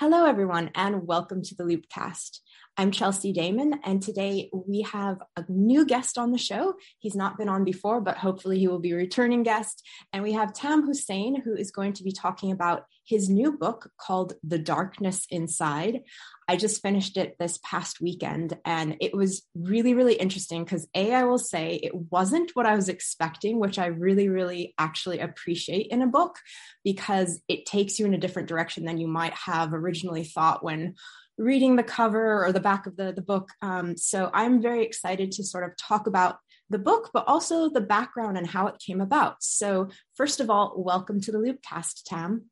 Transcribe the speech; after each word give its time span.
Hello, 0.00 0.24
everyone, 0.24 0.70
and 0.74 1.06
welcome 1.06 1.42
to 1.42 1.54
the 1.54 1.62
Loopcast. 1.62 2.38
I'm 2.78 2.90
Chelsea 2.90 3.34
Daymon, 3.34 3.80
and 3.84 4.00
today 4.00 4.48
we 4.50 4.80
have 4.80 5.18
a 5.36 5.44
new 5.46 5.84
guest 5.84 6.16
on 6.16 6.32
the 6.32 6.38
show. 6.38 6.72
He's 7.00 7.14
not 7.14 7.36
been 7.36 7.50
on 7.50 7.64
before, 7.64 8.00
but 8.00 8.16
hopefully 8.16 8.58
he 8.58 8.66
will 8.66 8.78
be 8.78 8.92
a 8.92 8.96
returning 8.96 9.42
guest. 9.42 9.86
And 10.14 10.22
we 10.22 10.32
have 10.32 10.54
Tam 10.54 10.86
Hussein, 10.86 11.42
who 11.42 11.54
is 11.54 11.70
going 11.70 11.92
to 11.92 12.02
be 12.02 12.12
talking 12.12 12.50
about 12.50 12.84
his 13.10 13.28
new 13.28 13.58
book 13.58 13.90
called 14.00 14.34
The 14.44 14.58
Darkness 14.58 15.26
Inside. 15.30 16.02
I 16.48 16.54
just 16.54 16.80
finished 16.80 17.16
it 17.16 17.34
this 17.40 17.58
past 17.64 18.00
weekend, 18.00 18.56
and 18.64 18.96
it 19.00 19.12
was 19.12 19.42
really, 19.56 19.94
really 19.94 20.14
interesting 20.14 20.62
because, 20.62 20.86
A, 20.94 21.12
I 21.12 21.24
will 21.24 21.38
say 21.38 21.74
it 21.74 21.92
wasn't 21.94 22.52
what 22.54 22.66
I 22.66 22.76
was 22.76 22.88
expecting, 22.88 23.58
which 23.58 23.80
I 23.80 23.86
really, 23.86 24.28
really 24.28 24.74
actually 24.78 25.18
appreciate 25.18 25.88
in 25.88 26.02
a 26.02 26.06
book 26.06 26.36
because 26.84 27.42
it 27.48 27.66
takes 27.66 27.98
you 27.98 28.06
in 28.06 28.14
a 28.14 28.18
different 28.18 28.48
direction 28.48 28.84
than 28.84 28.98
you 28.98 29.08
might 29.08 29.34
have 29.34 29.74
originally 29.74 30.22
thought 30.22 30.64
when 30.64 30.94
reading 31.36 31.74
the 31.74 31.82
cover 31.82 32.44
or 32.44 32.52
the 32.52 32.60
back 32.60 32.86
of 32.86 32.96
the, 32.96 33.12
the 33.12 33.22
book. 33.22 33.48
Um, 33.60 33.96
so 33.96 34.30
I'm 34.32 34.62
very 34.62 34.84
excited 34.84 35.32
to 35.32 35.44
sort 35.44 35.64
of 35.64 35.76
talk 35.76 36.06
about 36.06 36.38
the 36.68 36.78
book, 36.78 37.10
but 37.12 37.26
also 37.26 37.68
the 37.68 37.80
background 37.80 38.38
and 38.38 38.46
how 38.46 38.68
it 38.68 38.78
came 38.78 39.00
about. 39.00 39.42
So, 39.42 39.88
first 40.14 40.38
of 40.38 40.48
all, 40.48 40.74
welcome 40.76 41.20
to 41.22 41.32
the 41.32 41.38
Loopcast, 41.38 42.04
Tam. 42.06 42.44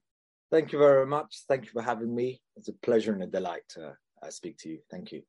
Thank 0.50 0.72
you 0.72 0.78
very 0.78 1.06
much. 1.06 1.42
Thank 1.48 1.66
you 1.66 1.70
for 1.70 1.82
having 1.82 2.14
me. 2.14 2.40
It's 2.56 2.68
a 2.68 2.72
pleasure 2.72 3.12
and 3.12 3.22
a 3.22 3.26
delight 3.26 3.62
to 3.70 3.96
uh, 4.22 4.30
speak 4.30 4.56
to 4.58 4.68
you. 4.70 4.78
Thank 4.90 5.12
you. 5.12 5.22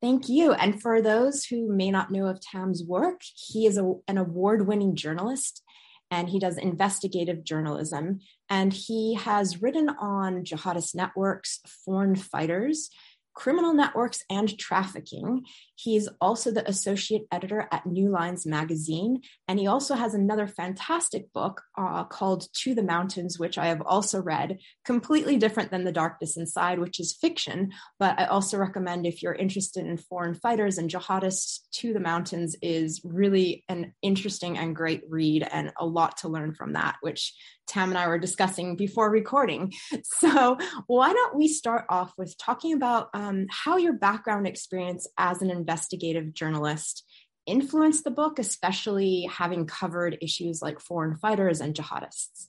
Thank 0.00 0.28
you. 0.28 0.52
And 0.52 0.80
for 0.80 1.02
those 1.02 1.44
who 1.44 1.72
may 1.72 1.90
not 1.90 2.10
know 2.10 2.26
of 2.26 2.40
Tam's 2.40 2.84
work, 2.84 3.20
he 3.34 3.66
is 3.66 3.76
a, 3.76 3.94
an 4.06 4.16
award 4.16 4.66
winning 4.66 4.94
journalist 4.94 5.62
and 6.10 6.30
he 6.30 6.38
does 6.38 6.56
investigative 6.56 7.44
journalism. 7.44 8.20
And 8.48 8.72
he 8.72 9.14
has 9.14 9.60
written 9.60 9.90
on 9.90 10.44
jihadist 10.44 10.94
networks, 10.94 11.60
foreign 11.84 12.14
fighters, 12.14 12.90
criminal 13.34 13.74
networks, 13.74 14.24
and 14.30 14.56
trafficking. 14.58 15.44
He's 15.80 16.08
also 16.20 16.50
the 16.50 16.68
associate 16.68 17.22
editor 17.30 17.68
at 17.70 17.86
New 17.86 18.10
Lines 18.10 18.44
magazine. 18.44 19.22
And 19.46 19.60
he 19.60 19.68
also 19.68 19.94
has 19.94 20.12
another 20.12 20.48
fantastic 20.48 21.32
book 21.32 21.62
uh, 21.78 22.02
called 22.02 22.48
To 22.62 22.74
the 22.74 22.82
Mountains, 22.82 23.38
which 23.38 23.58
I 23.58 23.66
have 23.66 23.80
also 23.82 24.20
read, 24.20 24.58
completely 24.84 25.36
different 25.36 25.70
than 25.70 25.84
The 25.84 25.92
Darkness 25.92 26.36
Inside, 26.36 26.80
which 26.80 26.98
is 26.98 27.16
fiction. 27.20 27.70
But 28.00 28.18
I 28.18 28.24
also 28.24 28.58
recommend 28.58 29.06
if 29.06 29.22
you're 29.22 29.34
interested 29.34 29.86
in 29.86 29.98
foreign 29.98 30.34
fighters 30.34 30.78
and 30.78 30.90
jihadists, 30.90 31.60
To 31.74 31.92
the 31.92 32.00
Mountains 32.00 32.56
is 32.60 33.00
really 33.04 33.62
an 33.68 33.94
interesting 34.02 34.58
and 34.58 34.74
great 34.74 35.02
read 35.08 35.46
and 35.48 35.72
a 35.78 35.86
lot 35.86 36.16
to 36.18 36.28
learn 36.28 36.54
from 36.54 36.72
that, 36.72 36.96
which 37.02 37.34
Tam 37.68 37.90
and 37.90 37.98
I 37.98 38.08
were 38.08 38.18
discussing 38.18 38.74
before 38.76 39.10
recording. 39.10 39.72
So, 40.20 40.58
why 40.86 41.12
don't 41.12 41.36
we 41.36 41.48
start 41.48 41.84
off 41.88 42.12
with 42.16 42.36
talking 42.38 42.72
about 42.72 43.08
um, 43.14 43.46
how 43.50 43.76
your 43.76 43.92
background 43.92 44.46
experience 44.46 45.06
as 45.18 45.42
an 45.42 45.50
investigative 45.68 46.32
journalist 46.32 47.04
influenced 47.46 48.04
the 48.04 48.10
book, 48.10 48.38
especially 48.38 49.28
having 49.30 49.66
covered 49.66 50.16
issues 50.22 50.62
like 50.62 50.80
foreign 50.80 51.16
fighters 51.16 51.60
and 51.60 51.74
jihadists? 51.74 52.46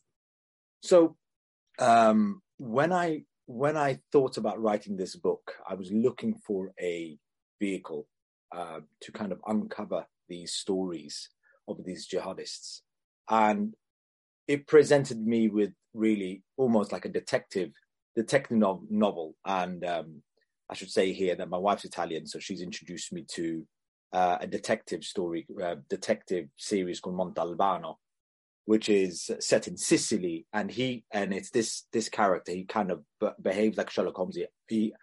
So, 0.82 1.18
um, 1.80 2.42
when 2.58 2.94
I 2.94 3.24
when 3.46 3.76
I 3.76 4.00
thought 4.12 4.38
about 4.38 4.62
writing 4.62 4.96
this 4.96 5.16
book, 5.16 5.54
I 5.68 5.74
was 5.74 5.92
looking 5.92 6.36
for 6.46 6.72
a 6.80 7.18
vehicle 7.60 8.08
uh, 8.56 8.80
to 9.02 9.12
kind 9.12 9.32
of 9.32 9.40
uncover 9.46 10.06
these 10.30 10.54
stories 10.54 11.30
of 11.68 11.84
these 11.84 12.08
jihadists, 12.08 12.82
and 13.30 13.74
it 14.48 14.68
presented 14.68 15.20
me 15.26 15.50
with 15.50 15.72
really 15.94 16.44
almost 16.58 16.92
like 16.92 17.06
a 17.06 17.10
detective 17.10 17.72
detective 18.16 18.58
novel 18.90 19.36
and 19.46 19.86
um, 19.86 20.22
i 20.70 20.74
should 20.74 20.90
say 20.90 21.12
here 21.14 21.36
that 21.36 21.50
my 21.50 21.58
wife's 21.58 21.86
italian 21.86 22.26
so 22.26 22.40
she's 22.40 22.62
introduced 22.62 23.12
me 23.14 23.24
to 23.28 23.66
uh, 24.12 24.38
a 24.42 24.48
detective 24.48 25.04
story 25.04 25.46
uh, 25.64 25.76
detective 25.90 26.48
series 26.58 27.00
called 27.00 27.16
montalbano 27.16 27.96
which 28.66 28.88
is 28.88 29.32
set 29.40 29.68
in 29.68 29.76
sicily. 29.76 30.46
And 30.54 30.70
he 30.70 31.04
and 31.12 31.34
it's 31.34 31.50
this 31.50 31.86
this 31.92 32.08
character 32.08 32.52
he 32.52 32.66
kind 32.66 32.92
of 32.92 33.04
b- 33.20 33.30
behaves 33.42 33.80
like 33.80 33.90
sherlock 33.90 34.16
holmes. 34.16 34.36
He, 34.36 34.46
he 34.68 34.94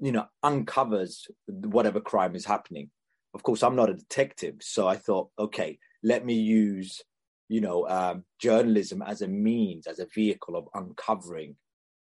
you 0.00 0.10
know 0.10 0.26
uncovers 0.42 1.28
whatever 1.46 2.00
crime 2.00 2.34
is 2.34 2.44
happening. 2.44 2.90
Of 3.32 3.44
course 3.44 3.62
i'm 3.62 3.76
not 3.76 3.90
a 3.90 3.94
detective 3.94 4.56
so 4.60 4.88
i 4.88 4.96
thought 4.96 5.28
okay 5.38 5.78
let 6.02 6.24
me 6.24 6.34
use 6.34 7.02
you 7.48 7.60
know, 7.60 7.88
um, 7.88 8.24
journalism 8.38 9.02
as 9.02 9.22
a 9.22 9.28
means, 9.28 9.86
as 9.86 9.98
a 9.98 10.06
vehicle 10.12 10.56
of 10.56 10.68
uncovering, 10.74 11.56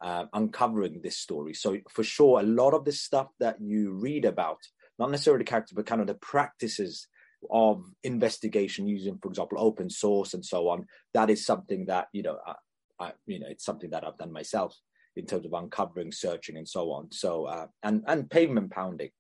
uh, 0.00 0.24
uncovering 0.32 1.00
this 1.02 1.18
story. 1.18 1.54
So 1.54 1.78
for 1.90 2.02
sure, 2.02 2.40
a 2.40 2.44
lot 2.44 2.74
of 2.74 2.84
the 2.84 2.92
stuff 2.92 3.28
that 3.38 3.56
you 3.60 3.92
read 3.92 4.24
about, 4.24 4.58
not 4.98 5.10
necessarily 5.10 5.44
the 5.44 5.50
character, 5.50 5.74
but 5.74 5.86
kind 5.86 6.00
of 6.00 6.06
the 6.06 6.14
practices 6.14 7.06
of 7.50 7.84
investigation 8.02 8.86
using, 8.86 9.18
for 9.22 9.28
example, 9.28 9.58
open 9.58 9.88
source 9.90 10.34
and 10.34 10.44
so 10.44 10.68
on. 10.68 10.86
That 11.14 11.30
is 11.30 11.44
something 11.44 11.86
that 11.86 12.08
you 12.12 12.22
know, 12.22 12.38
I, 12.46 12.54
I, 12.98 13.12
you 13.26 13.40
know, 13.40 13.46
it's 13.48 13.64
something 13.64 13.90
that 13.90 14.06
I've 14.06 14.18
done 14.18 14.32
myself 14.32 14.76
in 15.16 15.26
terms 15.26 15.46
of 15.46 15.52
uncovering, 15.52 16.12
searching, 16.12 16.56
and 16.56 16.68
so 16.68 16.92
on. 16.92 17.12
So 17.12 17.44
uh, 17.44 17.66
and 17.82 18.04
and 18.06 18.30
pavement 18.30 18.70
pounding. 18.70 19.10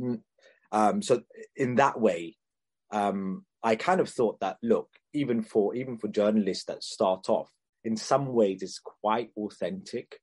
Mm, 0.00 0.20
um, 0.72 1.02
so 1.02 1.22
in 1.56 1.76
that 1.76 2.00
way, 2.00 2.36
um, 2.90 3.44
I 3.62 3.76
kind 3.76 4.00
of 4.00 4.08
thought 4.08 4.40
that 4.40 4.58
look, 4.62 4.88
even 5.12 5.42
for 5.42 5.74
even 5.74 5.98
for 5.98 6.08
journalists 6.08 6.64
that 6.64 6.82
start 6.82 7.28
off, 7.28 7.50
in 7.86 7.96
some 7.96 8.26
ways 8.34 8.62
it's 8.62 8.80
quite 8.80 9.30
authentic, 9.36 10.18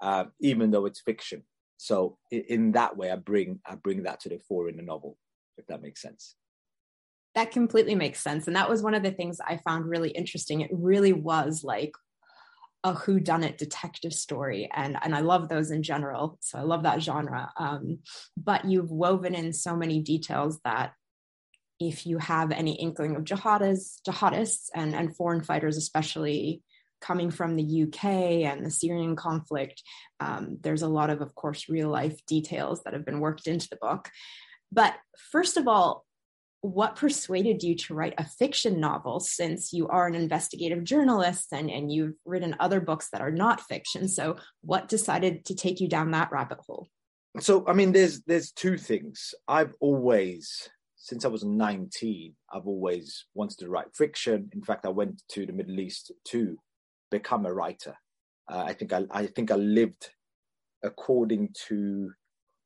uh, 0.00 0.24
even 0.40 0.70
though 0.70 0.86
it's 0.86 1.00
fiction. 1.00 1.42
So 1.76 2.16
in, 2.30 2.72
that 2.72 2.96
way, 2.96 3.10
I 3.10 3.16
bring 3.16 3.60
I 3.66 3.74
bring 3.74 4.04
that 4.04 4.20
to 4.20 4.28
the 4.28 4.38
fore 4.48 4.68
in 4.68 4.76
the 4.76 4.82
novel, 4.82 5.18
if 5.58 5.66
that 5.66 5.82
makes 5.82 6.00
sense. 6.00 6.36
That 7.34 7.50
completely 7.50 7.94
makes 7.94 8.20
sense, 8.20 8.46
and 8.46 8.56
that 8.56 8.70
was 8.70 8.82
one 8.82 8.94
of 8.94 9.02
the 9.02 9.10
things 9.10 9.40
I 9.40 9.58
found 9.58 9.88
really 9.88 10.10
interesting. 10.10 10.60
It 10.60 10.70
really 10.72 11.12
was 11.12 11.62
like 11.62 11.92
a 12.84 12.94
who 12.94 13.18
done 13.18 13.42
it 13.42 13.58
detective 13.58 14.14
story 14.14 14.70
and 14.72 14.96
and 15.02 15.12
I 15.12 15.18
love 15.18 15.48
those 15.48 15.72
in 15.72 15.82
general 15.82 16.38
so 16.40 16.60
I 16.60 16.62
love 16.62 16.84
that 16.84 17.02
genre 17.02 17.50
um, 17.56 17.98
but 18.36 18.66
you've 18.66 18.92
woven 18.92 19.34
in 19.34 19.52
so 19.52 19.74
many 19.74 20.00
details 20.00 20.60
that 20.64 20.92
if 21.80 22.06
you 22.06 22.18
have 22.18 22.50
any 22.52 22.74
inkling 22.74 23.16
of 23.16 23.24
jihadists, 23.24 24.00
jihadists 24.06 24.68
and, 24.74 24.94
and 24.94 25.16
foreign 25.16 25.42
fighters, 25.42 25.76
especially 25.76 26.62
coming 27.00 27.30
from 27.30 27.56
the 27.56 27.82
UK 27.84 28.04
and 28.44 28.64
the 28.64 28.70
Syrian 28.70 29.16
conflict, 29.16 29.82
um, 30.20 30.58
there's 30.60 30.82
a 30.82 30.88
lot 30.88 31.10
of, 31.10 31.20
of 31.20 31.34
course, 31.34 31.68
real 31.68 31.88
life 31.88 32.24
details 32.26 32.82
that 32.82 32.94
have 32.94 33.04
been 33.04 33.20
worked 33.20 33.46
into 33.46 33.68
the 33.68 33.78
book. 33.80 34.08
But 34.72 34.94
first 35.30 35.56
of 35.56 35.66
all, 35.66 36.04
what 36.60 36.96
persuaded 36.96 37.62
you 37.62 37.76
to 37.76 37.94
write 37.94 38.14
a 38.18 38.24
fiction 38.24 38.80
novel 38.80 39.20
since 39.20 39.72
you 39.72 39.86
are 39.88 40.08
an 40.08 40.16
investigative 40.16 40.82
journalist 40.82 41.52
and, 41.52 41.70
and 41.70 41.92
you've 41.92 42.14
written 42.24 42.56
other 42.58 42.80
books 42.80 43.10
that 43.12 43.20
are 43.20 43.30
not 43.30 43.60
fiction? 43.60 44.08
So, 44.08 44.36
what 44.62 44.88
decided 44.88 45.44
to 45.46 45.54
take 45.54 45.80
you 45.80 45.88
down 45.88 46.10
that 46.10 46.32
rabbit 46.32 46.58
hole? 46.66 46.88
So, 47.38 47.64
I 47.68 47.74
mean, 47.74 47.92
there's 47.92 48.22
there's 48.22 48.50
two 48.50 48.76
things. 48.76 49.34
I've 49.46 49.72
always 49.78 50.68
since 51.08 51.24
I 51.24 51.28
was 51.28 51.44
19, 51.44 52.34
I've 52.52 52.66
always 52.66 53.24
wanted 53.32 53.58
to 53.60 53.70
write 53.70 53.94
fiction. 53.94 54.50
In 54.52 54.62
fact, 54.62 54.84
I 54.84 54.90
went 54.90 55.22
to 55.30 55.46
the 55.46 55.52
Middle 55.52 55.80
East 55.80 56.12
to 56.26 56.58
become 57.10 57.46
a 57.46 57.52
writer. 57.52 57.96
Uh, 58.50 58.64
I 58.66 58.72
think 58.72 58.92
I, 58.92 59.04
I 59.10 59.26
think 59.26 59.50
I 59.50 59.56
lived 59.56 60.10
according 60.82 61.50
to 61.68 62.10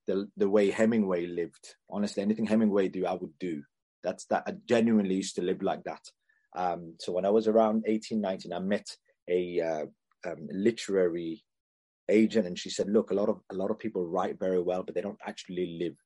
the 0.07 0.29
the 0.37 0.49
way 0.49 0.71
Hemingway 0.71 1.27
lived. 1.27 1.75
Honestly, 1.91 2.23
anything 2.23 2.47
Hemingway 2.47 2.89
do, 2.89 3.07
I 3.07 3.15
would 3.15 3.39
do. 3.39 3.63
That's 4.03 4.25
that. 4.27 4.45
I 4.47 4.55
genuinely 4.69 5.17
used 5.17 5.37
to 5.37 5.43
live 5.43 5.63
like 5.63 5.85
that. 5.85 6.03
Um, 6.55 6.95
so 6.99 7.13
when 7.13 7.25
I 7.25 7.31
was 7.31 7.49
around 7.49 7.85
18, 7.87 8.21
19, 8.21 8.53
I 8.53 8.59
met 8.59 8.87
a 9.29 9.61
uh, 9.61 10.31
um, 10.31 10.49
literary 10.51 11.45
agent, 12.09 12.47
and 12.47 12.59
she 12.59 12.71
said, 12.71 12.89
"Look, 12.89 13.11
a 13.11 13.15
lot 13.15 13.29
of 13.29 13.41
a 13.51 13.55
lot 13.55 13.71
of 13.71 13.79
people 13.79 14.07
write 14.07 14.39
very 14.39 14.61
well, 14.61 14.83
but 14.83 14.95
they 14.95 15.01
don't 15.01 15.21
actually 15.27 15.79
live 15.81 15.97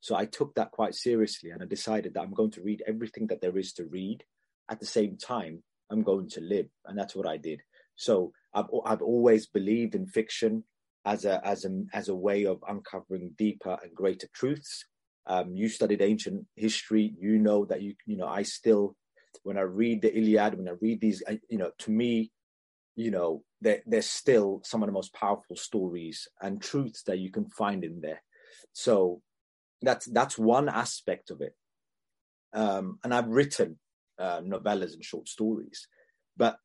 so 0.00 0.16
I 0.16 0.24
took 0.24 0.54
that 0.54 0.72
quite 0.72 0.94
seriously 0.94 1.50
and 1.50 1.62
I 1.62 1.66
decided 1.66 2.14
that 2.14 2.22
I'm 2.22 2.32
going 2.32 2.50
to 2.52 2.62
read 2.62 2.82
everything 2.86 3.26
that 3.28 3.40
there 3.40 3.56
is 3.56 3.72
to 3.74 3.84
read. 3.84 4.24
At 4.70 4.80
the 4.80 4.86
same 4.86 5.16
time, 5.18 5.62
I'm 5.90 6.02
going 6.02 6.28
to 6.30 6.40
live. 6.40 6.66
And 6.86 6.98
that's 6.98 7.14
what 7.14 7.28
I 7.28 7.36
did. 7.36 7.60
So 8.00 8.32
I've, 8.54 8.64
I've 8.86 9.02
always 9.02 9.46
believed 9.46 9.94
in 9.94 10.06
fiction 10.06 10.64
as 11.04 11.26
a, 11.26 11.46
as 11.46 11.66
a, 11.66 11.82
as 11.92 12.08
a 12.08 12.14
way 12.14 12.46
of 12.46 12.64
uncovering 12.66 13.34
deeper 13.36 13.76
and 13.82 13.94
greater 13.94 14.26
truths. 14.32 14.86
Um, 15.26 15.54
you 15.54 15.68
studied 15.68 16.00
ancient 16.00 16.46
history. 16.56 17.12
You 17.20 17.38
know 17.38 17.66
that 17.66 17.82
you, 17.82 17.94
you 18.06 18.16
know, 18.16 18.26
I 18.26 18.42
still, 18.42 18.96
when 19.42 19.58
I 19.58 19.62
read 19.62 20.00
the 20.00 20.16
Iliad, 20.16 20.56
when 20.56 20.68
I 20.68 20.76
read 20.80 21.02
these, 21.02 21.22
I, 21.28 21.40
you 21.50 21.58
know, 21.58 21.72
to 21.80 21.90
me, 21.90 22.30
you 22.96 23.10
know, 23.10 23.42
they're, 23.60 23.82
they're 23.86 24.02
still 24.02 24.62
some 24.64 24.82
of 24.82 24.86
the 24.88 24.94
most 24.94 25.12
powerful 25.12 25.56
stories 25.56 26.26
and 26.40 26.62
truths 26.62 27.02
that 27.02 27.18
you 27.18 27.30
can 27.30 27.50
find 27.50 27.84
in 27.84 28.00
there. 28.00 28.22
So 28.72 29.20
that's 29.82 30.06
that's 30.06 30.38
one 30.38 30.70
aspect 30.70 31.30
of 31.30 31.42
it. 31.42 31.54
Um, 32.54 32.98
and 33.04 33.12
I've 33.14 33.28
written 33.28 33.78
uh, 34.18 34.40
novellas 34.40 34.94
and 34.94 35.04
short 35.04 35.28
stories, 35.28 35.86
but 36.36 36.56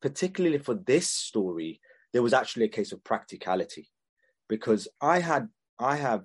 particularly 0.00 0.58
for 0.58 0.74
this 0.74 1.08
story, 1.08 1.80
there 2.12 2.22
was 2.22 2.32
actually 2.32 2.66
a 2.66 2.68
case 2.68 2.92
of 2.92 3.04
practicality 3.04 3.88
because 4.48 4.88
I 5.00 5.20
had 5.20 5.48
I 5.78 5.96
have 5.96 6.24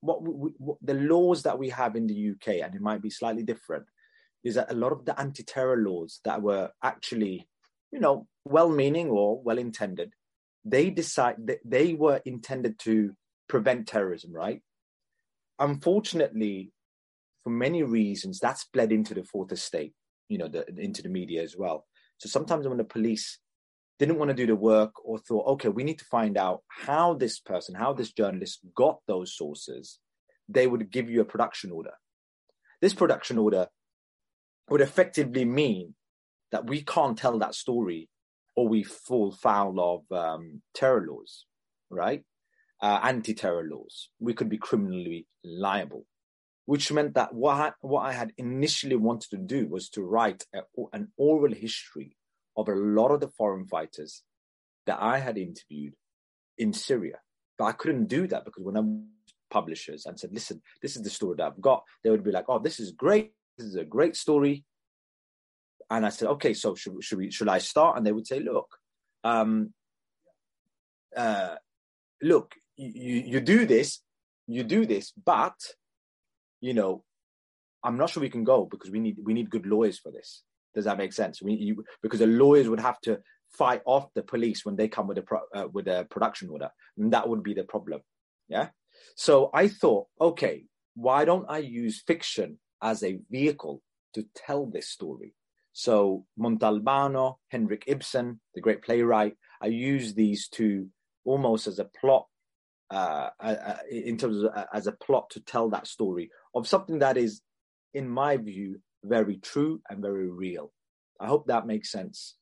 what, 0.00 0.22
we, 0.22 0.50
what, 0.58 0.78
the 0.82 0.94
laws 0.94 1.42
that 1.44 1.58
we 1.58 1.70
have 1.70 1.96
in 1.96 2.06
the 2.06 2.30
UK, 2.30 2.62
and 2.62 2.74
it 2.74 2.80
might 2.80 3.02
be 3.02 3.10
slightly 3.10 3.42
different, 3.42 3.86
is 4.44 4.54
that 4.54 4.70
a 4.70 4.74
lot 4.74 4.92
of 4.92 5.04
the 5.04 5.18
anti-terror 5.18 5.78
laws 5.78 6.20
that 6.24 6.42
were 6.42 6.70
actually, 6.82 7.48
you 7.92 8.00
know, 8.00 8.26
well-meaning 8.44 9.08
or 9.08 9.42
well-intended, 9.42 10.12
they 10.64 10.90
decide 10.90 11.36
that 11.46 11.60
they 11.64 11.94
were 11.94 12.20
intended 12.24 12.78
to 12.80 13.14
prevent 13.48 13.86
terrorism, 13.86 14.32
right? 14.32 14.62
Unfortunately, 15.58 16.72
for 17.44 17.50
many 17.50 17.82
reasons, 17.82 18.38
that's 18.38 18.64
bled 18.72 18.92
into 18.92 19.14
the 19.14 19.24
fourth 19.24 19.52
estate, 19.52 19.94
you 20.28 20.38
know, 20.38 20.48
the, 20.48 20.66
into 20.78 21.02
the 21.02 21.08
media 21.08 21.42
as 21.42 21.56
well. 21.56 21.86
So 22.20 22.28
sometimes 22.28 22.68
when 22.68 22.76
the 22.76 22.84
police 22.84 23.38
didn't 23.98 24.18
want 24.18 24.28
to 24.28 24.34
do 24.34 24.46
the 24.46 24.54
work 24.54 24.92
or 25.02 25.18
thought, 25.18 25.46
okay, 25.46 25.68
we 25.68 25.84
need 25.84 25.98
to 25.98 26.04
find 26.04 26.36
out 26.36 26.62
how 26.68 27.14
this 27.14 27.40
person, 27.40 27.74
how 27.74 27.94
this 27.94 28.12
journalist 28.12 28.60
got 28.74 28.98
those 29.06 29.34
sources, 29.34 29.98
they 30.46 30.66
would 30.66 30.90
give 30.90 31.08
you 31.08 31.22
a 31.22 31.24
production 31.24 31.72
order. 31.72 31.92
This 32.82 32.92
production 32.92 33.38
order 33.38 33.68
would 34.68 34.82
effectively 34.82 35.46
mean 35.46 35.94
that 36.52 36.66
we 36.66 36.82
can't 36.82 37.16
tell 37.16 37.38
that 37.38 37.54
story 37.54 38.10
or 38.54 38.68
we 38.68 38.82
fall 38.82 39.32
foul 39.32 39.80
of 39.80 40.16
um, 40.16 40.60
terror 40.74 41.06
laws, 41.08 41.46
right? 41.88 42.22
Uh, 42.82 43.00
anti 43.02 43.32
terror 43.32 43.64
laws. 43.64 44.10
We 44.18 44.34
could 44.34 44.50
be 44.50 44.58
criminally 44.58 45.26
liable, 45.42 46.04
which 46.70 46.92
meant 46.92 47.14
that 47.14 47.34
what 47.34 47.56
I, 47.56 47.72
what 47.80 48.02
I 48.02 48.12
had 48.12 48.32
initially 48.38 48.94
wanted 48.94 49.30
to 49.30 49.38
do 49.38 49.66
was 49.66 49.88
to 49.88 50.02
write 50.02 50.44
a, 50.54 50.60
an 50.92 51.08
oral 51.16 51.52
history 51.52 52.16
of 52.56 52.68
a 52.68 52.76
lot 52.76 53.10
of 53.10 53.18
the 53.18 53.26
foreign 53.26 53.66
fighters 53.66 54.22
that 54.86 54.98
I 55.02 55.18
had 55.18 55.36
interviewed 55.36 55.94
in 56.58 56.72
Syria. 56.72 57.18
But 57.58 57.64
I 57.64 57.72
couldn't 57.72 58.06
do 58.06 58.28
that 58.28 58.44
because 58.44 58.62
when 58.62 58.76
I'm 58.76 59.08
publishers 59.50 60.06
and 60.06 60.16
said, 60.20 60.30
listen, 60.32 60.62
this 60.80 60.94
is 60.94 61.02
the 61.02 61.10
story 61.10 61.34
that 61.38 61.46
I've 61.48 61.60
got, 61.60 61.82
they 62.04 62.10
would 62.10 62.22
be 62.22 62.30
like, 62.30 62.44
oh, 62.48 62.60
this 62.60 62.78
is 62.78 62.92
great. 62.92 63.32
This 63.58 63.66
is 63.66 63.74
a 63.74 63.84
great 63.84 64.14
story. 64.14 64.64
And 65.90 66.06
I 66.06 66.10
said, 66.10 66.28
okay, 66.28 66.54
so 66.54 66.76
should, 66.76 67.02
should 67.02 67.18
we, 67.18 67.32
should 67.32 67.48
I 67.48 67.58
start? 67.58 67.96
And 67.96 68.06
they 68.06 68.12
would 68.12 68.28
say, 68.28 68.38
look, 68.38 68.68
um, 69.24 69.74
uh, 71.16 71.56
look, 72.22 72.54
you, 72.76 73.14
you 73.32 73.40
do 73.40 73.66
this, 73.66 74.02
you 74.46 74.62
do 74.62 74.86
this, 74.86 75.10
but, 75.10 75.58
you 76.60 76.74
know, 76.74 77.04
I'm 77.82 77.96
not 77.96 78.10
sure 78.10 78.20
we 78.20 78.30
can 78.30 78.44
go 78.44 78.66
because 78.70 78.90
we 78.90 79.00
need, 79.00 79.16
we 79.22 79.32
need 79.32 79.50
good 79.50 79.66
lawyers 79.66 79.98
for 79.98 80.12
this. 80.12 80.42
Does 80.74 80.84
that 80.84 80.98
make 80.98 81.12
sense? 81.12 81.42
We, 81.42 81.54
you, 81.54 81.84
because 82.02 82.20
the 82.20 82.26
lawyers 82.26 82.68
would 82.68 82.80
have 82.80 83.00
to 83.02 83.20
fight 83.50 83.82
off 83.84 84.12
the 84.14 84.22
police 84.22 84.64
when 84.64 84.76
they 84.76 84.88
come 84.88 85.06
with 85.06 85.18
a 85.18 85.22
pro, 85.22 85.40
uh, 85.54 85.66
with 85.72 85.88
a 85.88 86.06
production 86.10 86.48
order, 86.50 86.70
and 86.96 87.12
that 87.12 87.28
would 87.28 87.42
be 87.42 87.54
the 87.54 87.64
problem. 87.64 88.00
Yeah. 88.48 88.68
So 89.16 89.50
I 89.52 89.68
thought, 89.68 90.06
okay, 90.20 90.64
why 90.94 91.24
don't 91.24 91.46
I 91.48 91.58
use 91.58 92.02
fiction 92.06 92.58
as 92.82 93.02
a 93.02 93.18
vehicle 93.30 93.82
to 94.14 94.24
tell 94.36 94.66
this 94.66 94.88
story? 94.88 95.34
So 95.72 96.26
Montalbano, 96.38 97.36
Henrik 97.48 97.84
Ibsen, 97.86 98.40
the 98.54 98.60
great 98.60 98.82
playwright, 98.82 99.36
I 99.60 99.66
use 99.66 100.14
these 100.14 100.48
two 100.48 100.88
almost 101.24 101.66
as 101.66 101.78
a 101.78 101.84
plot, 101.84 102.26
uh, 102.90 103.30
uh, 103.38 103.56
uh 103.64 103.76
in 103.90 104.16
terms 104.16 104.42
of 104.42 104.50
uh, 104.54 104.64
as 104.72 104.86
a 104.86 104.92
plot 104.92 105.30
to 105.30 105.40
tell 105.40 105.70
that 105.70 105.86
story 105.86 106.30
of 106.54 106.66
something 106.66 107.00
that 107.00 107.16
is, 107.16 107.42
in 107.94 108.08
my 108.08 108.36
view, 108.36 108.80
very 109.04 109.36
true 109.36 109.80
and 109.88 110.02
very 110.02 110.28
real. 110.28 110.72
I 111.20 111.26
hope 111.26 111.46
that 111.46 111.66
makes 111.66 111.90
sense. 111.90 112.36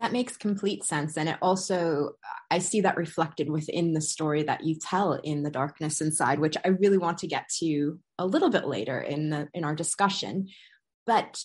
That 0.00 0.12
makes 0.12 0.36
complete 0.36 0.84
sense. 0.84 1.16
And 1.16 1.28
it 1.28 1.38
also, 1.42 2.12
I 2.52 2.60
see 2.60 2.82
that 2.82 2.96
reflected 2.96 3.50
within 3.50 3.94
the 3.94 4.00
story 4.00 4.44
that 4.44 4.64
you 4.64 4.76
tell 4.76 5.14
in 5.14 5.42
The 5.42 5.50
Darkness 5.50 6.00
Inside, 6.00 6.38
which 6.38 6.56
I 6.64 6.68
really 6.68 6.98
want 6.98 7.18
to 7.18 7.26
get 7.26 7.48
to 7.58 7.98
a 8.16 8.24
little 8.24 8.50
bit 8.50 8.66
later 8.66 9.00
in 9.00 9.30
the 9.30 9.48
in 9.54 9.64
our 9.64 9.74
discussion. 9.74 10.48
But 11.04 11.42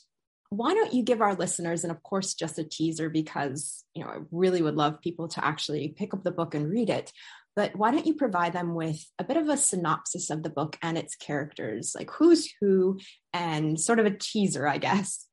why 0.50 0.76
don't 0.76 0.94
you 0.94 1.02
give 1.02 1.20
our 1.20 1.34
listeners, 1.34 1.84
and 1.84 1.90
of 1.90 2.04
course, 2.04 2.36
just 2.36 2.60
a 2.60 2.64
teaser 2.64 3.10
because 3.10 3.84
you 3.96 4.04
know 4.04 4.12
I 4.12 4.18
really 4.32 4.62
would 4.62 4.76
love 4.76 5.02
people 5.02 5.28
to 5.30 5.44
actually 5.44 5.96
pick 5.98 6.14
up 6.14 6.24
the 6.24 6.32
book 6.32 6.54
and 6.54 6.70
read 6.70 6.92
it 6.92 7.12
but 7.56 7.76
why 7.76 7.92
don't 7.92 8.08
you 8.08 8.16
provide 8.16 8.54
them 8.54 8.74
with 8.74 9.06
a 9.20 9.24
bit 9.24 9.38
of 9.38 9.48
a 9.48 9.58
synopsis 9.58 10.30
of 10.30 10.42
the 10.42 10.50
book 10.50 10.78
and 10.82 10.98
its 10.98 11.16
characters, 11.16 11.94
like 11.98 12.10
who's 12.12 12.52
who, 12.60 13.00
and 13.32 13.80
sort 13.80 14.00
of 14.00 14.06
a 14.06 14.18
teaser, 14.18 14.68
I 14.68 14.78
guess. 14.80 15.28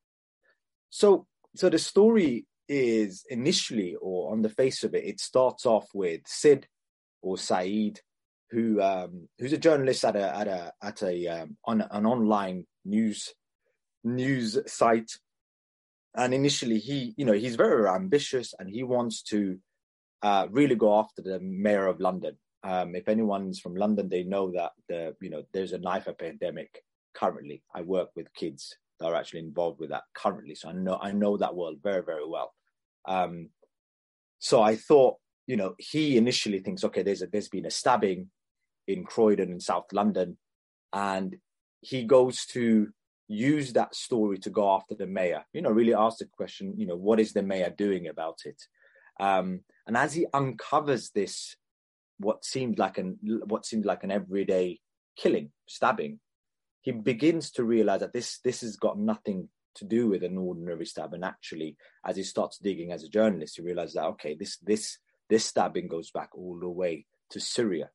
So, 0.90 1.26
so 1.56 1.70
the 1.70 1.78
story 1.78 2.46
is 2.68 3.24
initially, 3.30 3.96
or 4.00 4.32
on 4.32 4.42
the 4.42 4.50
face 4.50 4.84
of 4.84 4.94
it, 4.94 5.04
it 5.04 5.20
starts 5.20 5.64
off 5.64 5.88
with 5.94 6.20
Sid 6.26 6.66
or 7.22 7.38
Saeed, 7.38 8.00
who 8.50 8.82
um, 8.82 9.28
who's 9.38 9.52
a 9.52 9.58
journalist 9.58 10.04
at 10.04 10.16
a 10.16 10.36
at 10.36 10.48
a 10.48 10.72
at 10.82 11.02
a 11.02 11.26
um, 11.28 11.56
on 11.64 11.80
an 11.90 12.04
online 12.04 12.66
news 12.84 13.32
news 14.04 14.58
site, 14.66 15.12
and 16.14 16.34
initially 16.34 16.78
he 16.78 17.14
you 17.16 17.24
know 17.24 17.32
he's 17.32 17.56
very 17.56 17.88
ambitious 17.88 18.52
and 18.58 18.68
he 18.68 18.82
wants 18.82 19.22
to 19.22 19.58
uh, 20.22 20.46
really 20.50 20.74
go 20.74 20.98
after 20.98 21.22
the 21.22 21.40
mayor 21.40 21.86
of 21.86 22.00
London. 22.00 22.36
Um, 22.62 22.94
if 22.94 23.08
anyone's 23.08 23.58
from 23.58 23.74
London, 23.74 24.08
they 24.08 24.22
know 24.22 24.52
that 24.52 24.72
the 24.88 25.16
you 25.20 25.30
know 25.30 25.42
there's 25.52 25.72
a 25.72 25.78
knife 25.78 26.08
epidemic 26.08 26.82
currently. 27.14 27.62
I 27.74 27.82
work 27.82 28.10
with 28.14 28.32
kids 28.34 28.76
that 28.98 29.06
are 29.06 29.14
actually 29.14 29.40
involved 29.40 29.80
with 29.80 29.90
that 29.90 30.04
currently, 30.14 30.54
so 30.54 30.68
I 30.68 30.72
know 30.72 30.98
I 31.00 31.12
know 31.12 31.36
that 31.36 31.54
world 31.54 31.78
very 31.82 32.02
very 32.02 32.28
well. 32.28 32.52
Um, 33.08 33.48
so 34.38 34.62
I 34.62 34.76
thought, 34.76 35.16
you 35.46 35.56
know, 35.56 35.74
he 35.78 36.16
initially 36.16 36.60
thinks, 36.60 36.84
okay, 36.84 37.02
there's 37.02 37.22
a, 37.22 37.26
there's 37.26 37.48
been 37.48 37.66
a 37.66 37.70
stabbing 37.70 38.30
in 38.86 39.04
Croydon 39.04 39.52
in 39.52 39.60
South 39.60 39.86
London, 39.92 40.36
and 40.92 41.36
he 41.80 42.04
goes 42.04 42.44
to 42.46 42.88
use 43.28 43.72
that 43.72 43.94
story 43.94 44.38
to 44.38 44.50
go 44.50 44.74
after 44.74 44.94
the 44.94 45.06
mayor. 45.06 45.44
You 45.52 45.62
know, 45.62 45.70
really 45.70 45.94
ask 45.94 46.18
the 46.18 46.26
question, 46.26 46.74
you 46.76 46.86
know, 46.86 46.96
what 46.96 47.20
is 47.20 47.32
the 47.32 47.42
mayor 47.42 47.70
doing 47.70 48.08
about 48.08 48.40
it? 48.44 48.60
Um, 49.20 49.60
and 49.90 49.96
as 49.96 50.14
he 50.14 50.24
uncovers 50.32 51.10
this, 51.10 51.56
what 52.18 52.44
seemed 52.44 52.78
like 52.78 52.96
an 52.96 53.18
what 53.46 53.66
seemed 53.66 53.84
like 53.84 54.04
an 54.04 54.12
everyday 54.12 54.78
killing, 55.16 55.50
stabbing, 55.66 56.20
he 56.80 56.92
begins 56.92 57.50
to 57.50 57.64
realize 57.64 57.98
that 57.98 58.12
this 58.12 58.38
this 58.44 58.60
has 58.60 58.76
got 58.76 59.00
nothing 59.00 59.48
to 59.74 59.84
do 59.84 60.08
with 60.08 60.22
an 60.22 60.38
ordinary 60.38 60.86
stab. 60.86 61.12
And 61.12 61.24
actually, 61.24 61.76
as 62.06 62.16
he 62.16 62.22
starts 62.22 62.58
digging 62.58 62.92
as 62.92 63.02
a 63.02 63.08
journalist, 63.08 63.56
he 63.56 63.62
realizes 63.62 63.94
that 63.94 64.04
okay, 64.10 64.36
this 64.38 64.58
this 64.58 64.96
this 65.28 65.44
stabbing 65.44 65.88
goes 65.88 66.12
back 66.12 66.28
all 66.34 66.60
the 66.60 66.68
way 66.68 67.04
to 67.30 67.40
Syria. 67.40 67.90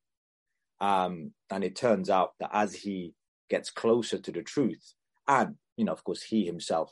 Um, 0.82 1.32
and 1.50 1.64
it 1.64 1.78
turns 1.78 2.10
out 2.10 2.34
that 2.42 2.50
as 2.52 2.76
he 2.76 3.14
gets 3.50 3.72
closer 3.72 4.18
to 4.18 4.32
the 4.34 4.44
truth, 4.44 4.96
and 5.30 5.56
you 5.78 5.86
know, 5.86 5.94
of 5.94 6.04
course, 6.04 6.24
he 6.24 6.46
himself 6.46 6.92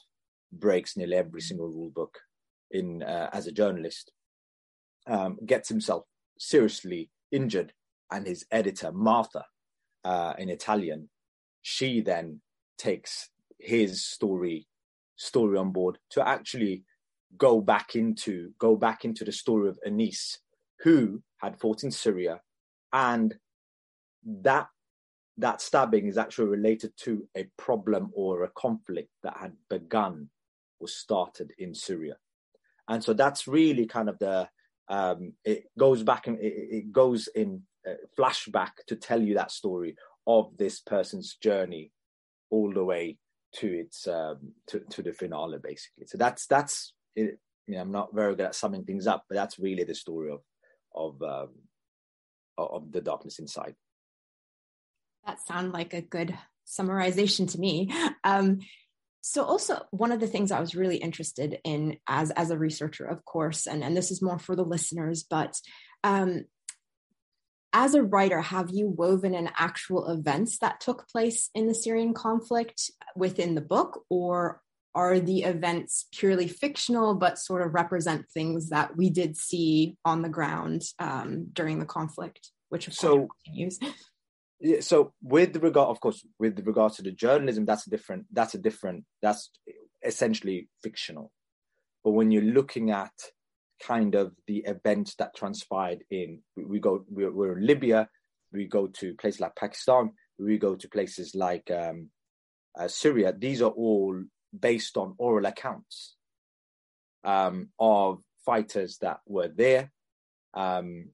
breaks 0.54 0.96
nearly 0.96 1.18
every 1.18 1.42
single 1.42 1.68
rule 1.68 1.92
book 1.94 2.20
in 2.72 3.04
uh, 3.04 3.30
as 3.34 3.48
a 3.48 3.52
journalist 3.52 4.10
um, 5.08 5.38
gets 5.46 5.70
himself 5.70 6.06
seriously 6.38 7.10
injured, 7.32 7.74
and 8.12 8.28
his 8.28 8.46
editor, 8.52 8.92
Martha, 8.92 9.46
uh, 10.04 10.34
in 10.38 10.50
Italian, 10.50 11.10
she 11.62 12.02
then 12.02 12.42
takes 12.78 13.30
his 13.60 14.06
story 14.06 14.68
story 15.16 15.58
on 15.58 15.72
board 15.72 15.98
to 16.10 16.28
actually 16.28 16.84
go 17.38 17.62
back 17.62 17.96
into 17.96 18.52
go 18.60 18.76
back 18.76 19.06
into 19.06 19.24
the 19.24 19.32
story 19.32 19.70
of 19.70 19.80
Anis, 19.86 20.40
who 20.80 21.22
had 21.38 21.60
fought 21.60 21.84
in 21.84 21.92
Syria, 21.92 22.42
and 22.92 23.36
that 24.26 24.68
that 25.38 25.62
stabbing 25.62 26.08
is 26.08 26.18
actually 26.18 26.50
related 26.50 26.92
to 26.98 27.28
a 27.36 27.48
problem 27.58 28.12
or 28.14 28.44
a 28.44 28.52
conflict 28.56 29.10
that 29.24 29.38
had 29.38 29.54
begun 29.70 30.30
or 30.80 30.88
started 30.88 31.54
in 31.58 31.74
Syria, 31.74 32.18
and 32.88 33.04
so 33.04 33.14
that's 33.14 33.48
really 33.48 33.86
kind 33.86 34.10
of 34.10 34.20
the 34.20 34.50
um, 34.90 35.34
it 35.46 35.66
goes 35.78 36.04
back 36.04 36.28
and 36.28 36.40
it, 36.40 36.54
it 36.54 36.92
goes 36.92 37.28
in 37.36 37.64
uh, 37.88 37.94
flashback 38.18 38.72
to 38.88 38.96
tell 38.96 39.22
you 39.22 39.36
that 39.36 39.52
story 39.52 39.96
of 40.28 40.56
this 40.58 40.80
person's 40.80 41.36
journey 41.36 41.92
all 42.50 42.72
the 42.74 42.84
way 42.84 43.18
to 43.56 43.68
its 43.68 44.08
um, 44.08 44.54
to, 44.68 44.80
to 44.90 45.02
the 45.02 45.14
finale 45.14 45.60
basically. 45.62 46.06
So 46.06 46.18
that's 46.18 46.48
that's 46.48 46.94
it, 47.16 47.40
you 47.68 47.76
know, 47.76 47.82
i'm 47.82 47.92
not 47.92 48.14
very 48.14 48.36
good 48.36 48.48
at 48.48 48.56
summing 48.56 48.84
things 48.84 49.08
up 49.08 49.26
but 49.30 49.36
that's 49.36 49.60
really 49.60 49.84
the 49.84 49.96
story 49.96 50.32
of 50.32 50.42
of 50.96 51.22
um, 51.22 51.50
of 52.58 52.92
the 52.92 53.02
darkness 53.02 53.40
inside. 53.40 53.76
That 55.26 55.40
sounds 55.46 55.74
like 55.74 55.94
a 55.94 56.02
good 56.02 56.38
summarization 56.68 57.52
to 57.52 57.60
me. 57.60 57.92
Um, 58.26 58.60
so 59.26 59.46
also 59.46 59.86
one 59.92 60.12
of 60.12 60.20
the 60.20 60.28
things 60.28 60.52
I 60.52 60.60
was 60.60 60.76
really 60.76 60.98
interested 60.98 61.58
in 61.64 61.98
as 62.08 62.30
as 62.32 62.52
a 62.52 62.58
researcher, 62.58 63.06
of 63.06 63.24
course, 63.24 63.68
and, 63.68 63.82
and 63.82 63.96
this 63.96 64.12
is 64.12 64.22
more 64.22 64.38
for 64.38 64.54
the 64.54 64.66
listeners, 64.66 65.24
but 65.24 65.58
um, 66.04 66.44
as 67.72 67.96
a 67.96 68.04
writer, 68.04 68.42
have 68.42 68.70
you 68.70 68.90
woven 68.90 69.34
in 69.34 69.50
actual 69.58 70.10
events 70.10 70.60
that 70.60 70.82
took 70.82 71.08
place 71.08 71.50
in 71.56 71.68
the 71.68 71.74
Syrian 71.74 72.14
conflict 72.14 72.92
within 73.16 73.56
the 73.56 73.62
book, 73.62 74.04
or 74.10 74.62
are 74.94 75.22
the 75.22 75.44
events 75.44 76.06
purely 76.12 76.50
fictional, 76.50 77.16
but 77.16 77.40
sort 77.40 77.66
of 77.66 77.74
represent 77.74 78.30
things 78.30 78.70
that 78.70 78.98
we 78.98 79.10
did 79.10 79.38
see 79.38 79.96
on 80.04 80.22
the 80.22 80.30
ground 80.30 80.84
um, 81.00 81.48
during 81.54 81.80
the 81.80 81.86
conflict, 81.86 82.52
which 82.68 82.88
of 82.90 82.94
so, 82.94 83.20
course 83.20 83.30
continues. 83.46 83.80
Yeah, 84.64 84.80
so 84.80 85.14
with 85.22 85.58
regard, 85.58 85.90
of 85.90 86.00
course, 86.00 86.26
with 86.40 86.66
regard 86.66 86.94
to 86.94 87.02
the 87.02 87.12
journalism, 87.12 87.66
that's 87.66 87.86
a 87.86 87.90
different. 87.90 88.28
That's 88.32 88.56
a 88.56 88.58
different. 88.58 89.04
That's 89.22 89.52
essentially 90.02 90.70
fictional. 90.82 91.34
But 92.02 92.12
when 92.12 92.32
you're 92.32 92.44
looking 92.44 92.90
at 92.90 93.12
kind 93.86 94.16
of 94.16 94.32
the 94.48 94.60
events 94.66 95.16
that 95.16 95.36
transpired 95.36 96.06
in, 96.10 96.40
we, 96.56 96.80
go, 96.80 97.04
we're, 97.10 97.32
we're, 97.32 97.58
in 97.58 97.68
Libya, 97.68 98.08
we 98.54 98.66
go 98.66 98.88
to 98.88 99.14
places 99.16 99.42
like 99.42 99.56
Pakistan, 99.58 100.12
we 100.40 100.58
go 100.58 100.76
to 100.76 100.88
places 100.88 101.36
like 101.36 101.70
um, 101.70 102.10
uh, 102.80 102.88
Syria. 102.88 103.34
These 103.38 103.62
are 103.62 103.72
all 103.72 104.24
based 104.58 104.96
on 104.96 105.16
oral 105.18 105.46
accounts 105.46 106.16
um, 107.26 107.70
of 107.80 108.20
fighters 108.46 108.98
that 109.02 109.20
were 109.28 109.50
there. 109.50 109.92
Um, 110.54 111.10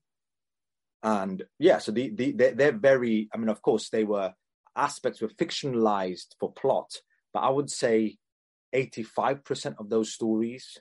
and 1.04 1.44
yeah, 1.58 1.78
so 1.78 1.92
the, 1.92 2.10
the, 2.10 2.32
they're, 2.32 2.54
they're 2.54 2.78
very, 2.78 3.30
I 3.34 3.38
mean, 3.38 3.50
of 3.50 3.62
course, 3.62 3.90
they 3.90 4.04
were 4.04 4.34
aspects 4.76 5.22
were 5.22 5.30
fictionalized 5.30 6.36
for 6.40 6.52
plot, 6.52 6.92
but 7.34 7.40
I 7.40 7.50
would 7.50 7.70
say 7.70 8.18
85% 8.74 9.76
of 9.80 9.90
those 9.90 10.14
stories 10.14 10.78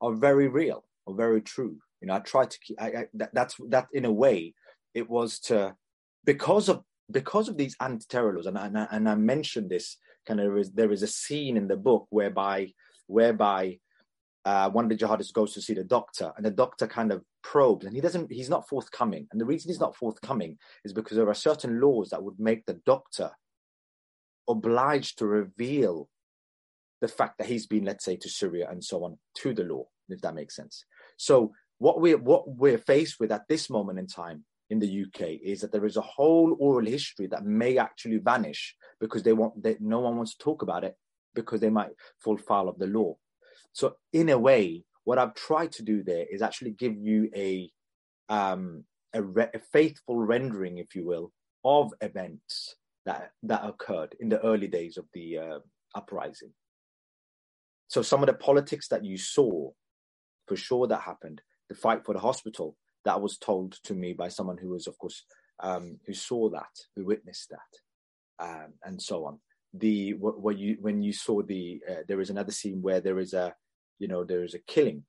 are 0.00 0.12
very 0.12 0.48
real 0.48 0.84
or 1.06 1.14
very 1.14 1.42
true. 1.42 1.78
You 2.00 2.08
know, 2.08 2.14
I 2.14 2.20
try 2.20 2.46
to 2.46 2.58
keep, 2.60 2.80
I, 2.80 2.86
I, 2.86 3.06
that, 3.14 3.30
that's, 3.34 3.56
that 3.68 3.88
in 3.92 4.04
a 4.04 4.12
way, 4.12 4.54
it 4.94 5.08
was 5.08 5.38
to, 5.40 5.74
because 6.24 6.68
of, 6.68 6.82
because 7.10 7.48
of 7.48 7.56
these 7.56 7.76
anti-terror 7.80 8.34
laws, 8.34 8.46
and, 8.46 8.56
and, 8.56 8.76
and 8.90 9.08
I 9.08 9.14
mentioned 9.14 9.70
this 9.70 9.96
kind 10.26 10.40
of 10.40 10.56
is, 10.56 10.70
there 10.72 10.92
is 10.92 11.02
a 11.02 11.08
scene 11.08 11.56
in 11.56 11.68
the 11.68 11.76
book 11.76 12.06
whereby 12.10 12.72
whereby 13.10 13.78
uh, 14.44 14.70
one 14.70 14.84
of 14.84 14.90
the 14.90 14.96
jihadists 14.96 15.32
goes 15.32 15.52
to 15.54 15.60
see 15.60 15.74
the 15.74 15.84
doctor, 15.84 16.32
and 16.36 16.44
the 16.44 16.50
doctor 16.50 16.86
kind 16.86 17.12
of 17.12 17.22
probes, 17.42 17.84
and 17.84 17.94
he 17.94 18.00
doesn't. 18.00 18.32
He's 18.32 18.48
not 18.48 18.68
forthcoming, 18.68 19.26
and 19.30 19.40
the 19.40 19.44
reason 19.44 19.70
he's 19.70 19.80
not 19.80 19.96
forthcoming 19.96 20.58
is 20.84 20.92
because 20.92 21.16
there 21.16 21.28
are 21.28 21.34
certain 21.34 21.80
laws 21.80 22.10
that 22.10 22.22
would 22.22 22.38
make 22.38 22.64
the 22.66 22.80
doctor 22.86 23.30
obliged 24.48 25.18
to 25.18 25.26
reveal 25.26 26.08
the 27.00 27.08
fact 27.08 27.38
that 27.38 27.46
he's 27.46 27.66
been, 27.66 27.84
let's 27.84 28.04
say, 28.04 28.16
to 28.16 28.28
Syria 28.28 28.68
and 28.70 28.84
so 28.84 29.04
on 29.04 29.18
to 29.36 29.54
the 29.54 29.64
law, 29.64 29.84
if 30.08 30.20
that 30.22 30.34
makes 30.34 30.56
sense. 30.56 30.84
So 31.16 31.52
what 31.78 32.00
we're 32.00 32.18
what 32.18 32.48
we're 32.48 32.78
faced 32.78 33.20
with 33.20 33.32
at 33.32 33.48
this 33.48 33.70
moment 33.70 33.98
in 33.98 34.06
time 34.06 34.44
in 34.68 34.78
the 34.78 35.02
UK 35.04 35.38
is 35.42 35.60
that 35.60 35.72
there 35.72 35.86
is 35.86 35.96
a 35.96 36.02
whole 36.02 36.56
oral 36.60 36.86
history 36.86 37.26
that 37.26 37.44
may 37.44 37.76
actually 37.78 38.18
vanish 38.18 38.76
because 39.00 39.22
they 39.22 39.32
want 39.32 39.62
that 39.62 39.80
no 39.80 40.00
one 40.00 40.16
wants 40.16 40.34
to 40.36 40.44
talk 40.44 40.62
about 40.62 40.84
it 40.84 40.94
because 41.34 41.60
they 41.60 41.70
might 41.70 41.90
fall 42.18 42.36
foul 42.36 42.68
of 42.68 42.78
the 42.78 42.86
law. 42.86 43.16
So 43.72 43.96
in 44.12 44.28
a 44.28 44.38
way, 44.38 44.84
what 45.04 45.18
I've 45.18 45.34
tried 45.34 45.72
to 45.72 45.82
do 45.82 46.02
there 46.02 46.26
is 46.30 46.42
actually 46.42 46.72
give 46.72 46.96
you 46.96 47.30
a 47.34 47.70
um, 48.28 48.84
a, 49.12 49.22
re- 49.22 49.50
a 49.54 49.58
faithful 49.58 50.16
rendering, 50.16 50.78
if 50.78 50.94
you 50.94 51.04
will, 51.04 51.32
of 51.64 51.92
events 52.00 52.76
that 53.06 53.32
that 53.42 53.64
occurred 53.64 54.14
in 54.20 54.28
the 54.28 54.40
early 54.40 54.68
days 54.68 54.96
of 54.96 55.06
the 55.14 55.38
uh, 55.38 55.58
uprising. 55.94 56.52
So 57.88 58.02
some 58.02 58.22
of 58.22 58.28
the 58.28 58.34
politics 58.34 58.88
that 58.88 59.04
you 59.04 59.18
saw, 59.18 59.70
for 60.46 60.56
sure, 60.56 60.86
that 60.86 61.00
happened. 61.00 61.42
The 61.68 61.74
fight 61.74 62.04
for 62.04 62.14
the 62.14 62.20
hospital, 62.20 62.76
that 63.04 63.20
was 63.20 63.38
told 63.38 63.78
to 63.84 63.94
me 63.94 64.12
by 64.12 64.28
someone 64.28 64.58
who 64.58 64.70
was, 64.70 64.86
of 64.86 64.96
course, 64.98 65.24
um, 65.60 65.98
who 66.06 66.14
saw 66.14 66.50
that, 66.50 66.70
who 66.94 67.04
witnessed 67.04 67.50
that, 67.50 68.44
um, 68.44 68.74
and 68.84 69.00
so 69.00 69.24
on. 69.26 69.40
The 69.74 70.14
what, 70.14 70.40
what, 70.40 70.58
you 70.58 70.76
when 70.80 71.02
you 71.02 71.12
saw 71.12 71.42
the 71.42 71.80
uh, 71.88 72.02
there 72.08 72.20
is 72.20 72.30
another 72.30 72.50
scene 72.50 72.82
where 72.82 73.00
there 73.00 73.20
is 73.20 73.34
a 73.34 73.54
you 74.00 74.08
know 74.08 74.24
there 74.24 74.42
is 74.42 74.54
a 74.54 74.58
killing 74.58 75.04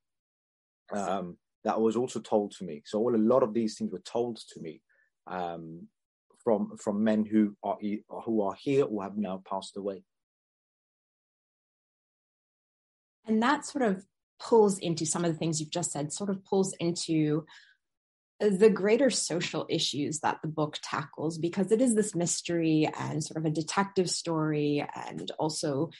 um, 0.93 1.37
that 1.63 1.79
was 1.79 1.95
also 1.95 2.19
told 2.19 2.51
to 2.51 2.63
me. 2.63 2.81
So 2.85 2.99
all 2.99 3.15
a 3.15 3.17
lot 3.17 3.43
of 3.43 3.53
these 3.53 3.77
things 3.77 3.91
were 3.91 4.03
told 4.05 4.37
to 4.53 4.61
me 4.61 4.81
um, 5.27 5.87
from 6.43 6.77
from 6.77 7.03
men 7.03 7.25
who 7.25 7.55
are 7.63 7.77
who 8.25 8.41
are 8.41 8.55
here 8.55 8.85
or 8.85 9.03
have 9.03 9.17
now 9.17 9.41
passed 9.49 9.77
away. 9.77 10.03
And 13.25 13.41
that 13.41 13.65
sort 13.65 13.83
of 13.83 14.03
pulls 14.39 14.79
into 14.79 15.05
some 15.05 15.23
of 15.23 15.31
the 15.31 15.37
things 15.37 15.59
you've 15.59 15.69
just 15.69 15.91
said. 15.91 16.11
Sort 16.11 16.29
of 16.29 16.43
pulls 16.43 16.73
into 16.79 17.45
the 18.50 18.69
greater 18.69 19.10
social 19.10 19.65
issues 19.69 20.19
that 20.19 20.39
the 20.41 20.48
book 20.48 20.79
tackles 20.81 21.38
because 21.38 21.71
it 21.71 21.81
is 21.81 21.95
this 21.95 22.15
mystery 22.15 22.89
and 23.00 23.24
sort 23.24 23.38
of 23.38 23.45
a 23.45 23.53
detective 23.53 24.10
story 24.10 24.86
and 25.07 25.31
also 25.38 25.91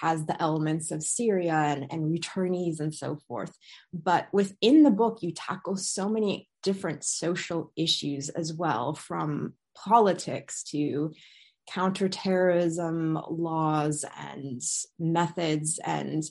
has 0.00 0.26
the 0.26 0.40
elements 0.42 0.90
of 0.90 1.02
Syria 1.02 1.54
and, 1.54 1.86
and 1.90 2.18
returnees 2.18 2.80
and 2.80 2.92
so 2.92 3.18
forth. 3.28 3.56
But 3.92 4.28
within 4.32 4.82
the 4.82 4.90
book, 4.90 5.18
you 5.22 5.32
tackle 5.32 5.76
so 5.76 6.08
many 6.08 6.48
different 6.62 7.04
social 7.04 7.70
issues 7.76 8.28
as 8.30 8.52
well, 8.52 8.94
from 8.94 9.54
politics 9.76 10.62
to 10.70 11.12
counterterrorism 11.70 13.18
laws 13.30 14.04
and 14.18 14.60
methods 14.98 15.80
and 15.84 16.22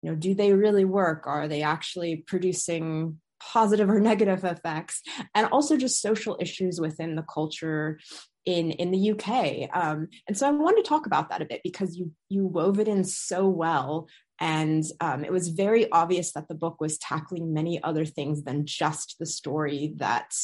you 0.00 0.10
know 0.10 0.14
do 0.14 0.32
they 0.32 0.52
really 0.52 0.84
work 0.84 1.26
are 1.26 1.48
they 1.48 1.62
actually 1.62 2.16
producing 2.16 3.18
positive 3.40 3.88
or 3.88 4.00
negative 4.10 4.44
effects 4.44 5.02
and 5.34 5.46
also 5.48 5.76
just 5.76 6.00
social 6.00 6.36
issues 6.40 6.80
within 6.80 7.14
the 7.16 7.22
culture 7.22 7.98
in 8.44 8.72
in 8.72 8.90
the 8.90 9.12
UK 9.12 9.70
um, 9.74 10.08
and 10.28 10.36
so 10.36 10.46
I 10.46 10.50
wanted 10.50 10.82
to 10.82 10.88
talk 10.88 11.06
about 11.06 11.30
that 11.30 11.42
a 11.42 11.46
bit 11.46 11.60
because 11.64 11.96
you 11.96 12.12
you 12.28 12.46
wove 12.46 12.78
it 12.78 12.88
in 12.88 13.04
so 13.04 13.48
well. 13.48 14.08
And 14.40 14.82
um, 15.00 15.24
it 15.24 15.30
was 15.30 15.48
very 15.48 15.90
obvious 15.92 16.32
that 16.32 16.48
the 16.48 16.56
book 16.56 16.80
was 16.80 16.98
tackling 16.98 17.54
many 17.54 17.80
other 17.82 18.04
things 18.04 18.42
than 18.42 18.66
just 18.66 19.14
the 19.20 19.26
story 19.26 19.94
that 19.96 20.34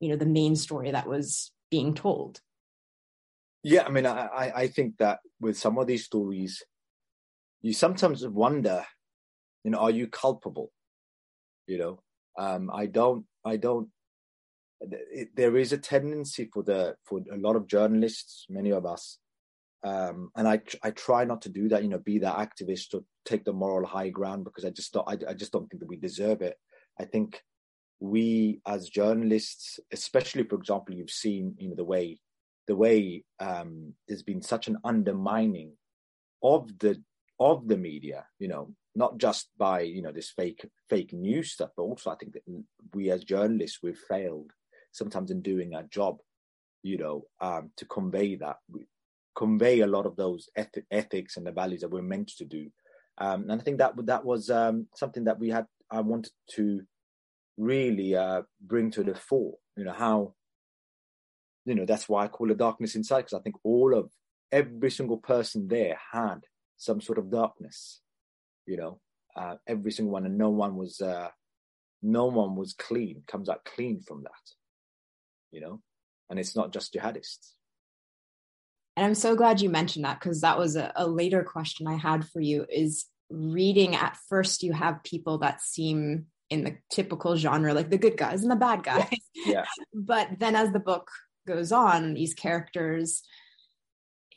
you 0.00 0.08
know 0.08 0.16
the 0.16 0.26
main 0.26 0.54
story 0.54 0.90
that 0.90 1.08
was 1.08 1.50
being 1.70 1.94
told. 1.94 2.40
Yeah 3.62 3.84
I 3.86 3.90
mean 3.90 4.06
I 4.06 4.52
I 4.54 4.66
think 4.68 4.98
that 4.98 5.18
with 5.40 5.58
some 5.58 5.78
of 5.78 5.86
these 5.86 6.04
stories 6.04 6.62
you 7.60 7.72
sometimes 7.72 8.26
wonder 8.26 8.84
you 9.64 9.72
know 9.72 9.78
are 9.78 9.90
you 9.90 10.06
culpable? 10.06 10.70
You 11.66 11.78
know 11.78 12.00
um, 12.38 12.70
I 12.72 12.86
don't, 12.86 13.24
I 13.44 13.56
don't. 13.56 13.88
It, 14.80 15.30
there 15.34 15.56
is 15.56 15.72
a 15.72 15.78
tendency 15.78 16.48
for 16.52 16.62
the 16.62 16.94
for 17.04 17.20
a 17.32 17.36
lot 17.36 17.56
of 17.56 17.66
journalists, 17.66 18.46
many 18.48 18.70
of 18.70 18.86
us, 18.86 19.18
um, 19.82 20.30
and 20.36 20.46
I 20.46 20.60
I 20.82 20.92
try 20.92 21.24
not 21.24 21.42
to 21.42 21.48
do 21.48 21.68
that. 21.68 21.82
You 21.82 21.88
know, 21.88 21.98
be 21.98 22.18
that 22.20 22.36
activist 22.36 22.90
to 22.90 23.04
take 23.24 23.44
the 23.44 23.52
moral 23.52 23.88
high 23.88 24.10
ground 24.10 24.44
because 24.44 24.64
I 24.64 24.70
just 24.70 24.92
don't. 24.92 25.08
I, 25.08 25.30
I 25.30 25.34
just 25.34 25.50
don't 25.50 25.68
think 25.68 25.80
that 25.80 25.88
we 25.88 25.96
deserve 25.96 26.42
it. 26.42 26.56
I 26.98 27.04
think 27.04 27.42
we 27.98 28.60
as 28.66 28.88
journalists, 28.88 29.80
especially 29.92 30.44
for 30.44 30.54
example, 30.54 30.94
you've 30.94 31.10
seen 31.10 31.56
you 31.58 31.70
know 31.70 31.76
the 31.76 31.84
way 31.84 32.20
the 32.68 32.76
way 32.76 33.24
um, 33.40 33.94
there's 34.06 34.22
been 34.22 34.42
such 34.42 34.68
an 34.68 34.76
undermining 34.84 35.72
of 36.42 36.78
the 36.78 37.02
of 37.40 37.66
the 37.66 37.76
media. 37.76 38.26
You 38.38 38.48
know, 38.48 38.74
not 38.98 39.16
just 39.16 39.50
by 39.56 39.80
you 39.80 40.02
know 40.02 40.12
this 40.12 40.30
fake 40.30 40.66
fake 40.90 41.12
news 41.12 41.52
stuff, 41.52 41.70
but 41.76 41.84
also 41.84 42.10
I 42.10 42.16
think 42.16 42.32
that 42.32 42.42
we 42.92 43.10
as 43.10 43.22
journalists 43.22 43.78
we've 43.82 44.04
failed 44.08 44.50
sometimes 44.90 45.30
in 45.30 45.40
doing 45.40 45.74
our 45.74 45.84
job, 45.84 46.18
you 46.82 46.98
know, 46.98 47.24
um, 47.40 47.70
to 47.76 47.84
convey 47.84 48.34
that 48.36 48.56
convey 49.36 49.80
a 49.80 49.86
lot 49.86 50.04
of 50.04 50.16
those 50.16 50.48
eth- 50.56 50.84
ethics 50.90 51.36
and 51.36 51.46
the 51.46 51.52
values 51.52 51.82
that 51.82 51.90
we're 51.90 52.02
meant 52.02 52.26
to 52.26 52.44
do. 52.44 52.68
Um, 53.18 53.42
and 53.42 53.52
I 53.52 53.58
think 53.58 53.78
that 53.78 53.92
that 54.06 54.24
was 54.24 54.50
um, 54.50 54.88
something 54.96 55.24
that 55.24 55.38
we 55.38 55.50
had 55.50 55.66
I 55.90 56.00
wanted 56.00 56.32
to 56.56 56.82
really 57.56 58.16
uh, 58.16 58.42
bring 58.60 58.90
to 58.92 59.04
the 59.04 59.14
fore. 59.14 59.54
You 59.76 59.84
know 59.84 59.92
how 59.92 60.34
you 61.64 61.76
know 61.76 61.86
that's 61.86 62.08
why 62.08 62.24
I 62.24 62.28
call 62.28 62.50
it 62.50 62.58
darkness 62.58 62.96
inside 62.96 63.22
because 63.22 63.38
I 63.38 63.42
think 63.42 63.56
all 63.62 63.96
of 63.96 64.10
every 64.50 64.90
single 64.90 65.18
person 65.18 65.68
there 65.68 65.96
had 66.12 66.40
some 66.76 67.00
sort 67.00 67.18
of 67.18 67.30
darkness 67.30 68.00
you 68.68 68.76
know, 68.76 69.00
uh, 69.34 69.56
every 69.66 69.90
single 69.90 70.12
one, 70.12 70.26
and 70.26 70.36
no 70.36 70.50
one 70.50 70.76
was, 70.76 71.00
uh, 71.00 71.28
no 72.02 72.26
one 72.26 72.54
was 72.54 72.74
clean, 72.74 73.22
comes 73.26 73.48
out 73.48 73.64
clean 73.64 74.00
from 74.00 74.22
that, 74.22 74.30
you 75.50 75.60
know, 75.60 75.80
and 76.30 76.38
it's 76.38 76.54
not 76.54 76.72
just 76.72 76.92
jihadists. 76.94 77.52
And 78.96 79.06
I'm 79.06 79.14
so 79.14 79.36
glad 79.36 79.60
you 79.60 79.70
mentioned 79.70 80.04
that 80.04 80.20
because 80.20 80.40
that 80.42 80.58
was 80.58 80.76
a, 80.76 80.92
a 80.96 81.06
later 81.06 81.44
question 81.44 81.86
I 81.86 81.94
had 81.94 82.26
for 82.28 82.40
you. 82.40 82.66
Is 82.68 83.06
reading 83.30 83.94
at 83.94 84.16
first 84.28 84.62
you 84.62 84.72
have 84.72 85.04
people 85.04 85.38
that 85.38 85.62
seem 85.62 86.26
in 86.50 86.64
the 86.64 86.76
typical 86.90 87.36
genre, 87.36 87.74
like 87.74 87.90
the 87.90 87.98
good 87.98 88.16
guys 88.16 88.42
and 88.42 88.50
the 88.50 88.56
bad 88.56 88.82
guys. 88.82 89.06
Yeah. 89.34 89.52
yeah. 89.52 89.64
but 89.94 90.28
then 90.38 90.56
as 90.56 90.72
the 90.72 90.80
book 90.80 91.08
goes 91.46 91.70
on, 91.72 92.14
these 92.14 92.34
characters 92.34 93.22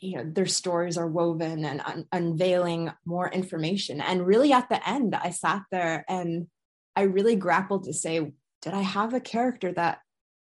you 0.01 0.17
know 0.17 0.29
their 0.29 0.48
stories 0.48 0.98
are 0.98 1.08
woven 1.08 1.63
and 1.63 1.81
un- 1.86 2.08
unveiling 2.12 2.91
more 3.05 3.29
information. 3.29 4.01
And 4.01 4.25
really 4.25 4.51
at 4.51 4.67
the 4.70 4.88
end 4.88 5.15
i 5.15 5.29
sat 5.29 5.62
there 5.72 6.03
and 6.10 6.48
i 6.96 7.03
really 7.03 7.36
grappled 7.36 7.86
to 7.86 7.93
say 7.93 8.31
did 8.62 8.74
i 8.74 8.81
have 8.81 9.13
a 9.13 9.20
character 9.20 9.72
that 9.72 10.00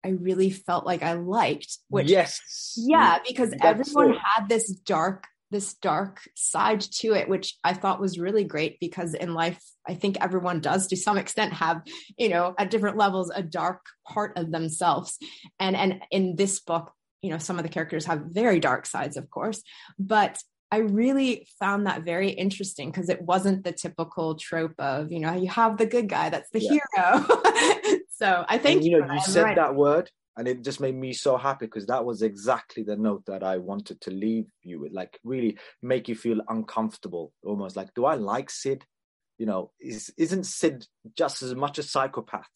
i 0.03 0.09
really 0.09 0.49
felt 0.49 0.85
like 0.85 1.03
i 1.03 1.13
liked? 1.13 1.77
Which 1.89 2.09
yes. 2.09 2.73
Yeah 2.77 3.19
because 3.27 3.51
That's 3.51 3.63
everyone 3.63 4.15
it. 4.15 4.21
had 4.23 4.49
this 4.49 4.71
dark 4.71 5.27
this 5.51 5.73
dark 5.75 6.21
side 6.33 6.79
to 6.79 7.13
it 7.13 7.27
which 7.27 7.57
i 7.65 7.73
thought 7.73 7.99
was 7.99 8.17
really 8.17 8.45
great 8.45 8.79
because 8.79 9.13
in 9.13 9.33
life 9.33 9.61
i 9.85 9.93
think 9.93 10.15
everyone 10.21 10.61
does 10.61 10.87
to 10.87 10.95
some 10.95 11.17
extent 11.17 11.51
have 11.51 11.81
you 12.17 12.29
know 12.29 12.55
at 12.57 12.71
different 12.71 12.95
levels 12.95 13.29
a 13.35 13.43
dark 13.43 13.81
part 14.07 14.37
of 14.37 14.49
themselves. 14.49 15.17
And 15.59 15.75
and 15.75 16.01
in 16.09 16.35
this 16.37 16.61
book 16.61 16.93
you 17.21 17.29
know 17.29 17.37
some 17.37 17.57
of 17.57 17.63
the 17.63 17.69
characters 17.69 18.05
have 18.05 18.21
very 18.27 18.59
dark 18.59 18.85
sides 18.85 19.17
of 19.17 19.29
course 19.29 19.61
but 19.99 20.37
I 20.73 20.77
really 20.77 21.47
found 21.59 21.85
that 21.85 22.03
very 22.03 22.29
interesting 22.29 22.91
because 22.91 23.09
it 23.09 23.21
wasn't 23.21 23.65
the 23.65 23.73
typical 23.73 24.35
trope 24.35 24.75
of, 24.79 25.11
you 25.11 25.19
know, 25.19 25.33
you 25.33 25.49
have 25.49 25.77
the 25.77 25.85
good 25.85 26.07
guy, 26.07 26.29
that's 26.29 26.49
the 26.51 26.61
yeah. 26.61 26.79
hero. 26.95 27.97
so 28.09 28.45
I 28.47 28.57
think 28.57 28.83
you 28.83 29.01
know, 29.01 29.13
you 29.13 29.19
said 29.19 29.43
right. 29.43 29.55
that 29.57 29.75
word 29.75 30.09
and 30.37 30.47
it 30.47 30.63
just 30.63 30.79
made 30.79 30.95
me 30.95 31.11
so 31.11 31.35
happy 31.35 31.65
because 31.65 31.87
that 31.87 32.05
was 32.05 32.21
exactly 32.21 32.83
the 32.83 32.95
note 32.95 33.25
that 33.25 33.43
I 33.43 33.57
wanted 33.57 33.99
to 34.01 34.11
leave 34.11 34.49
you 34.63 34.79
with, 34.79 34.93
like 34.93 35.19
really 35.23 35.57
make 35.81 36.07
you 36.07 36.15
feel 36.15 36.39
uncomfortable, 36.47 37.33
almost 37.43 37.75
like, 37.75 37.93
do 37.93 38.05
I 38.05 38.15
like 38.15 38.49
Sid? 38.49 38.85
You 39.37 39.47
know, 39.47 39.71
is 39.79 40.13
isn't 40.17 40.45
Sid 40.45 40.85
just 41.17 41.41
as 41.41 41.53
much 41.53 41.79
a 41.79 41.83
psychopath? 41.83 42.49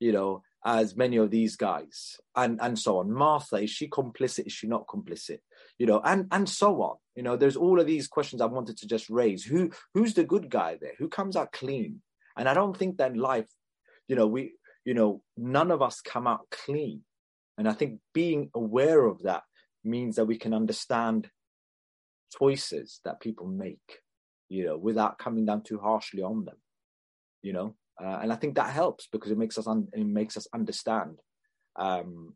You 0.00 0.12
know, 0.12 0.42
as 0.64 0.96
many 0.96 1.16
of 1.16 1.30
these 1.30 1.56
guys 1.56 2.20
and 2.36 2.60
and 2.62 2.78
so 2.78 2.98
on. 2.98 3.10
Martha 3.10 3.56
is 3.56 3.70
she 3.70 3.88
complicit? 3.88 4.46
Is 4.46 4.52
she 4.52 4.66
not 4.66 4.86
complicit? 4.86 5.38
You 5.78 5.86
know 5.86 6.00
and 6.04 6.26
and 6.30 6.48
so 6.48 6.82
on. 6.82 6.96
You 7.16 7.22
know 7.22 7.36
there's 7.36 7.56
all 7.56 7.80
of 7.80 7.86
these 7.86 8.08
questions 8.08 8.40
i 8.40 8.46
wanted 8.46 8.76
to 8.78 8.86
just 8.86 9.10
raise. 9.10 9.44
Who 9.44 9.70
who's 9.94 10.14
the 10.14 10.24
good 10.24 10.48
guy 10.48 10.78
there? 10.80 10.94
Who 10.98 11.08
comes 11.08 11.36
out 11.36 11.52
clean? 11.52 12.02
And 12.36 12.48
i 12.48 12.54
don't 12.54 12.76
think 12.76 12.98
that 12.98 13.16
life 13.16 13.48
you 14.08 14.16
know 14.16 14.26
we 14.26 14.54
you 14.84 14.94
know 14.94 15.22
none 15.36 15.70
of 15.70 15.82
us 15.82 16.00
come 16.00 16.26
out 16.26 16.46
clean. 16.50 17.02
And 17.58 17.68
i 17.68 17.72
think 17.72 18.00
being 18.14 18.50
aware 18.54 19.04
of 19.04 19.22
that 19.22 19.42
means 19.84 20.16
that 20.16 20.26
we 20.26 20.38
can 20.38 20.54
understand 20.54 21.28
choices 22.38 23.00
that 23.04 23.20
people 23.20 23.46
make 23.46 24.00
you 24.48 24.64
know 24.64 24.76
without 24.76 25.18
coming 25.18 25.44
down 25.44 25.62
too 25.62 25.78
harshly 25.78 26.22
on 26.22 26.44
them 26.44 26.56
you 27.42 27.52
know 27.52 27.74
uh, 28.02 28.18
and 28.22 28.32
I 28.32 28.36
think 28.36 28.56
that 28.56 28.70
helps 28.70 29.06
because 29.12 29.30
it 29.30 29.38
makes 29.38 29.58
us 29.58 29.66
un- 29.66 29.88
it 29.92 30.06
makes 30.06 30.36
us 30.36 30.46
understand 30.54 31.20
um, 31.76 32.34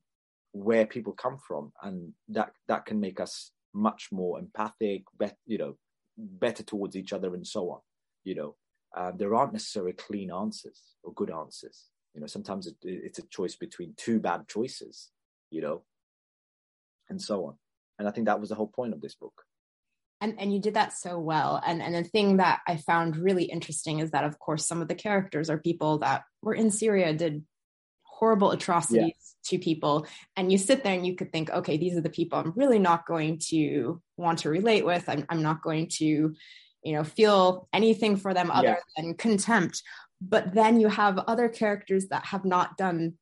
where 0.53 0.87
people 0.87 1.13
come 1.13 1.39
from, 1.39 1.73
and 1.83 2.13
that 2.29 2.53
that 2.69 2.87
can 2.87 3.01
make 3.01 3.21
us 3.21 3.51
much 3.75 4.09
more 4.13 4.39
empathic, 4.39 5.03
you 5.47 5.59
know, 5.59 5.77
better 6.17 6.63
towards 6.63 6.97
each 6.97 7.13
other, 7.13 7.35
and 7.35 7.47
so 7.47 7.71
on. 7.71 7.81
You 8.25 8.35
know, 8.37 8.57
uh, 8.97 9.13
there 9.17 9.35
aren't 9.35 9.53
necessarily 9.53 9.93
clean 9.93 10.31
answers 10.31 10.81
or 11.03 11.13
good 11.15 11.31
answers. 11.31 11.87
You 12.15 12.21
know, 12.21 12.27
sometimes 12.27 12.67
it, 12.67 12.77
it's 12.83 13.19
a 13.19 13.27
choice 13.27 13.57
between 13.57 13.95
two 13.97 14.21
bad 14.21 14.49
choices. 14.49 15.11
You 15.51 15.63
know, 15.63 15.83
and 17.09 17.21
so 17.21 17.47
on. 17.47 17.55
And 17.99 18.07
I 18.07 18.11
think 18.11 18.27
that 18.27 18.41
was 18.41 18.51
the 18.51 18.55
whole 18.55 18.69
point 18.69 18.93
of 18.93 19.01
this 19.01 19.15
book 19.15 19.43
and 20.21 20.35
and 20.39 20.53
you 20.53 20.61
did 20.61 20.75
that 20.75 20.93
so 20.93 21.19
well 21.19 21.61
and 21.67 21.83
and 21.83 21.95
the 21.95 22.05
thing 22.05 22.39
that 22.39 22.61
i 22.67 22.77
found 22.77 23.17
really 23.17 23.45
interesting 23.45 23.99
is 23.99 24.11
that 24.11 24.25
of 24.25 24.39
course 24.39 24.67
some 24.67 24.81
of 24.81 24.89
the 24.89 24.95
characters 24.95 25.51
are 25.51 25.59
people 25.59 25.99
that 25.99 26.25
were 26.43 26.55
in 26.55 26.71
syria 26.71 27.13
did 27.13 27.45
horrible 28.05 28.51
atrocities 28.51 29.03
yeah. 29.05 29.59
to 29.59 29.59
people 29.59 30.07
and 30.37 30.51
you 30.51 30.57
sit 30.57 30.83
there 30.83 30.95
and 30.95 31.07
you 31.07 31.15
could 31.15 31.31
think 31.33 31.51
okay 31.51 31.77
these 31.77 31.97
are 31.97 32.03
the 32.03 32.09
people 32.09 32.39
i'm 32.39 32.53
really 32.57 32.79
not 32.79 33.07
going 33.07 33.39
to 33.39 34.01
want 34.17 34.39
to 34.39 34.49
relate 34.49 34.85
with 34.85 35.09
i'm, 35.09 35.27
I'm 35.29 35.43
not 35.43 35.63
going 35.63 35.89
to 35.99 36.35
you 36.83 36.93
know 36.93 37.05
feel 37.05 37.69
anything 37.73 38.17
for 38.17 38.33
them 38.33 38.51
other 38.51 38.69
yeah. 38.69 38.77
than 38.97 39.15
contempt 39.15 39.83
but 40.21 40.55
then 40.55 40.81
you 40.81 40.89
have 40.89 41.19
other 41.19 41.49
characters 41.49 42.07
that 42.09 42.25
have 42.27 42.45
not 42.45 42.79
done 42.79 43.15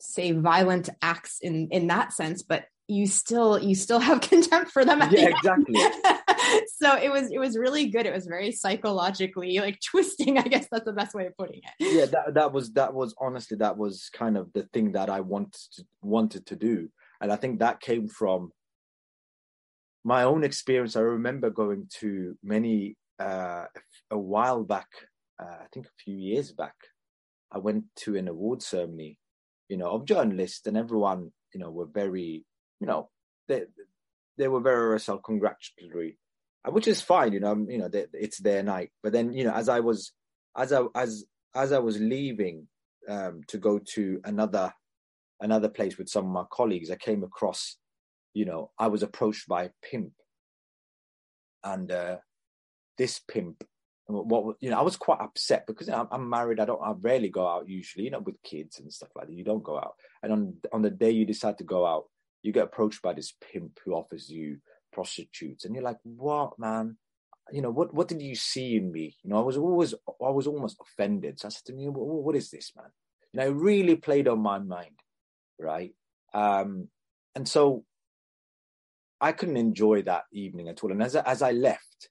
say 0.00 0.32
violent 0.32 0.88
acts 1.00 1.38
in 1.40 1.68
in 1.70 1.86
that 1.86 2.12
sense 2.12 2.42
but 2.42 2.64
you 2.88 3.06
still 3.06 3.58
you 3.58 3.74
still 3.74 3.98
have 3.98 4.20
contempt 4.32 4.70
for 4.70 4.84
them 4.84 5.00
yeah 5.10 5.28
exactly. 5.28 5.80
So 6.68 6.96
it 6.96 7.10
was 7.10 7.30
it 7.32 7.38
was 7.38 7.56
really 7.58 7.86
good. 7.88 8.06
It 8.06 8.14
was 8.14 8.26
very 8.26 8.52
psychologically 8.52 9.58
like 9.58 9.80
twisting 9.90 10.38
i 10.38 10.42
guess 10.42 10.66
that's 10.70 10.84
the 10.84 10.92
best 10.92 11.14
way 11.14 11.26
of 11.26 11.36
putting 11.36 11.60
it. 11.64 11.74
Yeah 11.80 12.06
that, 12.06 12.34
that 12.34 12.52
was 12.52 12.72
that 12.74 12.94
was 12.94 13.14
honestly 13.20 13.56
that 13.58 13.76
was 13.76 14.10
kind 14.12 14.36
of 14.36 14.52
the 14.52 14.64
thing 14.72 14.92
that 14.92 15.10
i 15.10 15.20
wanted 15.20 15.60
to 15.72 15.84
wanted 16.02 16.46
to 16.46 16.56
do. 16.56 16.88
And 17.20 17.32
i 17.32 17.36
think 17.36 17.58
that 17.58 17.80
came 17.80 18.08
from 18.08 18.52
my 20.04 20.22
own 20.22 20.44
experience. 20.44 20.94
I 20.94 21.00
remember 21.00 21.50
going 21.50 21.88
to 21.98 22.36
many 22.42 22.96
uh 23.18 23.64
a 24.10 24.18
while 24.18 24.62
back 24.62 24.88
uh, 25.42 25.58
i 25.62 25.66
think 25.72 25.86
a 25.86 26.02
few 26.04 26.14
years 26.14 26.52
back 26.52 26.74
i 27.50 27.56
went 27.56 27.84
to 27.96 28.14
an 28.16 28.28
award 28.28 28.62
ceremony 28.62 29.18
you 29.68 29.76
know 29.78 29.90
of 29.90 30.04
journalists 30.04 30.66
and 30.66 30.76
everyone 30.76 31.32
you 31.54 31.60
know 31.60 31.70
were 31.70 31.86
very 31.86 32.44
you 32.80 32.86
know, 32.86 33.10
they 33.48 33.64
they 34.38 34.48
were 34.48 34.60
very 34.60 34.98
self 35.00 35.22
congratulatory, 35.22 36.18
uh, 36.64 36.70
which 36.70 36.88
is 36.88 37.00
fine. 37.00 37.32
You 37.32 37.40
know, 37.40 37.66
you 37.68 37.78
know, 37.78 37.88
they, 37.88 38.06
it's 38.12 38.38
their 38.38 38.62
night. 38.62 38.90
But 39.02 39.12
then, 39.12 39.32
you 39.32 39.44
know, 39.44 39.52
as 39.52 39.68
I 39.68 39.80
was 39.80 40.12
as 40.56 40.72
I 40.72 40.82
as 40.94 41.24
as 41.54 41.72
I 41.72 41.78
was 41.78 42.00
leaving 42.00 42.68
um, 43.08 43.42
to 43.48 43.58
go 43.58 43.78
to 43.94 44.20
another 44.24 44.72
another 45.40 45.68
place 45.68 45.98
with 45.98 46.08
some 46.08 46.26
of 46.26 46.32
my 46.32 46.44
colleagues, 46.50 46.90
I 46.90 46.96
came 46.96 47.22
across, 47.22 47.76
you 48.34 48.44
know, 48.44 48.70
I 48.78 48.88
was 48.88 49.02
approached 49.02 49.48
by 49.48 49.64
a 49.64 49.70
pimp, 49.82 50.12
and 51.64 51.90
uh, 51.90 52.16
this 52.98 53.20
pimp 53.20 53.64
what 54.08 54.56
you 54.60 54.70
know, 54.70 54.78
I 54.78 54.82
was 54.82 54.96
quite 54.96 55.20
upset 55.20 55.66
because 55.66 55.88
you 55.88 55.92
know, 55.92 56.06
I'm 56.10 56.28
married. 56.30 56.60
I 56.60 56.64
don't, 56.64 56.80
I 56.82 56.92
rarely 56.92 57.28
go 57.28 57.46
out 57.46 57.68
usually, 57.68 58.04
you 58.04 58.10
know, 58.10 58.20
with 58.20 58.40
kids 58.42 58.78
and 58.78 58.92
stuff 58.92 59.08
like 59.16 59.26
that. 59.26 59.32
You 59.32 59.44
don't 59.44 59.64
go 59.64 59.76
out, 59.76 59.94
and 60.22 60.32
on 60.32 60.54
on 60.72 60.82
the 60.82 60.90
day 60.90 61.10
you 61.10 61.24
decide 61.24 61.58
to 61.58 61.64
go 61.64 61.84
out, 61.84 62.04
you 62.46 62.52
get 62.52 62.64
approached 62.64 63.02
by 63.02 63.12
this 63.12 63.34
pimp 63.52 63.80
who 63.84 63.92
offers 63.92 64.30
you 64.30 64.58
prostitutes, 64.92 65.64
and 65.64 65.74
you're 65.74 65.84
like, 65.84 65.98
"What, 66.04 66.58
man? 66.58 66.96
You 67.52 67.62
know, 67.62 67.70
what 67.70 67.92
what 67.94 68.08
did 68.08 68.22
you 68.22 68.34
see 68.34 68.76
in 68.76 68.90
me? 68.90 69.16
You 69.22 69.30
know, 69.30 69.38
I 69.38 69.42
was 69.42 69.56
always, 69.56 69.94
I 69.94 70.30
was 70.30 70.46
almost 70.46 70.78
offended. 70.80 71.38
So 71.38 71.48
I 71.48 71.50
said 71.50 71.64
to 71.66 71.74
me, 71.74 71.88
what, 71.88 72.06
what 72.06 72.36
is 72.36 72.50
this, 72.50 72.72
man? 72.76 72.90
You 73.32 73.40
know, 73.40 73.46
it 73.46 73.54
really 73.54 73.96
played 73.96 74.26
on 74.26 74.40
my 74.40 74.58
mind, 74.58 74.98
right? 75.58 75.92
Um, 76.34 76.88
and 77.34 77.48
so 77.48 77.84
I 79.20 79.32
couldn't 79.32 79.56
enjoy 79.56 80.02
that 80.02 80.24
evening 80.32 80.68
at 80.68 80.82
all. 80.82 80.92
And 80.92 81.02
as 81.02 81.14
as 81.16 81.42
I 81.42 81.52
left, 81.52 82.08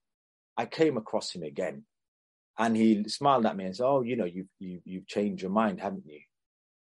I 0.58 0.66
came 0.66 0.98
across 0.98 1.34
him 1.34 1.44
again, 1.44 1.84
and 2.58 2.78
he 2.78 3.04
smiled 3.10 3.46
at 3.46 3.58
me 3.58 3.66
and 3.66 3.76
said, 3.76 3.86
"Oh, 3.86 4.02
you 4.02 4.16
know, 4.16 4.26
you've 4.26 4.48
you, 4.60 4.82
you've 4.86 5.08
changed 5.08 5.42
your 5.42 5.52
mind, 5.52 5.82
haven't 5.82 6.06
you?" 6.06 6.22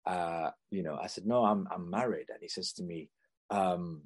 Uh, 0.07 0.51
you 0.71 0.83
know, 0.83 0.97
I 0.97 1.09
said, 1.09 1.27
"No, 1.27 1.45
I'm 1.45 1.67
I'm 1.73 1.91
married," 1.91 2.27
and 2.29 2.39
he 2.41 2.49
says 2.49 2.73
to 2.75 2.83
me, 2.83 3.11
um, 3.51 4.03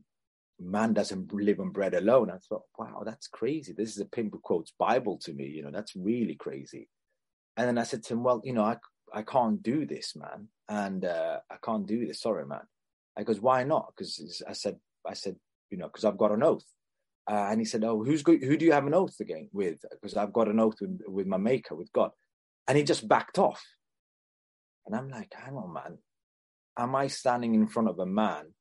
man 0.60 0.92
doesn't 0.92 1.32
live 1.32 1.60
on 1.60 1.70
bread 1.70 1.94
alone. 1.94 2.30
I 2.30 2.38
thought, 2.48 2.62
wow, 2.78 3.02
that's 3.04 3.28
crazy. 3.28 3.72
This 3.72 3.90
is 3.90 4.00
a 4.00 4.06
who 4.06 4.40
quotes 4.42 4.72
Bible 4.78 5.18
to 5.18 5.32
me. 5.32 5.46
You 5.46 5.62
know, 5.62 5.70
that's 5.70 5.94
really 5.94 6.34
crazy. 6.34 6.88
And 7.56 7.66
then 7.68 7.78
I 7.78 7.84
said 7.84 8.02
to 8.04 8.14
him, 8.14 8.22
well, 8.22 8.40
you 8.44 8.52
know, 8.52 8.64
I, 8.64 8.76
I 9.12 9.22
can't 9.22 9.62
do 9.62 9.86
this, 9.86 10.14
man. 10.16 10.48
And 10.68 11.04
uh, 11.04 11.38
I 11.50 11.56
can't 11.64 11.86
do 11.86 12.06
this. 12.06 12.20
Sorry, 12.20 12.46
man. 12.46 12.66
I 13.16 13.22
goes, 13.22 13.40
why 13.40 13.64
not? 13.64 13.92
Because 13.96 14.42
I 14.48 14.52
said, 14.52 14.76
I 15.06 15.14
said, 15.14 15.36
you 15.70 15.78
know, 15.78 15.86
because 15.86 16.04
I've 16.04 16.18
got 16.18 16.32
an 16.32 16.42
oath. 16.42 16.64
Uh, 17.30 17.48
and 17.50 17.60
he 17.60 17.64
said, 17.64 17.84
oh, 17.84 18.02
who's 18.02 18.22
go- 18.22 18.38
who 18.38 18.56
do 18.56 18.64
you 18.64 18.72
have 18.72 18.86
an 18.86 18.94
oath 18.94 19.20
again 19.20 19.48
with? 19.52 19.80
Because 19.90 20.16
I've 20.16 20.32
got 20.32 20.48
an 20.48 20.60
oath 20.60 20.76
with, 20.80 21.00
with 21.06 21.26
my 21.26 21.36
maker, 21.36 21.74
with 21.74 21.92
God. 21.92 22.10
And 22.66 22.78
he 22.78 22.84
just 22.84 23.08
backed 23.08 23.38
off. 23.38 23.62
And 24.86 24.94
I'm 24.96 25.10
like, 25.10 25.32
hang 25.34 25.56
on, 25.56 25.72
man. 25.72 25.98
Am 26.78 26.94
I 26.94 27.08
standing 27.08 27.54
in 27.54 27.66
front 27.66 27.88
of 27.88 27.98
a 27.98 28.06
man 28.06 28.54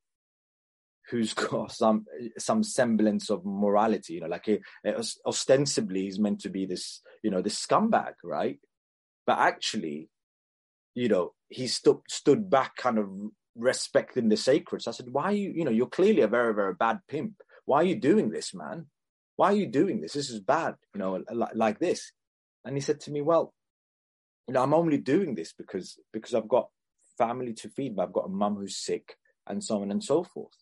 who's 1.10 1.34
got 1.50 1.72
some 1.72 2.06
some 2.38 2.62
semblance 2.62 3.30
of 3.30 3.44
morality 3.44 4.14
you 4.14 4.20
know 4.20 4.26
like 4.26 4.48
eh, 4.48 4.58
eh, 4.84 4.92
he, 4.96 5.08
ostensibly 5.26 6.02
he's 6.02 6.18
meant 6.18 6.40
to 6.40 6.48
be 6.48 6.66
this 6.66 7.00
you 7.22 7.30
know 7.30 7.42
this 7.42 7.64
scumbag 7.64 8.14
right? 8.24 8.58
But 9.26 9.38
actually 9.38 10.08
you 10.94 11.08
know 11.08 11.34
he 11.48 11.66
stood 11.66 11.98
stood 12.08 12.50
back 12.50 12.76
kind 12.76 12.98
of 12.98 13.08
respecting 13.56 14.28
the 14.28 14.36
sacred. 14.36 14.82
So 14.82 14.90
i 14.90 14.94
said 14.94 15.08
why 15.10 15.24
are 15.24 15.32
you 15.32 15.52
you 15.54 15.64
know 15.64 15.70
you're 15.70 15.86
clearly 15.86 16.22
a 16.22 16.28
very 16.28 16.54
very 16.54 16.74
bad 16.74 17.00
pimp. 17.08 17.34
Why 17.64 17.78
are 17.78 17.84
you 17.84 17.96
doing 17.96 18.30
this 18.30 18.54
man? 18.54 18.86
Why 19.36 19.52
are 19.52 19.56
you 19.56 19.66
doing 19.66 20.00
this? 20.00 20.14
This 20.14 20.30
is 20.30 20.40
bad 20.40 20.74
you 20.94 21.00
know 21.00 21.22
like, 21.32 21.54
like 21.54 21.78
this. 21.78 22.12
And 22.64 22.76
he 22.76 22.80
said 22.80 23.00
to 23.00 23.10
me 23.10 23.22
well 23.22 23.54
you 24.48 24.54
know 24.54 24.62
i'm 24.62 24.74
only 24.74 24.98
doing 24.98 25.34
this 25.34 25.52
because 25.52 25.98
because 26.12 26.34
i've 26.34 26.48
got 26.48 26.68
family 27.16 27.52
to 27.52 27.68
feed 27.68 27.94
but 27.94 28.04
i've 28.04 28.12
got 28.12 28.26
a 28.26 28.30
mum 28.30 28.56
who's 28.56 28.76
sick 28.76 29.16
and 29.46 29.62
so 29.62 29.82
on 29.82 29.90
and 29.90 30.02
so 30.02 30.24
forth 30.24 30.56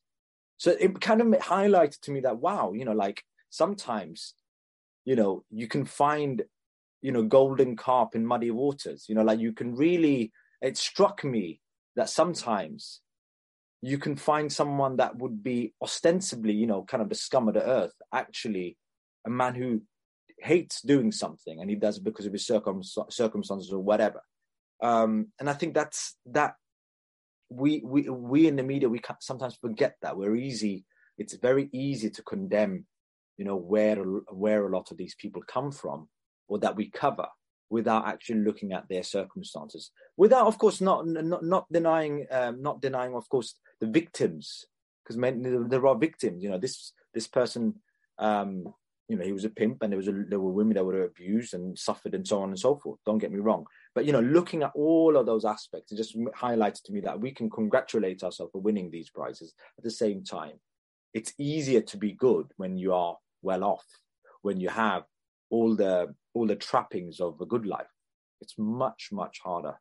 so 0.57 0.75
it 0.79 1.01
kind 1.01 1.21
of 1.21 1.27
highlighted 1.41 2.01
to 2.01 2.11
me 2.11 2.21
that 2.21 2.39
wow, 2.39 2.73
you 2.73 2.85
know, 2.85 2.93
like 2.93 3.23
sometimes, 3.51 4.35
you 5.05 5.17
know, 5.17 5.45
you 5.51 5.69
can 5.69 5.85
find, 5.85 6.43
you 7.03 7.13
know, 7.13 7.23
golden 7.23 7.77
carp 7.77 8.15
in 8.15 8.27
muddy 8.27 8.51
waters. 8.51 9.07
You 9.09 9.15
know, 9.15 9.23
like 9.23 9.41
you 9.41 9.53
can 9.53 9.75
really. 9.75 10.33
It 10.63 10.79
struck 10.79 11.23
me 11.23 11.61
that 11.97 12.09
sometimes 12.09 13.03
you 13.83 13.99
can 13.99 14.17
find 14.17 14.51
someone 14.51 14.97
that 14.97 15.17
would 15.17 15.43
be 15.43 15.75
ostensibly, 15.83 16.55
you 16.55 16.67
know, 16.67 16.83
kind 16.85 17.03
of 17.03 17.11
the 17.11 17.15
scum 17.15 17.47
of 17.47 17.55
the 17.55 17.63
earth, 17.63 17.93
actually 18.13 18.79
a 19.27 19.31
man 19.31 19.55
who 19.55 19.83
hates 20.39 20.81
doing 20.83 21.13
something 21.13 21.61
and 21.61 21.69
he 21.69 21.77
does 21.77 21.99
it 21.99 22.05
because 22.05 22.27
of 22.27 22.33
his 22.33 22.47
circum- 22.47 22.83
circumstances 22.83 23.73
or 23.73 23.81
whatever. 23.81 24.23
Um, 24.83 25.29
and 25.39 25.49
I 25.49 25.53
think 25.53 25.75
that's 25.75 26.17
that 26.27 26.55
we 27.49 27.83
we 27.85 28.09
we 28.09 28.47
in 28.47 28.57
the 28.57 28.63
media 28.63 28.89
we 28.89 29.01
sometimes 29.21 29.57
forget 29.57 29.97
that 30.03 30.17
we're 30.17 30.37
easy 30.37 30.85
it's 31.19 31.35
very 31.35 31.69
easy 31.73 32.11
to 32.11 32.23
condemn 32.23 32.85
you 33.37 33.45
know, 33.45 33.57
where 33.57 33.97
where 33.97 34.67
a 34.67 34.71
lot 34.71 34.91
of 34.91 34.97
these 34.97 35.15
people 35.15 35.43
come 35.47 35.71
from, 35.71 36.09
or 36.49 36.59
that 36.59 36.77
we 36.77 36.91
cover, 36.91 37.27
without 37.71 38.09
actually 38.09 38.41
looking 38.41 38.73
at 38.73 38.89
their 38.89 39.03
circumstances. 39.03 39.91
Without, 40.17 40.47
of 40.47 40.59
course, 40.59 40.81
not 40.81 41.07
not, 41.07 41.45
not 41.45 41.67
denying 41.71 42.27
um, 42.31 42.63
not 42.63 42.81
denying, 42.81 43.15
of 43.15 43.29
course, 43.29 43.59
the 43.81 43.87
victims, 43.87 44.65
because 45.03 45.21
there 45.69 45.87
are 45.87 45.99
victims. 45.99 46.43
You 46.43 46.51
know, 46.51 46.59
this 46.59 46.93
this 47.15 47.29
person. 47.29 47.75
Um, 48.19 48.73
you 49.09 49.17
know, 49.17 49.25
he 49.25 49.33
was 49.33 49.45
a 49.45 49.51
pimp, 49.51 49.83
and 49.83 49.93
there 49.93 49.99
was 49.99 50.09
a, 50.09 50.13
there 50.29 50.41
were 50.41 50.53
women 50.53 50.75
that 50.75 50.85
were 50.85 51.05
abused 51.05 51.55
and 51.55 51.79
suffered, 51.79 52.15
and 52.15 52.27
so 52.27 52.43
on 52.43 52.49
and 52.49 52.59
so 52.59 52.77
forth. 52.77 52.99
Don't 53.07 53.19
get 53.19 53.33
me 53.33 53.39
wrong, 53.39 53.67
but 53.95 54.05
you 54.05 54.13
know, 54.13 54.21
looking 54.21 54.63
at 54.63 54.73
all 54.75 55.17
of 55.17 55.27
those 55.27 55.45
aspects, 55.45 55.93
it 55.93 55.97
just 55.97 56.17
highlights 56.35 56.81
to 56.83 56.93
me 56.93 57.01
that 57.01 57.21
we 57.21 57.31
can 57.31 57.49
congratulate 57.49 58.23
ourselves 58.23 58.53
for 58.53 58.61
winning 58.61 58.91
these 58.91 59.11
prizes. 59.11 59.55
At 59.79 59.85
the 59.85 59.91
same 59.91 60.25
time, 60.25 60.59
it's 61.15 61.33
easier 61.39 61.81
to 61.83 61.97
be 61.97 62.13
good 62.13 62.47
when 62.57 62.77
you 62.77 62.93
are 62.93 63.17
well 63.43 63.65
off, 63.65 63.87
when 64.43 64.61
you 64.61 64.69
have 64.69 65.05
all 65.51 65.77
the 65.77 66.15
all 66.35 66.47
the 66.47 66.57
trappings 66.57 67.21
of 67.21 67.41
a 67.41 67.47
good 67.47 67.67
life. 67.67 67.93
It's 68.41 68.55
much 68.59 69.09
much 69.13 69.41
harder 69.43 69.75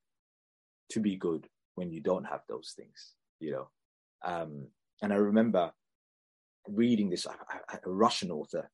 to 0.92 1.00
be 1.00 1.16
good 1.16 1.48
when 1.76 1.92
you 1.92 2.02
don't 2.02 2.26
have 2.26 2.42
those 2.48 2.74
things, 2.76 3.14
you 3.40 3.52
know. 3.52 3.70
Um, 4.24 4.68
and 5.02 5.12
I 5.12 5.18
remember 5.18 5.72
reading 6.68 7.10
this 7.10 7.26
a 7.26 7.80
Russian 7.86 8.32
author, 8.32 8.70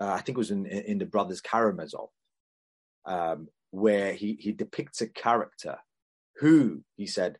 uh, 0.00 0.12
I 0.12 0.20
think 0.20 0.36
it 0.36 0.38
was 0.38 0.50
in 0.50 0.66
in 0.66 0.98
the 0.98 1.06
Brothers 1.06 1.40
Karamazov, 1.40 2.08
um, 3.04 3.48
where 3.70 4.12
he 4.12 4.36
he 4.40 4.52
depicts 4.52 5.00
a 5.00 5.08
character 5.08 5.78
who 6.40 6.82
he 6.96 7.06
said 7.06 7.38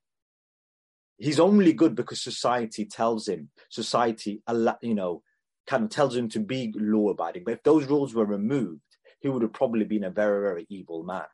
he's 1.19 1.41
only 1.41 1.73
good 1.73 1.95
because 1.95 2.23
society 2.23 2.85
tells 2.85 3.29
him 3.29 3.51
society 3.71 4.43
you 4.83 4.95
know 4.95 5.23
kind 5.67 5.85
of 5.85 5.91
tells 5.91 6.17
him 6.17 6.29
to 6.31 6.41
be 6.41 6.73
law 6.77 7.11
abiding. 7.11 7.45
But 7.45 7.55
if 7.55 7.63
those 7.63 7.87
rules 7.87 8.15
were 8.15 8.25
removed, 8.25 8.81
he 9.21 9.29
would 9.29 9.43
have 9.43 9.53
probably 9.53 9.85
been 9.85 10.05
a 10.05 10.11
very, 10.11 10.41
very 10.41 10.67
evil 10.69 11.03
man, 11.03 11.27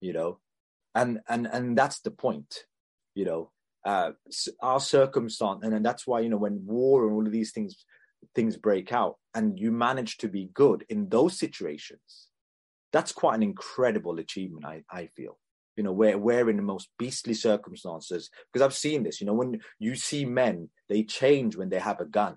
you 0.00 0.12
know? 0.12 0.38
And, 0.94 1.20
and, 1.28 1.46
and 1.46 1.76
that's 1.76 2.00
the 2.00 2.10
point, 2.10 2.64
you 3.14 3.24
know, 3.24 3.50
uh, 3.84 4.12
our 4.62 4.80
circumstance. 4.80 5.60
And, 5.62 5.74
and 5.74 5.84
that's 5.84 6.06
why, 6.06 6.20
you 6.20 6.28
know, 6.28 6.36
when 6.36 6.64
war 6.66 7.06
and 7.06 7.14
all 7.14 7.26
of 7.26 7.32
these 7.32 7.52
things, 7.52 7.84
things 8.34 8.56
break 8.56 8.92
out 8.92 9.16
and 9.34 9.58
you 9.58 9.70
manage 9.70 10.18
to 10.18 10.28
be 10.28 10.50
good 10.54 10.84
in 10.88 11.08
those 11.08 11.38
situations, 11.38 12.28
that's 12.92 13.12
quite 13.12 13.34
an 13.34 13.42
incredible 13.42 14.18
achievement, 14.18 14.64
I, 14.64 14.82
I 14.90 15.08
feel 15.16 15.38
you 15.76 15.84
know, 15.84 15.92
where 15.92 16.18
we're 16.18 16.50
in 16.50 16.56
the 16.56 16.62
most 16.62 16.88
beastly 16.98 17.34
circumstances. 17.34 18.30
Because 18.52 18.64
I've 18.64 18.74
seen 18.74 19.04
this, 19.04 19.20
you 19.20 19.28
know, 19.28 19.34
when 19.34 19.60
you 19.78 19.94
see 19.94 20.24
men, 20.24 20.70
they 20.88 21.04
change 21.04 21.54
when 21.56 21.68
they 21.68 21.78
have 21.78 22.00
a 22.00 22.04
gun 22.04 22.36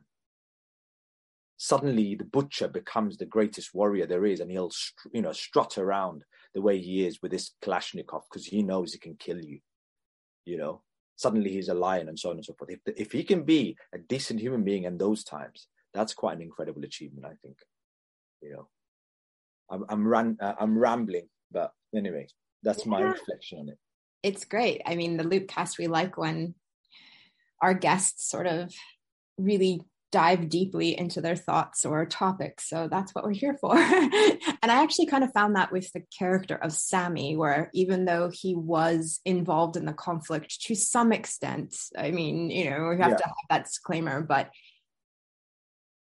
suddenly 1.61 2.15
the 2.15 2.23
butcher 2.23 2.67
becomes 2.67 3.17
the 3.17 3.25
greatest 3.25 3.71
warrior 3.71 4.07
there 4.07 4.25
is, 4.25 4.39
and 4.39 4.49
he'll 4.49 4.71
you 5.13 5.21
know 5.21 5.31
strut 5.31 5.77
around 5.77 6.23
the 6.55 6.61
way 6.61 6.79
he 6.79 7.05
is 7.05 7.21
with 7.21 7.31
this 7.31 7.51
Kalashnikov 7.63 8.23
because 8.27 8.47
he 8.47 8.63
knows 8.63 8.93
he 8.93 8.99
can 8.99 9.15
kill 9.15 9.39
you. 9.39 9.59
You 10.43 10.57
know, 10.57 10.81
suddenly 11.15 11.51
he's 11.51 11.69
a 11.69 11.73
lion 11.73 12.09
and 12.09 12.17
so 12.17 12.29
on 12.29 12.37
and 12.37 12.45
so 12.45 12.53
forth. 12.53 12.71
If 12.71 12.79
if 12.97 13.11
he 13.11 13.23
can 13.23 13.43
be 13.43 13.77
a 13.93 13.97
decent 13.97 14.39
human 14.39 14.63
being 14.63 14.83
in 14.83 14.97
those 14.97 15.23
times, 15.23 15.67
that's 15.93 16.13
quite 16.13 16.35
an 16.35 16.41
incredible 16.41 16.83
achievement, 16.83 17.25
I 17.25 17.35
think. 17.41 17.57
You 18.41 18.53
know, 18.53 18.67
I'm 19.69 19.85
I'm 19.89 20.07
ran 20.07 20.37
uh, 20.41 20.53
I'm 20.59 20.77
rambling, 20.77 21.27
but 21.51 21.71
anyway, 21.95 22.27
that's 22.63 22.85
yeah. 22.85 22.91
my 22.91 23.01
reflection 23.01 23.59
on 23.59 23.69
it. 23.69 23.77
It's 24.23 24.45
great. 24.45 24.81
I 24.85 24.95
mean, 24.95 25.17
the 25.17 25.23
Loopcast 25.23 25.77
we 25.77 25.87
like 25.87 26.17
when 26.17 26.55
our 27.61 27.73
guests 27.73 28.29
sort 28.29 28.47
of 28.47 28.73
really 29.37 29.81
dive 30.11 30.49
deeply 30.49 30.97
into 30.97 31.21
their 31.21 31.35
thoughts 31.35 31.85
or 31.85 32.05
topics. 32.05 32.69
So 32.69 32.87
that's 32.89 33.15
what 33.15 33.23
we're 33.23 33.31
here 33.31 33.57
for. 33.59 33.77
and 33.77 34.39
I 34.63 34.83
actually 34.83 35.05
kind 35.05 35.23
of 35.23 35.31
found 35.33 35.55
that 35.55 35.71
with 35.71 35.91
the 35.93 36.03
character 36.17 36.55
of 36.55 36.73
Sammy, 36.73 37.37
where 37.37 37.69
even 37.73 38.05
though 38.05 38.29
he 38.29 38.53
was 38.53 39.21
involved 39.25 39.77
in 39.77 39.85
the 39.85 39.93
conflict 39.93 40.61
to 40.63 40.75
some 40.75 41.11
extent, 41.11 41.75
I 41.97 42.11
mean, 42.11 42.49
you 42.49 42.69
know, 42.69 42.89
we 42.89 42.97
have 42.97 43.11
yeah. 43.11 43.17
to 43.17 43.23
have 43.23 43.33
that 43.49 43.65
disclaimer, 43.65 44.21
but 44.21 44.51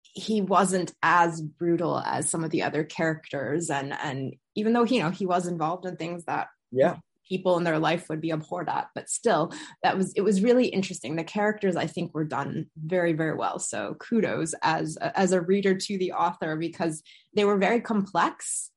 he 0.02 0.40
wasn't 0.40 0.92
as 1.02 1.40
brutal 1.40 1.98
as 1.98 2.28
some 2.28 2.42
of 2.42 2.50
the 2.50 2.62
other 2.62 2.82
characters. 2.82 3.70
And 3.70 3.92
and 3.92 4.34
even 4.56 4.72
though, 4.72 4.84
you 4.84 5.00
know, 5.00 5.10
he 5.10 5.24
was 5.24 5.46
involved 5.46 5.86
in 5.86 5.96
things 5.96 6.24
that 6.24 6.48
yeah 6.72 6.96
people 7.30 7.56
in 7.56 7.64
their 7.64 7.78
life 7.78 8.08
would 8.08 8.20
be 8.20 8.30
abhorred 8.30 8.68
at 8.68 8.88
but 8.94 9.08
still 9.08 9.52
that 9.82 9.96
was 9.96 10.12
it 10.14 10.22
was 10.22 10.42
really 10.42 10.66
interesting. 10.66 11.16
The 11.16 11.24
characters 11.24 11.76
i 11.76 11.86
think 11.86 12.12
were 12.12 12.24
done 12.24 12.66
very 12.76 13.12
very 13.12 13.36
well. 13.36 13.58
So 13.58 13.96
kudos 13.98 14.54
as 14.62 14.96
as 14.96 15.32
a 15.32 15.40
reader 15.40 15.74
to 15.74 15.98
the 15.98 16.12
author 16.12 16.56
because 16.56 17.02
they 17.34 17.44
were 17.44 17.56
very 17.56 17.80
complex 17.80 18.70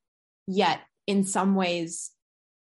yet 0.47 0.79
in 1.07 1.23
some 1.23 1.55
ways 1.55 2.11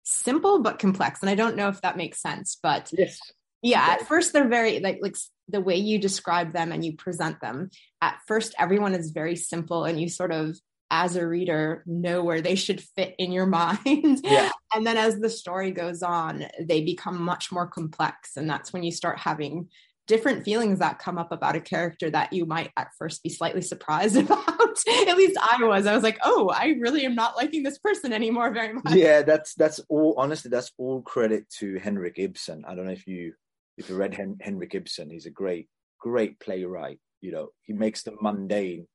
simple 0.02 0.60
but 0.62 0.78
complex. 0.78 1.22
And 1.22 1.30
i 1.30 1.34
don't 1.34 1.56
know 1.56 1.68
if 1.68 1.80
that 1.82 1.96
makes 1.96 2.20
sense 2.20 2.58
but 2.62 2.90
yes. 2.92 3.18
yeah 3.62 3.86
at 3.90 4.06
first 4.08 4.32
they're 4.32 4.48
very 4.48 4.80
like 4.80 4.98
like 5.00 5.16
the 5.48 5.60
way 5.60 5.76
you 5.76 5.98
describe 5.98 6.52
them 6.52 6.72
and 6.72 6.84
you 6.84 6.96
present 6.96 7.40
them 7.40 7.70
at 8.02 8.18
first 8.26 8.54
everyone 8.58 8.94
is 8.94 9.10
very 9.10 9.36
simple 9.36 9.84
and 9.84 10.00
you 10.00 10.08
sort 10.08 10.32
of 10.32 10.56
as 10.90 11.16
a 11.16 11.26
reader 11.26 11.82
know 11.86 12.22
where 12.22 12.40
they 12.40 12.54
should 12.54 12.80
fit 12.80 13.14
in 13.18 13.32
your 13.32 13.46
mind. 13.60 14.20
Yeah. 14.22 14.50
And 14.76 14.86
then 14.86 14.96
as 14.96 15.18
the 15.18 15.30
story 15.30 15.70
goes 15.70 16.02
on, 16.02 16.44
they 16.60 16.82
become 16.82 17.20
much 17.20 17.50
more 17.50 17.66
complex. 17.66 18.36
And 18.36 18.48
that's 18.48 18.72
when 18.72 18.82
you 18.82 18.92
start 18.92 19.18
having 19.18 19.68
different 20.06 20.44
feelings 20.44 20.78
that 20.78 20.98
come 21.00 21.18
up 21.18 21.32
about 21.32 21.56
a 21.56 21.60
character 21.60 22.08
that 22.10 22.32
you 22.32 22.46
might 22.46 22.70
at 22.76 22.88
first 22.96 23.22
be 23.22 23.28
slightly 23.28 23.62
surprised 23.62 24.16
about. 24.16 24.48
at 24.48 25.16
least 25.16 25.38
I 25.40 25.58
was. 25.62 25.86
I 25.86 25.94
was 25.94 26.02
like, 26.02 26.18
oh, 26.22 26.50
I 26.50 26.76
really 26.78 27.04
am 27.04 27.14
not 27.14 27.36
liking 27.36 27.62
this 27.62 27.78
person 27.78 28.12
anymore 28.12 28.52
very 28.52 28.74
much. 28.74 28.94
Yeah, 28.94 29.22
that's 29.22 29.54
that's 29.54 29.80
all 29.88 30.14
honestly, 30.18 30.50
that's 30.50 30.72
all 30.78 31.02
credit 31.02 31.48
to 31.58 31.78
Henrik 31.78 32.18
Ibsen. 32.18 32.64
I 32.68 32.74
don't 32.74 32.86
know 32.86 32.92
if 32.92 33.06
you 33.06 33.32
if 33.78 33.88
you 33.88 33.96
read 33.96 34.14
Hen- 34.14 34.38
Henrik 34.40 34.74
Ibsen, 34.74 35.10
he's 35.10 35.26
a 35.26 35.30
great, 35.30 35.68
great 35.98 36.38
playwright. 36.38 37.00
You 37.20 37.32
know, 37.32 37.48
he 37.62 37.72
makes 37.72 38.02
the 38.02 38.14
mundane 38.20 38.86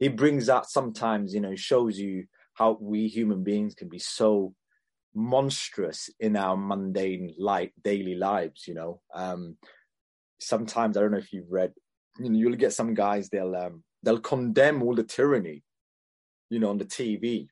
he 0.00 0.08
brings 0.08 0.48
out 0.48 0.68
sometimes 0.68 1.32
you 1.32 1.40
know 1.40 1.54
shows 1.54 1.96
you 1.96 2.24
how 2.54 2.76
we 2.80 3.06
human 3.06 3.44
beings 3.44 3.74
can 3.74 3.88
be 3.88 4.00
so 4.00 4.54
monstrous 5.14 6.10
in 6.20 6.36
our 6.36 6.56
mundane 6.56 7.34
light 7.38 7.72
daily 7.82 8.14
lives 8.14 8.66
you 8.66 8.74
know? 8.74 9.00
Um 9.14 9.56
sometimes 10.38 10.96
i 10.96 11.00
don't 11.00 11.10
know 11.10 11.18
if 11.18 11.32
you've 11.32 11.50
read 11.50 11.72
you 12.18 12.30
know 12.30 12.38
you'll 12.38 12.56
get 12.56 12.72
some 12.72 12.94
guys 12.94 13.28
they'll 13.28 13.54
um 13.54 13.82
they'll 14.02 14.20
condemn 14.20 14.82
all 14.82 14.94
the 14.94 15.02
tyranny 15.02 15.62
you 16.48 16.58
know 16.58 16.70
on 16.70 16.78
the 16.78 16.84
tv 16.84 17.48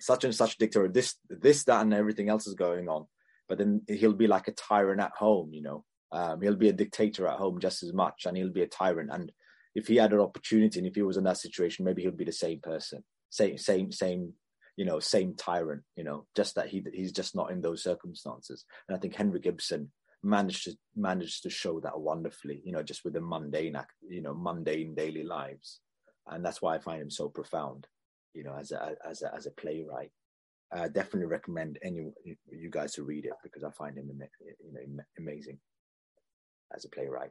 such 0.00 0.24
and 0.24 0.34
such 0.34 0.58
dictator 0.58 0.88
this 0.88 1.16
this 1.28 1.64
that 1.64 1.82
and 1.82 1.94
everything 1.94 2.28
else 2.28 2.46
is 2.46 2.54
going 2.54 2.88
on. 2.88 3.06
But 3.48 3.58
then 3.58 3.82
he'll 3.88 4.12
be 4.12 4.26
like 4.26 4.48
a 4.48 4.52
tyrant 4.52 5.00
at 5.00 5.12
home 5.16 5.52
you 5.52 5.62
know? 5.62 5.84
Um, 6.12 6.40
he'll 6.40 6.56
be 6.56 6.68
a 6.68 6.72
dictator 6.72 7.26
at 7.26 7.38
home 7.38 7.58
just 7.60 7.82
as 7.82 7.92
much 7.92 8.24
and 8.26 8.36
he'll 8.36 8.52
be 8.52 8.62
a 8.62 8.68
tyrant. 8.68 9.10
And 9.12 9.32
if 9.74 9.88
he 9.88 9.96
had 9.96 10.12
an 10.12 10.20
opportunity 10.20 10.78
and 10.78 10.86
if 10.86 10.94
he 10.94 11.02
was 11.02 11.16
in 11.16 11.24
that 11.24 11.38
situation, 11.38 11.84
maybe 11.84 12.02
he'll 12.02 12.12
be 12.12 12.24
the 12.24 12.32
same 12.32 12.60
person, 12.60 13.02
same, 13.30 13.58
same, 13.58 13.90
same, 13.90 14.32
you 14.76 14.84
know, 14.84 14.98
same 15.00 15.34
tyrant, 15.34 15.82
you 15.96 16.04
know, 16.04 16.26
just 16.34 16.54
that 16.56 16.68
he 16.68 16.84
he's 16.92 17.12
just 17.12 17.34
not 17.34 17.50
in 17.50 17.60
those 17.60 17.82
circumstances. 17.82 18.64
And 18.88 18.96
I 18.96 19.00
think 19.00 19.14
Henrik 19.14 19.46
Ibsen 19.46 19.90
managed 20.22 20.64
to 20.64 20.76
managed 20.96 21.42
to 21.42 21.50
show 21.50 21.80
that 21.80 22.00
wonderfully, 22.00 22.60
you 22.64 22.72
know, 22.72 22.82
just 22.82 23.04
with 23.04 23.14
the 23.14 23.20
mundane, 23.20 23.78
you 24.08 24.22
know, 24.22 24.34
mundane 24.34 24.94
daily 24.94 25.22
lives, 25.22 25.80
and 26.26 26.44
that's 26.44 26.60
why 26.60 26.74
I 26.74 26.78
find 26.78 27.02
him 27.02 27.10
so 27.10 27.28
profound, 27.28 27.86
you 28.32 28.42
know, 28.42 28.56
as 28.58 28.72
a 28.72 28.96
as 29.08 29.22
a 29.22 29.34
as 29.34 29.46
a 29.46 29.52
playwright. 29.52 30.10
I 30.72 30.88
definitely 30.88 31.26
recommend 31.26 31.78
any 31.82 32.10
you 32.24 32.70
guys 32.70 32.94
to 32.94 33.04
read 33.04 33.26
it 33.26 33.32
because 33.44 33.62
I 33.62 33.70
find 33.70 33.96
him, 33.96 34.10
you 34.10 34.72
know, 34.72 35.04
amazing 35.18 35.58
as 36.74 36.84
a 36.84 36.88
playwright. 36.88 37.30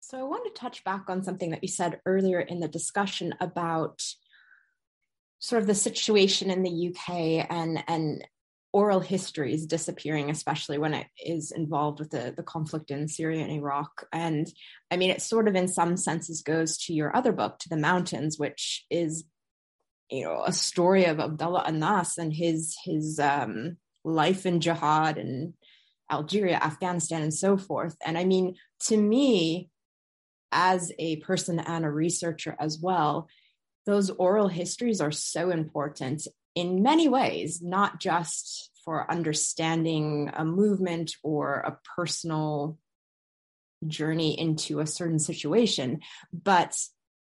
So 0.00 0.18
I 0.18 0.22
want 0.22 0.44
to 0.44 0.60
touch 0.60 0.84
back 0.84 1.04
on 1.08 1.22
something 1.22 1.50
that 1.50 1.62
you 1.62 1.68
said 1.68 2.00
earlier 2.06 2.40
in 2.40 2.60
the 2.60 2.68
discussion 2.68 3.34
about 3.40 4.02
sort 5.42 5.60
of 5.60 5.66
the 5.66 5.74
situation 5.74 6.50
in 6.50 6.62
the 6.62 6.88
UK 6.88 7.46
and 7.50 7.82
and 7.88 8.24
oral 8.72 9.00
histories 9.00 9.66
disappearing, 9.66 10.30
especially 10.30 10.78
when 10.78 10.94
it 10.94 11.06
is 11.22 11.50
involved 11.50 11.98
with 11.98 12.10
the, 12.10 12.32
the 12.34 12.42
conflict 12.42 12.90
in 12.90 13.06
Syria 13.06 13.42
and 13.42 13.52
Iraq. 13.52 14.06
And 14.12 14.50
I 14.90 14.96
mean, 14.96 15.10
it 15.10 15.20
sort 15.20 15.46
of 15.46 15.54
in 15.54 15.68
some 15.68 15.98
senses 15.98 16.40
goes 16.40 16.78
to 16.84 16.94
your 16.94 17.14
other 17.14 17.32
book, 17.32 17.58
To 17.58 17.68
the 17.68 17.76
Mountains, 17.76 18.38
which 18.38 18.86
is, 18.88 19.24
you 20.10 20.24
know, 20.24 20.42
a 20.46 20.52
story 20.52 21.04
of 21.04 21.20
Abdullah 21.20 21.64
Anas 21.66 22.16
and 22.16 22.32
his 22.32 22.76
his 22.84 23.18
um, 23.18 23.76
life 24.04 24.46
in 24.46 24.60
jihad 24.60 25.18
and 25.18 25.54
Algeria, 26.10 26.56
Afghanistan, 26.56 27.20
and 27.20 27.34
so 27.34 27.56
forth. 27.56 27.96
And 28.06 28.16
I 28.16 28.24
mean, 28.24 28.54
to 28.86 28.96
me, 28.96 29.70
as 30.52 30.92
a 30.98 31.16
person 31.16 31.58
and 31.58 31.84
a 31.84 31.90
researcher 31.90 32.54
as 32.60 32.78
well, 32.80 33.28
those 33.86 34.10
oral 34.10 34.48
histories 34.48 35.00
are 35.00 35.10
so 35.10 35.50
important 35.50 36.26
in 36.54 36.82
many 36.82 37.08
ways, 37.08 37.62
not 37.62 38.00
just 38.00 38.70
for 38.84 39.10
understanding 39.10 40.30
a 40.34 40.44
movement 40.44 41.12
or 41.22 41.54
a 41.60 41.78
personal 41.96 42.78
journey 43.86 44.38
into 44.38 44.80
a 44.80 44.86
certain 44.86 45.18
situation, 45.18 46.00
but 46.32 46.76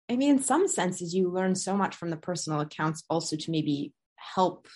I 0.09 0.17
mean, 0.17 0.31
in 0.31 0.43
some 0.43 0.67
senses, 0.67 1.15
you 1.15 1.29
learn 1.29 1.55
so 1.55 1.77
much 1.77 1.95
from 1.95 2.09
the 2.09 2.17
personal 2.17 2.59
accounts 2.59 3.03
also 3.09 3.37
to 3.37 3.51
maybe 3.51 3.93
help 4.15 4.67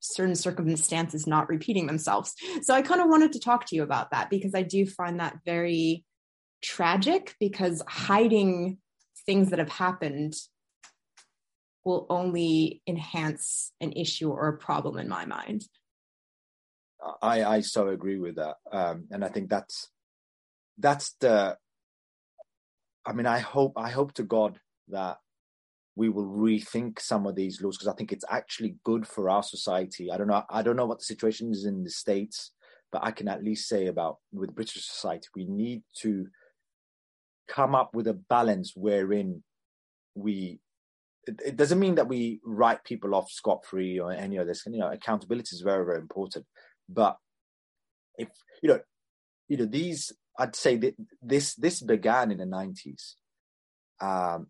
certain 0.00 0.34
circumstances 0.34 1.26
not 1.26 1.48
repeating 1.48 1.86
themselves. 1.86 2.34
So 2.62 2.74
I 2.74 2.80
kind 2.80 3.02
of 3.02 3.08
wanted 3.08 3.32
to 3.32 3.40
talk 3.40 3.66
to 3.66 3.76
you 3.76 3.82
about 3.82 4.12
that 4.12 4.30
because 4.30 4.54
I 4.54 4.62
do 4.62 4.86
find 4.86 5.20
that 5.20 5.38
very 5.44 6.04
tragic 6.62 7.34
because 7.38 7.82
hiding 7.86 8.78
things 9.26 9.50
that 9.50 9.58
have 9.58 9.70
happened 9.70 10.34
will 11.84 12.06
only 12.10 12.82
enhance 12.86 13.72
an 13.80 13.92
issue 13.92 14.30
or 14.30 14.48
a 14.48 14.58
problem 14.58 14.98
in 14.98 15.08
my 15.08 15.24
mind. 15.24 15.64
I, 17.22 17.44
I 17.44 17.60
so 17.60 17.88
agree 17.88 18.18
with 18.18 18.36
that. 18.36 18.56
Um, 18.70 19.06
and 19.10 19.24
I 19.24 19.28
think 19.28 19.48
that's 19.48 19.88
that's 20.78 21.14
the 21.20 21.56
I 23.06 23.12
mean, 23.12 23.26
I 23.26 23.38
hope 23.38 23.72
I 23.76 23.90
hope 23.90 24.12
to 24.14 24.22
God 24.22 24.60
that 24.88 25.18
we 25.96 26.08
will 26.08 26.26
rethink 26.26 27.00
some 27.00 27.26
of 27.26 27.34
these 27.34 27.60
laws 27.60 27.76
because 27.76 27.88
I 27.88 27.94
think 27.94 28.12
it's 28.12 28.24
actually 28.28 28.76
good 28.84 29.06
for 29.06 29.30
our 29.30 29.42
society. 29.42 30.10
I 30.10 30.18
don't 30.18 30.28
know. 30.28 30.42
I 30.50 30.62
don't 30.62 30.76
know 30.76 30.86
what 30.86 30.98
the 30.98 31.04
situation 31.04 31.50
is 31.52 31.64
in 31.64 31.82
the 31.82 31.90
states, 31.90 32.52
but 32.92 33.02
I 33.02 33.10
can 33.10 33.28
at 33.28 33.42
least 33.42 33.68
say 33.68 33.86
about 33.86 34.18
with 34.32 34.54
British 34.54 34.86
society, 34.86 35.28
we 35.34 35.46
need 35.46 35.82
to 36.02 36.26
come 37.48 37.74
up 37.74 37.94
with 37.94 38.06
a 38.06 38.14
balance 38.14 38.72
wherein 38.76 39.42
we. 40.14 40.60
It, 41.26 41.40
it 41.44 41.56
doesn't 41.56 41.78
mean 41.78 41.96
that 41.96 42.08
we 42.08 42.40
write 42.44 42.84
people 42.84 43.14
off 43.14 43.30
scot 43.30 43.64
free 43.64 43.98
or 43.98 44.12
any 44.12 44.36
of 44.38 44.46
this. 44.46 44.64
You 44.66 44.78
know, 44.78 44.90
accountability 44.90 45.54
is 45.54 45.62
very, 45.62 45.84
very 45.84 45.98
important. 45.98 46.46
But 46.88 47.16
if 48.16 48.28
you 48.62 48.68
know, 48.68 48.80
you 49.48 49.56
know 49.56 49.66
these 49.66 50.12
I'd 50.38 50.56
say 50.56 50.76
that 50.76 50.94
this 51.20 51.54
this 51.54 51.82
began 51.82 52.30
in 52.30 52.38
the 52.38 52.46
nineties. 52.46 53.16
Um, 54.00 54.46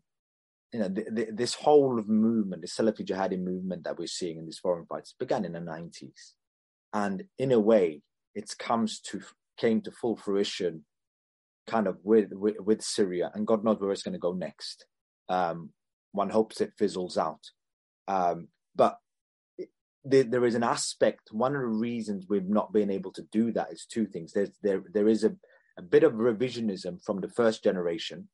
you 0.73 0.79
know, 0.79 0.89
this 0.89 1.55
whole 1.55 2.01
movement, 2.07 2.63
the 2.63 2.69
Salafi 2.69 3.05
Jihadi 3.05 3.43
movement 3.43 3.83
that 3.83 3.99
we're 3.99 4.07
seeing 4.07 4.39
in 4.39 4.45
these 4.45 4.61
foreign 4.61 4.87
fights, 4.87 5.17
began 5.19 5.45
in 5.45 5.53
the 5.53 5.61
nineties, 5.61 6.35
and 6.93 7.25
in 7.39 7.51
a 7.51 7.59
way, 7.59 8.03
it 8.37 8.55
comes 8.57 9.01
to 9.01 9.21
came 9.59 9.81
to 9.83 9.91
full 9.91 10.17
fruition, 10.17 10.85
kind 11.67 11.89
of 11.89 11.99
with 12.05 12.29
with, 12.31 12.61
with 12.61 12.83
Syria, 12.83 13.33
and 13.35 13.49
God 13.49 13.65
knows 13.65 13.81
where 13.81 13.91
it's 13.91 14.05
going 14.05 14.13
to 14.13 14.19
go 14.19 14.33
next. 14.33 14.87
Um, 15.29 15.71
one 16.13 16.31
hopes 16.31 16.61
it 16.61 16.73
fizzles 16.77 17.17
out, 17.17 17.51
um, 18.09 18.49
but 18.75 18.99
there, 20.05 20.25
there 20.25 20.45
is 20.45 20.55
an 20.55 20.63
aspect. 20.63 21.33
One 21.33 21.55
of 21.55 21.61
the 21.61 21.67
reasons 21.67 22.27
we've 22.29 22.49
not 22.49 22.73
been 22.73 22.91
able 22.91 23.13
to 23.13 23.23
do 23.31 23.53
that 23.53 23.73
is 23.73 23.87
two 23.87 24.07
things. 24.07 24.33
There's 24.33 24.51
there 24.63 24.83
there 24.93 25.09
is 25.09 25.25
a 25.25 25.37
a 25.79 25.83
bit 25.83 26.05
of 26.05 26.13
revisionism 26.13 27.03
from 27.03 27.21
the 27.21 27.29
first 27.29 27.65
generation 27.65 28.29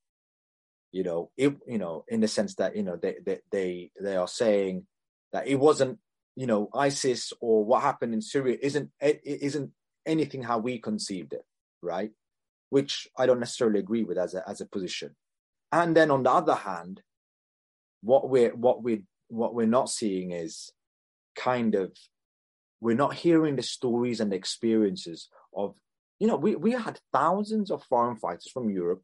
you 0.92 1.02
know 1.02 1.30
it 1.36 1.54
you 1.66 1.78
know 1.78 2.04
in 2.08 2.20
the 2.20 2.28
sense 2.28 2.54
that 2.56 2.76
you 2.76 2.82
know 2.82 2.96
they 2.96 3.16
they 3.24 3.38
they, 3.52 3.90
they 4.00 4.16
are 4.16 4.28
saying 4.28 4.86
that 5.32 5.46
it 5.46 5.56
wasn't 5.56 5.98
you 6.34 6.46
know 6.46 6.68
isis 6.74 7.32
or 7.40 7.64
what 7.64 7.82
happened 7.82 8.14
in 8.14 8.22
syria 8.22 8.56
isn't 8.62 8.90
it 9.00 9.20
isn't 9.24 9.70
anything 10.06 10.42
how 10.42 10.58
we 10.58 10.78
conceived 10.78 11.32
it 11.32 11.44
right 11.82 12.10
which 12.70 13.08
i 13.18 13.26
don't 13.26 13.40
necessarily 13.40 13.78
agree 13.78 14.04
with 14.04 14.18
as 14.18 14.34
a 14.34 14.48
as 14.48 14.60
a 14.60 14.66
position 14.66 15.14
and 15.72 15.96
then 15.96 16.10
on 16.10 16.22
the 16.22 16.30
other 16.30 16.54
hand 16.54 17.02
what 18.06 18.28
we're 18.28 18.54
what 18.54 18.82
we 18.82 19.02
what 19.28 19.54
we're 19.54 19.66
not 19.66 19.90
seeing 19.90 20.30
is 20.30 20.72
kind 21.34 21.74
of 21.74 21.92
we're 22.80 23.02
not 23.04 23.14
hearing 23.14 23.56
the 23.56 23.62
stories 23.62 24.20
and 24.20 24.32
experiences 24.32 25.28
of 25.54 25.74
you 26.18 26.26
know, 26.26 26.36
we, 26.36 26.56
we 26.56 26.72
had 26.72 26.98
thousands 27.12 27.70
of 27.70 27.82
foreign 27.84 28.16
fighters 28.16 28.48
from 28.52 28.70
Europe 28.70 29.02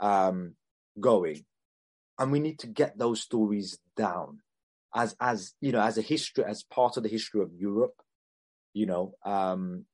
um, 0.00 0.54
going, 0.98 1.44
and 2.18 2.32
we 2.32 2.40
need 2.40 2.58
to 2.60 2.66
get 2.66 2.98
those 2.98 3.20
stories 3.20 3.78
down 3.96 4.40
as 4.94 5.14
as 5.20 5.54
you 5.60 5.70
know 5.70 5.80
as 5.80 5.98
a 5.98 6.02
history 6.02 6.44
as 6.44 6.62
part 6.64 6.96
of 6.96 7.02
the 7.02 7.08
history 7.08 7.42
of 7.42 7.52
Europe, 7.54 7.94
you 8.74 8.86
know, 8.86 9.14
um, 9.24 9.84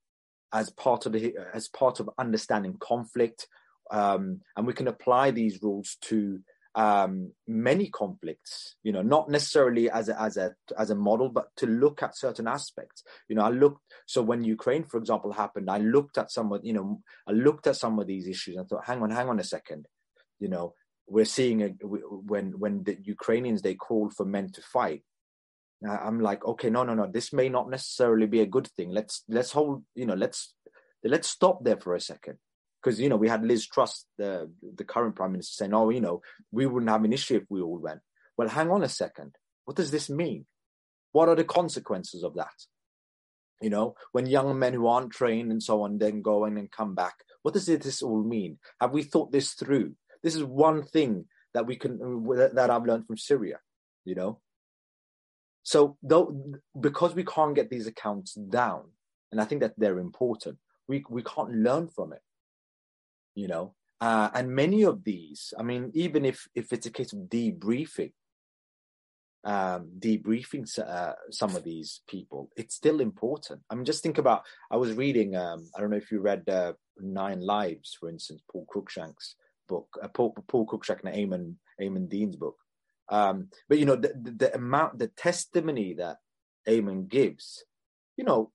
as 0.52 0.70
part 0.70 1.04
of 1.04 1.12
the 1.12 1.34
as 1.52 1.68
part 1.68 2.00
of 2.00 2.08
understanding 2.18 2.76
conflict, 2.80 3.46
um, 3.90 4.40
and 4.56 4.66
we 4.66 4.72
can 4.72 4.88
apply 4.88 5.30
these 5.30 5.62
rules 5.62 5.98
to 6.02 6.40
um, 6.74 7.32
many 7.46 7.88
conflicts, 7.88 8.76
you 8.82 8.92
know, 8.92 9.02
not 9.02 9.28
necessarily 9.28 9.90
as 9.90 10.08
a, 10.08 10.20
as 10.20 10.36
a 10.36 10.54
as 10.76 10.90
a 10.90 10.94
model, 10.94 11.28
but 11.28 11.48
to 11.56 11.66
look 11.66 12.02
at 12.02 12.16
certain 12.16 12.48
aspects. 12.48 13.04
You 13.28 13.36
know, 13.36 13.44
I 13.44 13.50
looked 13.50 13.80
so 14.06 14.22
when 14.22 14.44
Ukraine, 14.44 14.84
for 14.84 14.98
example, 14.98 15.32
happened, 15.32 15.70
I 15.70 15.78
looked 15.78 16.18
at 16.18 16.32
some 16.32 16.52
of 16.52 16.64
you 16.64 16.72
know, 16.72 17.00
I 17.28 17.32
looked 17.32 17.66
at 17.66 17.76
some 17.76 17.98
of 17.98 18.06
these 18.06 18.26
issues 18.26 18.56
and 18.56 18.68
thought, 18.68 18.86
hang 18.86 19.02
on, 19.02 19.10
hang 19.10 19.28
on 19.28 19.38
a 19.38 19.44
second, 19.44 19.86
you 20.40 20.48
know, 20.48 20.74
we're 21.06 21.24
seeing 21.24 21.62
a, 21.62 21.68
when 21.68 22.58
when 22.58 22.82
the 22.82 22.98
Ukrainians 23.02 23.62
they 23.62 23.74
call 23.74 24.10
for 24.10 24.26
men 24.26 24.50
to 24.52 24.62
fight. 24.62 25.02
I'm 25.86 26.18
like, 26.18 26.44
okay, 26.46 26.70
no, 26.70 26.82
no, 26.82 26.94
no, 26.94 27.06
this 27.06 27.32
may 27.32 27.50
not 27.50 27.68
necessarily 27.68 28.26
be 28.26 28.40
a 28.40 28.46
good 28.46 28.68
thing. 28.68 28.90
Let's 28.90 29.22
let's 29.28 29.52
hold, 29.52 29.84
you 29.94 30.06
know, 30.06 30.14
let's 30.14 30.54
let's 31.04 31.28
stop 31.28 31.62
there 31.62 31.76
for 31.76 31.94
a 31.94 32.00
second 32.00 32.38
because 32.84 33.00
you 33.00 33.08
know 33.08 33.16
we 33.16 33.28
had 33.28 33.44
Liz 33.44 33.66
Truss, 33.66 34.04
the 34.18 34.50
the 34.76 34.84
current 34.84 35.16
prime 35.16 35.32
minister, 35.32 35.54
saying, 35.54 35.74
"Oh, 35.74 35.88
you 35.88 36.00
know, 36.00 36.20
we 36.52 36.66
wouldn't 36.66 36.90
have 36.90 37.04
an 37.04 37.12
issue 37.12 37.36
if 37.36 37.44
we 37.48 37.62
all 37.62 37.78
went." 37.78 38.00
Well, 38.36 38.48
hang 38.48 38.70
on 38.70 38.82
a 38.82 38.88
second. 38.88 39.36
What 39.64 39.76
does 39.76 39.90
this 39.90 40.10
mean? 40.10 40.46
What 41.12 41.28
are 41.28 41.36
the 41.36 41.44
consequences 41.44 42.22
of 42.22 42.34
that? 42.34 42.66
You 43.62 43.70
know, 43.70 43.94
when 44.12 44.26
young 44.26 44.58
men 44.58 44.74
who 44.74 44.86
aren't 44.86 45.12
trained 45.12 45.50
and 45.50 45.62
so 45.62 45.82
on 45.82 45.98
then 45.98 46.20
go 46.20 46.44
in 46.44 46.58
and 46.58 46.70
come 46.70 46.94
back, 46.94 47.14
what 47.42 47.54
does 47.54 47.66
this 47.66 48.02
all 48.02 48.22
mean? 48.22 48.58
Have 48.80 48.92
we 48.92 49.02
thought 49.02 49.32
this 49.32 49.52
through? 49.52 49.94
This 50.22 50.34
is 50.34 50.44
one 50.44 50.82
thing 50.82 51.26
that 51.54 51.66
we 51.66 51.76
can 51.76 51.98
that 52.54 52.70
I've 52.70 52.84
learned 52.84 53.06
from 53.06 53.16
Syria. 53.16 53.60
You 54.04 54.14
know, 54.14 54.40
so 55.62 55.96
though 56.02 56.58
because 56.78 57.14
we 57.14 57.24
can't 57.24 57.54
get 57.54 57.70
these 57.70 57.86
accounts 57.86 58.34
down, 58.34 58.90
and 59.32 59.40
I 59.40 59.46
think 59.46 59.62
that 59.62 59.74
they're 59.78 59.98
important, 59.98 60.58
we 60.86 61.04
we 61.08 61.22
can't 61.22 61.54
learn 61.54 61.88
from 61.88 62.12
it 62.12 62.20
you 63.34 63.48
know? 63.48 63.74
Uh, 64.00 64.28
and 64.34 64.50
many 64.50 64.82
of 64.82 65.04
these 65.04 65.54
i 65.58 65.62
mean 65.62 65.90
even 65.94 66.24
if 66.24 66.46
if 66.54 66.72
it's 66.72 66.84
a 66.84 66.90
case 66.90 67.12
of 67.12 67.20
debriefing 67.20 68.12
um, 69.44 69.90
debriefing 69.98 70.66
uh, 70.78 71.12
some 71.30 71.54
of 71.54 71.64
these 71.64 72.00
people 72.08 72.50
it's 72.56 72.74
still 72.74 73.00
important. 73.00 73.60
I 73.70 73.74
mean 73.74 73.84
just 73.84 74.02
think 74.02 74.18
about 74.18 74.42
i 74.70 74.76
was 74.76 74.92
reading 74.92 75.36
um, 75.36 75.70
i 75.74 75.80
don't 75.80 75.90
know 75.90 75.96
if 75.96 76.10
you 76.10 76.20
read 76.20 76.48
uh, 76.48 76.72
nine 76.98 77.40
lives 77.40 77.96
for 77.98 78.08
instance 78.08 78.42
paul 78.50 78.66
cruickshank's 78.74 79.36
book 79.68 79.88
uh, 80.02 80.08
paul, 80.08 80.34
paul 80.48 80.66
cruickshank 80.66 81.00
and 81.04 81.14
Aimen, 81.14 81.58
Aimen 81.80 82.08
Dean's 82.08 82.36
book. 82.36 82.56
Um, 83.08 83.48
but 83.68 83.78
you 83.78 83.86
know 83.86 83.96
the, 83.96 84.12
the, 84.20 84.30
the 84.32 84.54
amount 84.54 84.98
the 84.98 85.08
testimony 85.08 85.94
that 85.94 86.16
Aimen 86.66 87.06
gives 87.06 87.64
you 88.16 88.24
know 88.24 88.50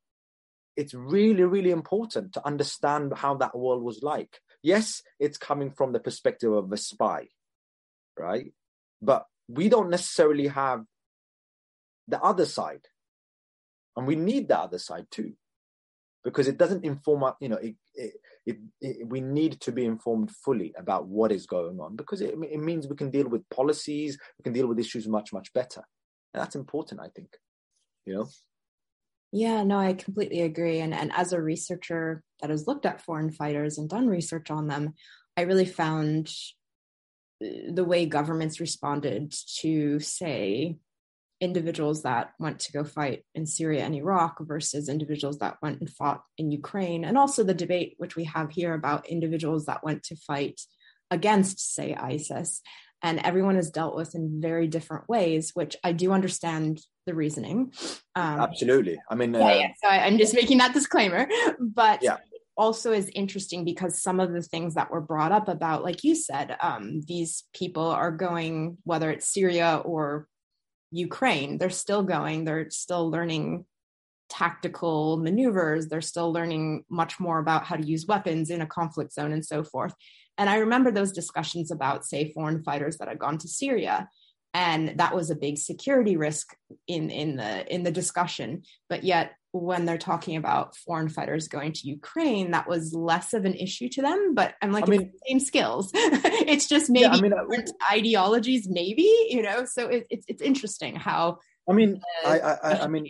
it's 0.76 0.94
really 0.94 1.44
really 1.44 1.72
important 1.72 2.34
to 2.34 2.46
understand 2.46 3.14
how 3.16 3.36
that 3.36 3.58
world 3.58 3.84
was 3.84 4.02
like 4.02 4.40
yes, 4.62 5.02
it's 5.20 5.38
coming 5.38 5.72
from 5.72 5.94
the 5.94 6.00
perspective 6.00 6.52
of 6.52 6.72
a 6.72 6.78
spy, 6.78 7.28
right? 8.18 8.54
But 9.02 9.26
we 9.48 9.70
don't 9.70 9.90
necessarily 9.90 10.48
have 10.48 10.84
the 12.08 12.22
other 12.22 12.46
side. 12.46 12.88
And 13.96 14.08
we 14.08 14.16
need 14.16 14.48
the 14.48 14.58
other 14.58 14.80
side 14.80 15.08
too, 15.12 15.34
because 16.24 16.48
it 16.48 16.58
doesn't 16.58 16.86
inform 16.86 17.24
us, 17.24 17.36
you 17.42 17.50
know, 17.50 17.58
it, 17.58 17.76
it, 17.96 18.14
it, 18.46 18.58
it, 18.80 19.08
we 19.08 19.20
need 19.20 19.60
to 19.62 19.72
be 19.72 19.86
informed 19.86 20.32
fully 20.32 20.74
about 20.78 21.08
what 21.08 21.32
is 21.32 21.46
going 21.46 21.80
on 21.80 21.96
because 21.96 22.22
it, 22.22 22.36
it 22.50 22.60
means 22.60 22.88
we 22.88 22.96
can 22.96 23.12
deal 23.12 23.28
with 23.28 23.50
policies, 23.50 24.18
we 24.38 24.44
can 24.44 24.54
deal 24.54 24.68
with 24.68 24.80
issues 24.80 25.08
much, 25.08 25.34
much 25.34 25.52
better. 25.54 25.84
And 26.34 26.42
that's 26.42 26.56
important, 26.56 27.02
I 27.02 27.10
think, 27.14 27.30
you 28.06 28.14
know? 28.14 28.28
Yeah, 29.32 29.64
no, 29.64 29.78
I 29.78 29.94
completely 29.94 30.42
agree. 30.42 30.80
And 30.80 30.94
and 30.94 31.12
as 31.14 31.34
a 31.34 31.42
researcher 31.42 32.24
that 32.42 32.50
has 32.50 32.68
looked 32.68 32.86
at 32.86 33.02
foreign 33.02 33.32
fighters 33.32 33.78
and 33.78 33.88
done 33.90 34.08
research 34.08 34.50
on 34.50 34.68
them, 34.68 34.94
I 35.38 35.42
really 35.42 35.66
found 35.66 36.32
uh, 37.44 37.48
the 37.72 37.84
way 37.84 38.06
governments 38.06 38.60
responded 38.60 39.34
to 39.62 40.00
say 40.00 40.78
individuals 41.42 42.04
that 42.04 42.32
went 42.40 42.60
to 42.60 42.72
go 42.74 42.84
fight 42.84 43.24
in 43.34 43.46
Syria 43.46 43.86
and 43.86 43.96
Iraq 43.96 44.40
versus 44.42 44.90
individuals 44.90 45.38
that 45.40 45.58
went 45.62 45.80
and 45.80 45.90
fought 45.90 46.22
in 46.38 46.52
Ukraine 46.52 47.06
and 47.06 47.18
also 47.18 47.44
the 47.44 47.54
debate 47.54 47.96
which 47.98 48.18
we 48.18 48.26
have 48.26 48.52
here 48.52 48.74
about 48.74 49.08
individuals 49.08 49.66
that 49.66 49.84
went 49.84 50.04
to 50.04 50.18
fight 50.18 50.60
against 51.12 51.74
say 51.74 51.96
ISIS 51.96 52.62
and 53.02 53.20
everyone 53.20 53.56
is 53.56 53.72
dealt 53.72 53.96
with 53.96 54.16
in 54.16 54.42
very 54.42 54.68
different 54.68 55.08
ways 55.10 55.52
which 55.54 55.76
i 55.84 55.92
do 55.92 56.12
understand 56.12 56.80
the 57.10 57.16
reasoning 57.16 57.72
um, 58.16 58.40
absolutely 58.40 58.98
i 59.10 59.16
mean 59.16 59.34
yeah, 59.34 59.46
uh, 59.46 59.56
yeah. 59.56 59.72
so 59.82 59.90
I, 59.90 60.06
i'm 60.06 60.18
just 60.18 60.34
making 60.34 60.60
that 60.60 60.74
disclaimer 60.74 61.28
but 61.60 62.02
yeah 62.02 62.18
also 62.56 62.92
is 62.92 63.10
interesting 63.16 63.64
because 63.64 64.02
some 64.02 64.20
of 64.20 64.34
the 64.34 64.42
things 64.42 64.74
that 64.74 64.92
were 64.92 65.00
brought 65.00 65.32
up 65.32 65.48
about 65.48 65.82
like 65.82 66.04
you 66.04 66.14
said 66.14 66.58
um, 66.62 67.02
these 67.08 67.46
people 67.54 67.86
are 67.86 68.12
going 68.12 68.78
whether 68.84 69.10
it's 69.10 69.34
syria 69.34 69.82
or 69.86 70.28
ukraine 70.92 71.58
they're 71.58 71.70
still 71.70 72.04
going 72.04 72.44
they're 72.44 72.70
still 72.70 73.10
learning 73.10 73.66
tactical 74.30 75.18
maneuvers. 75.18 75.88
They're 75.88 76.02
still 76.02 76.32
learning 76.32 76.86
much 76.90 77.20
more 77.20 77.40
about 77.40 77.66
how 77.66 77.76
to 77.76 77.86
use 77.86 78.06
weapons 78.06 78.50
in 78.50 78.62
a 78.62 78.68
conflict 78.68 79.14
zone 79.14 79.34
and 79.34 79.46
so 79.46 79.64
forth. 79.64 79.94
And 80.38 80.50
I 80.50 80.58
remember 80.58 80.92
those 80.92 81.12
discussions 81.12 81.72
about, 81.72 82.06
say, 82.06 82.32
foreign 82.32 82.64
fighters 82.64 82.98
that 82.98 83.10
had 83.10 83.20
gone 83.20 83.38
to 83.40 83.48
Syria. 83.48 84.08
And 84.54 85.00
that 85.00 85.16
was 85.16 85.30
a 85.30 85.36
big 85.36 85.58
security 85.58 86.18
risk 86.18 86.56
in, 86.88 87.12
in 87.12 87.36
the 87.36 87.72
in 87.74 87.84
the 87.84 87.92
discussion. 87.92 88.64
But 88.90 89.04
yet 89.04 89.34
when 89.52 89.86
they're 89.86 89.98
talking 89.98 90.36
about 90.36 90.76
foreign 90.76 91.10
fighters 91.10 91.48
going 91.48 91.74
to 91.74 91.88
Ukraine, 91.88 92.52
that 92.52 92.68
was 92.68 92.94
less 92.94 93.34
of 93.34 93.46
an 93.46 93.56
issue 93.56 93.90
to 93.90 94.02
them. 94.02 94.34
But 94.34 94.56
I'm 94.62 94.72
like, 94.72 94.88
I 94.88 94.92
mean, 94.92 95.12
same 95.28 95.40
skills. 95.40 95.92
it's 95.94 96.68
just 96.68 96.90
maybe 96.90 97.04
yeah, 97.04 97.12
I 97.12 97.22
mean, 97.22 97.32
different 97.32 97.70
uh, 97.70 97.94
ideologies, 97.94 98.68
maybe 98.70 99.08
you 99.30 99.42
know. 99.42 99.66
So 99.66 99.88
it, 99.88 100.08
it's 100.10 100.26
it's 100.28 100.42
interesting 100.42 100.96
how. 100.96 101.38
I 101.70 101.74
mean, 101.74 102.02
I 102.26 102.40
I, 102.40 102.80
I 102.82 102.88
mean, 102.88 103.08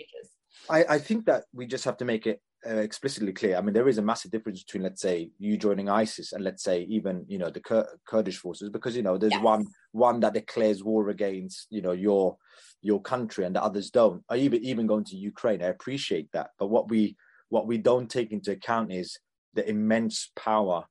I, 0.69 0.85
I 0.89 0.99
think 0.99 1.25
that 1.25 1.45
we 1.53 1.65
just 1.65 1.85
have 1.85 1.97
to 1.97 2.05
make 2.05 2.27
it 2.27 2.41
uh, 2.67 2.75
explicitly 2.75 3.31
clear. 3.31 3.57
I 3.57 3.61
mean, 3.61 3.73
there 3.73 3.87
is 3.87 3.97
a 3.97 4.01
massive 4.01 4.31
difference 4.31 4.63
between, 4.63 4.83
let's 4.83 5.01
say, 5.01 5.31
you 5.39 5.57
joining 5.57 5.89
ISIS 5.89 6.33
and 6.33 6.43
let's 6.43 6.63
say 6.63 6.81
even 6.83 7.25
you 7.27 7.37
know 7.37 7.49
the 7.49 7.59
Kur- 7.59 7.99
Kurdish 8.05 8.37
forces, 8.37 8.69
because 8.69 8.95
you 8.95 9.03
know 9.03 9.17
there's 9.17 9.33
yes. 9.33 9.43
one 9.43 9.67
one 9.91 10.19
that 10.21 10.33
declares 10.33 10.83
war 10.83 11.09
against 11.09 11.67
you 11.69 11.81
know 11.81 11.93
your 11.93 12.37
your 12.81 13.01
country 13.01 13.45
and 13.45 13.55
the 13.55 13.63
others 13.63 13.89
don't. 13.89 14.23
Or 14.29 14.35
even 14.35 14.63
even 14.63 14.87
going 14.87 15.05
to 15.05 15.15
Ukraine, 15.15 15.63
I 15.63 15.67
appreciate 15.67 16.31
that. 16.33 16.51
But 16.57 16.67
what 16.67 16.89
we 16.89 17.15
what 17.49 17.67
we 17.67 17.77
don't 17.77 18.09
take 18.09 18.31
into 18.31 18.51
account 18.51 18.91
is 18.91 19.17
the 19.53 19.67
immense 19.67 20.31
power, 20.35 20.85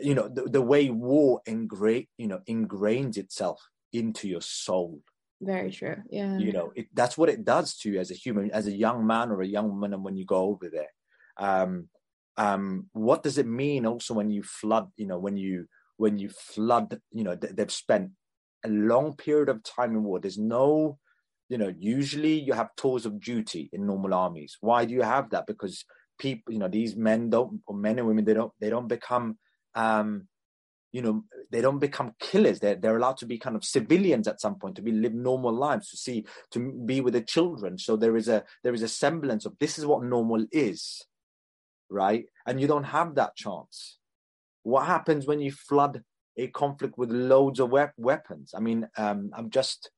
you 0.00 0.14
know, 0.14 0.28
the, 0.28 0.42
the 0.42 0.62
way 0.62 0.90
war 0.90 1.40
ingra- 1.48 2.08
you 2.16 2.28
know 2.28 2.40
ingrains 2.48 3.16
itself 3.16 3.60
into 3.92 4.28
your 4.28 4.40
soul 4.40 5.00
very 5.40 5.70
true. 5.70 5.96
Yeah. 6.10 6.38
You 6.38 6.52
know, 6.52 6.72
it, 6.74 6.86
that's 6.94 7.18
what 7.18 7.28
it 7.28 7.44
does 7.44 7.76
to 7.78 7.90
you 7.90 8.00
as 8.00 8.10
a 8.10 8.14
human, 8.14 8.50
as 8.50 8.66
a 8.66 8.72
young 8.72 9.06
man 9.06 9.30
or 9.30 9.42
a 9.42 9.46
young 9.46 9.68
woman 9.68 9.92
and 9.94 10.04
when 10.04 10.16
you 10.16 10.24
go 10.24 10.42
over 10.42 10.68
there. 10.70 10.90
Um, 11.36 11.88
um, 12.36 12.86
what 12.92 13.22
does 13.22 13.38
it 13.38 13.46
mean 13.46 13.86
also 13.86 14.14
when 14.14 14.30
you 14.30 14.42
flood, 14.42 14.88
you 14.96 15.06
know, 15.06 15.18
when 15.18 15.36
you, 15.36 15.66
when 15.96 16.18
you 16.18 16.28
flood, 16.28 17.00
you 17.12 17.24
know, 17.24 17.36
they've 17.36 17.70
spent 17.70 18.10
a 18.64 18.68
long 18.68 19.14
period 19.14 19.48
of 19.48 19.62
time 19.62 19.92
in 19.92 20.02
war. 20.02 20.18
There's 20.18 20.38
no, 20.38 20.98
you 21.48 21.58
know, 21.58 21.72
usually 21.78 22.40
you 22.40 22.54
have 22.54 22.74
tours 22.76 23.06
of 23.06 23.20
duty 23.20 23.70
in 23.72 23.86
normal 23.86 24.14
armies. 24.14 24.56
Why 24.60 24.86
do 24.86 24.94
you 24.94 25.02
have 25.02 25.30
that? 25.30 25.46
Because 25.46 25.84
people, 26.18 26.52
you 26.52 26.58
know, 26.58 26.68
these 26.68 26.96
men 26.96 27.30
don't, 27.30 27.60
or 27.66 27.76
men 27.76 27.98
and 27.98 28.08
women, 28.08 28.24
they 28.24 28.34
don't, 28.34 28.52
they 28.60 28.70
don't 28.70 28.88
become, 28.88 29.38
um, 29.74 30.26
you 30.94 31.02
know 31.02 31.24
they 31.50 31.60
don't 31.60 31.78
become 31.88 32.14
killers. 32.20 32.58
They're, 32.60 32.76
they're 32.76 32.96
allowed 32.96 33.18
to 33.18 33.26
be 33.26 33.38
kind 33.38 33.56
of 33.56 33.64
civilians 33.64 34.26
at 34.28 34.40
some 34.40 34.56
point 34.60 34.76
to 34.76 34.82
be 34.82 34.92
live 34.92 35.14
normal 35.14 35.52
lives 35.52 35.90
to 35.90 35.96
see 35.96 36.24
to 36.52 36.58
be 36.90 37.00
with 37.00 37.14
their 37.14 37.22
children. 37.36 37.78
So 37.78 37.96
there 37.96 38.16
is 38.16 38.28
a 38.28 38.44
there 38.62 38.74
is 38.74 38.82
a 38.82 38.88
semblance 39.02 39.44
of 39.44 39.54
this 39.58 39.78
is 39.78 39.86
what 39.86 40.02
normal 40.02 40.46
is 40.52 41.04
right? 41.90 42.24
And 42.46 42.60
you 42.60 42.66
don't 42.66 42.84
have 42.84 43.14
that 43.14 43.36
chance. 43.36 43.98
What 44.62 44.86
happens 44.86 45.26
when 45.26 45.40
you 45.40 45.52
flood 45.52 46.02
a 46.36 46.48
conflict 46.48 46.98
with 46.98 47.10
loads 47.10 47.60
of 47.60 47.70
we- 47.70 47.96
weapons? 47.96 48.52
I 48.56 48.60
mean 48.60 48.88
um, 48.96 49.30
i've 49.36 49.50
just 49.50 49.90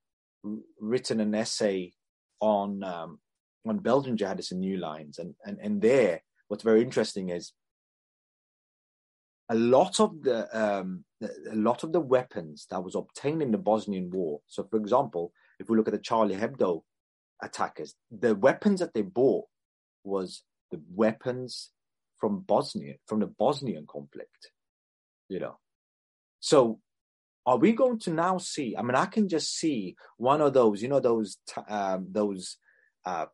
written 0.81 1.21
an 1.21 1.35
essay 1.35 1.93
on 2.41 2.85
um, 2.85 3.19
on 3.67 3.79
belgian 3.79 4.17
jihadists 4.17 4.53
and 4.53 4.61
new 4.61 4.77
lines 4.77 5.19
and 5.19 5.35
and 5.45 5.59
and 5.63 5.81
there 5.81 6.21
what's 6.49 6.63
very 6.63 6.83
interesting 6.83 7.31
is 7.31 7.53
a 9.49 9.55
lot 9.55 10.01
of 10.01 10.23
the 10.23 10.49
um, 10.57 11.05
a 11.23 11.55
lot 11.55 11.85
of 11.85 11.93
the 11.93 12.01
weapons 12.01 12.67
that 12.71 12.83
was 12.83 12.95
obtained 12.95 13.43
in 13.43 13.53
the 13.53 13.59
Bosnian 13.59 14.11
War. 14.11 14.41
So, 14.47 14.65
for 14.65 14.77
example, 14.77 15.33
if 15.59 15.69
we 15.69 15.77
look 15.77 15.89
at 15.89 15.93
the 15.93 15.99
Charlie 15.99 16.37
Hebdo 16.37 16.83
attackers, 17.43 17.95
the 18.11 18.35
weapons 18.35 18.81
that 18.81 18.93
they 18.93 19.03
bought 19.03 19.47
was 20.05 20.43
the 20.71 20.81
weapons 20.93 21.71
from 22.19 22.41
Bosnia, 22.41 22.95
from 23.07 23.21
the 23.21 23.27
Bosnian 23.27 23.87
conflict. 23.87 24.51
You 25.29 25.41
know, 25.41 25.59
so 26.41 26.81
are 27.45 27.59
we 27.59 27.73
going 27.73 28.01
to 28.01 28.11
now 28.11 28.39
see? 28.39 28.77
I 28.77 28.83
mean, 28.83 28.97
I 28.97 29.07
can 29.07 29.29
just 29.29 29.57
see 29.57 29.97
one 30.17 30.41
of 30.41 30.53
those, 30.55 30.83
you 30.83 30.89
know, 30.89 31.01
those 31.01 31.37
um, 31.69 32.09
those 32.11 32.57
uh, 33.05 33.27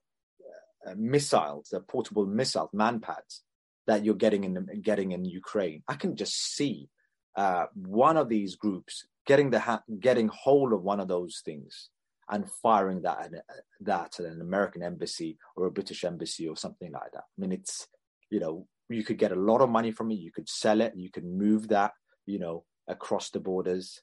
uh, 0.86 0.94
missiles, 0.96 1.68
the 1.70 1.80
portable 1.80 2.26
missiles, 2.26 2.70
manpads 2.74 3.40
that 3.86 4.04
you're 4.04 4.14
getting 4.14 4.44
in 4.44 4.80
getting 4.82 5.12
in 5.12 5.24
Ukraine. 5.24 5.82
I 5.88 5.94
can 5.94 6.16
just 6.16 6.54
see 6.54 6.88
uh, 7.36 7.66
one 7.74 8.16
of 8.16 8.28
these 8.28 8.56
groups 8.56 9.06
getting 9.26 9.50
the 9.50 9.60
ha- 9.60 9.82
getting 10.00 10.28
hold 10.28 10.72
of 10.72 10.82
one 10.82 11.00
of 11.00 11.08
those 11.08 11.42
things 11.44 11.90
and 12.30 12.50
firing 12.62 13.02
that 13.02 13.18
at, 13.24 13.32
that 13.80 14.20
at 14.20 14.26
an 14.26 14.40
American 14.40 14.82
embassy 14.82 15.38
or 15.56 15.66
a 15.66 15.70
British 15.70 16.04
embassy 16.04 16.48
or 16.48 16.56
something 16.56 16.92
like 16.92 17.12
that. 17.12 17.24
I 17.24 17.40
mean, 17.40 17.52
it's 17.52 17.88
you 18.30 18.40
know 18.40 18.66
you 18.88 19.04
could 19.04 19.18
get 19.18 19.32
a 19.32 19.36
lot 19.36 19.60
of 19.60 19.70
money 19.70 19.90
from 19.90 20.10
it. 20.10 20.18
You 20.18 20.32
could 20.32 20.48
sell 20.48 20.80
it. 20.80 20.92
You 20.96 21.10
could 21.10 21.24
move 21.24 21.68
that 21.68 21.92
you 22.26 22.38
know 22.38 22.64
across 22.88 23.30
the 23.30 23.40
borders. 23.40 24.00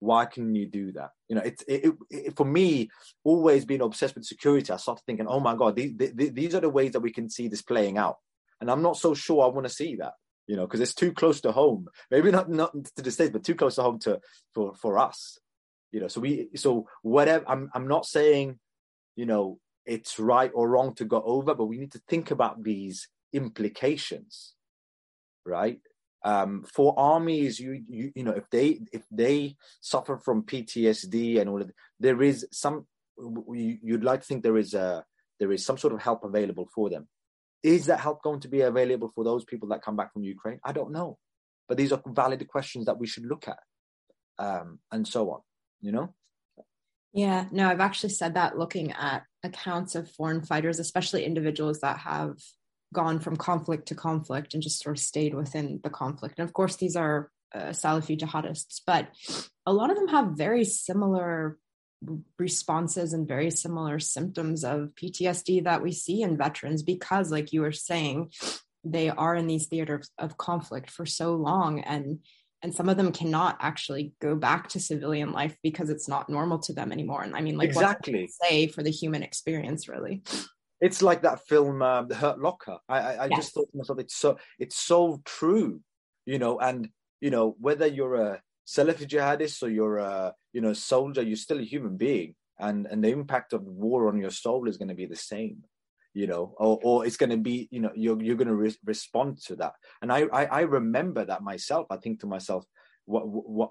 Why 0.00 0.24
can 0.24 0.52
you 0.56 0.66
do 0.66 0.90
that? 0.92 1.10
You 1.28 1.36
know, 1.36 1.42
it's 1.42 1.62
it, 1.68 1.84
it, 1.84 1.94
it, 2.10 2.36
for 2.36 2.44
me 2.44 2.90
always 3.22 3.64
being 3.64 3.82
obsessed 3.82 4.16
with 4.16 4.24
security. 4.24 4.72
I 4.72 4.76
started 4.76 5.04
thinking, 5.06 5.28
oh 5.28 5.38
my 5.38 5.54
god, 5.54 5.76
these, 5.76 5.92
these 5.96 6.56
are 6.56 6.60
the 6.60 6.68
ways 6.68 6.90
that 6.92 7.00
we 7.00 7.12
can 7.12 7.30
see 7.30 7.46
this 7.46 7.62
playing 7.62 7.98
out 7.98 8.16
and 8.62 8.70
I'm 8.70 8.80
not 8.80 8.96
so 8.96 9.12
sure 9.12 9.42
I 9.42 9.48
want 9.48 9.66
to 9.66 9.72
see 9.72 9.96
that, 9.96 10.12
you 10.46 10.54
know, 10.54 10.66
because 10.66 10.80
it's 10.80 10.94
too 10.94 11.12
close 11.12 11.40
to 11.40 11.50
home. 11.50 11.88
Maybe 12.12 12.30
not 12.30 12.48
not 12.48 12.72
to 12.94 13.02
the 13.02 13.10
states, 13.10 13.32
but 13.32 13.42
too 13.42 13.56
close 13.56 13.74
to 13.74 13.82
home 13.82 13.98
to 14.00 14.20
for 14.54 14.74
for 14.76 15.00
us. 15.00 15.38
You 15.90 16.00
know, 16.00 16.08
so 16.08 16.20
we 16.20 16.48
so 16.54 16.86
whatever. 17.02 17.44
I'm 17.48 17.70
I'm 17.74 17.88
not 17.88 18.06
saying, 18.06 18.60
you 19.16 19.26
know, 19.26 19.58
it's 19.84 20.20
right 20.20 20.52
or 20.54 20.68
wrong 20.68 20.94
to 20.94 21.04
go 21.04 21.20
over, 21.24 21.56
but 21.56 21.66
we 21.66 21.76
need 21.76 21.90
to 21.92 22.02
think 22.08 22.30
about 22.30 22.62
these 22.62 23.08
implications, 23.32 24.54
right? 25.44 25.80
Um, 26.24 26.62
for 26.62 26.94
armies, 26.96 27.58
you, 27.58 27.82
you 27.88 28.12
you 28.14 28.22
know, 28.22 28.30
if 28.30 28.48
they 28.50 28.78
if 28.92 29.02
they 29.10 29.56
suffer 29.80 30.18
from 30.18 30.44
PTSD 30.44 31.40
and 31.40 31.50
all 31.50 31.62
of, 31.62 31.72
there 31.98 32.22
is 32.22 32.46
some. 32.52 32.86
You'd 33.52 34.04
like 34.04 34.20
to 34.20 34.26
think 34.26 34.44
there 34.44 34.56
is 34.56 34.72
a 34.72 35.04
there 35.40 35.50
is 35.50 35.66
some 35.66 35.78
sort 35.78 35.94
of 35.94 36.00
help 36.00 36.22
available 36.22 36.68
for 36.72 36.88
them. 36.88 37.08
Is 37.62 37.86
that 37.86 38.00
help 38.00 38.22
going 38.22 38.40
to 38.40 38.48
be 38.48 38.62
available 38.62 39.10
for 39.14 39.24
those 39.24 39.44
people 39.44 39.68
that 39.68 39.82
come 39.82 39.96
back 39.96 40.12
from 40.12 40.24
Ukraine? 40.24 40.60
I 40.64 40.72
don't 40.72 40.92
know. 40.92 41.18
But 41.68 41.76
these 41.78 41.92
are 41.92 42.02
valid 42.06 42.46
questions 42.48 42.86
that 42.86 42.98
we 42.98 43.06
should 43.06 43.24
look 43.24 43.46
at 43.48 43.58
um, 44.38 44.80
and 44.90 45.06
so 45.06 45.30
on, 45.30 45.40
you 45.80 45.92
know? 45.92 46.14
Yeah, 47.12 47.46
no, 47.52 47.68
I've 47.68 47.80
actually 47.80 48.10
said 48.10 48.34
that 48.34 48.58
looking 48.58 48.92
at 48.92 49.24
accounts 49.44 49.94
of 49.94 50.10
foreign 50.10 50.42
fighters, 50.42 50.78
especially 50.78 51.24
individuals 51.24 51.80
that 51.80 51.98
have 51.98 52.36
gone 52.92 53.20
from 53.20 53.36
conflict 53.36 53.88
to 53.88 53.94
conflict 53.94 54.54
and 54.54 54.62
just 54.62 54.82
sort 54.82 54.96
of 54.96 55.02
stayed 55.02 55.34
within 55.34 55.80
the 55.82 55.90
conflict. 55.90 56.38
And 56.38 56.48
of 56.48 56.52
course, 56.52 56.76
these 56.76 56.96
are 56.96 57.30
uh, 57.54 57.70
Salafi 57.70 58.18
jihadists, 58.18 58.80
but 58.86 59.08
a 59.66 59.72
lot 59.72 59.90
of 59.90 59.96
them 59.96 60.08
have 60.08 60.36
very 60.36 60.64
similar 60.64 61.58
responses 62.38 63.12
and 63.12 63.28
very 63.28 63.50
similar 63.50 63.98
symptoms 63.98 64.64
of 64.64 64.90
PTSD 65.00 65.64
that 65.64 65.82
we 65.82 65.92
see 65.92 66.22
in 66.22 66.36
veterans 66.36 66.82
because, 66.82 67.30
like 67.30 67.52
you 67.52 67.60
were 67.60 67.72
saying, 67.72 68.32
they 68.84 69.08
are 69.08 69.34
in 69.36 69.46
these 69.46 69.66
theaters 69.66 70.10
of 70.18 70.36
conflict 70.36 70.90
for 70.90 71.06
so 71.06 71.34
long 71.34 71.80
and 71.80 72.18
and 72.64 72.72
some 72.72 72.88
of 72.88 72.96
them 72.96 73.10
cannot 73.10 73.56
actually 73.58 74.12
go 74.20 74.36
back 74.36 74.68
to 74.68 74.78
civilian 74.78 75.32
life 75.32 75.56
because 75.64 75.90
it's 75.90 76.08
not 76.08 76.30
normal 76.30 76.60
to 76.60 76.72
them 76.72 76.92
anymore. 76.92 77.22
And 77.22 77.34
i 77.34 77.40
mean 77.40 77.56
like 77.56 77.68
exactly. 77.68 78.28
say 78.42 78.66
for 78.68 78.82
the 78.82 78.90
human 78.90 79.22
experience 79.22 79.88
really? 79.88 80.22
It's 80.80 81.00
like 81.00 81.22
that 81.22 81.46
film 81.46 81.80
uh, 81.80 82.02
the 82.02 82.16
hurt 82.16 82.40
locker. 82.40 82.78
I 82.88 82.98
i, 82.98 83.12
I 83.12 83.26
yes. 83.26 83.38
just 83.38 83.54
thought 83.54 83.70
to 83.70 83.78
myself 83.78 83.98
it's 83.98 84.16
so 84.16 84.38
it's 84.58 84.76
so 84.76 85.22
true 85.24 85.80
you 86.26 86.38
know 86.38 86.58
and 86.58 86.88
you 87.20 87.30
know 87.30 87.56
whether 87.60 87.86
you're 87.86 88.16
a 88.16 88.40
Salafi 88.66 89.06
jihadist 89.06 89.62
or 89.62 89.68
you're 89.68 89.98
a 89.98 90.34
you 90.52 90.60
know 90.60 90.72
soldier, 90.72 91.22
you're 91.22 91.36
still 91.36 91.58
a 91.58 91.64
human 91.64 91.96
being, 91.96 92.34
and 92.58 92.86
and 92.86 93.02
the 93.02 93.08
impact 93.08 93.52
of 93.52 93.62
war 93.64 94.08
on 94.08 94.18
your 94.18 94.30
soul 94.30 94.68
is 94.68 94.76
going 94.76 94.88
to 94.88 94.94
be 94.94 95.06
the 95.06 95.16
same, 95.16 95.64
you 96.14 96.26
know, 96.26 96.54
or 96.58 96.78
or 96.82 97.06
it's 97.06 97.16
going 97.16 97.30
to 97.30 97.36
be 97.36 97.68
you 97.70 97.80
know 97.80 97.90
you're 97.94 98.22
you're 98.22 98.36
going 98.36 98.48
to 98.48 98.54
re- 98.54 98.76
respond 98.84 99.38
to 99.46 99.56
that. 99.56 99.74
And 100.00 100.12
I, 100.12 100.26
I 100.32 100.44
I 100.44 100.60
remember 100.60 101.24
that 101.24 101.42
myself. 101.42 101.86
I 101.90 101.96
think 101.96 102.20
to 102.20 102.26
myself, 102.26 102.64
what 103.04 103.24
what 103.26 103.70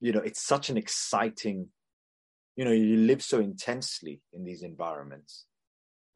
you 0.00 0.12
know, 0.12 0.20
it's 0.20 0.44
such 0.44 0.68
an 0.68 0.76
exciting, 0.76 1.68
you 2.56 2.64
know, 2.64 2.72
you 2.72 2.96
live 2.96 3.22
so 3.22 3.38
intensely 3.38 4.20
in 4.32 4.44
these 4.44 4.64
environments 4.64 5.46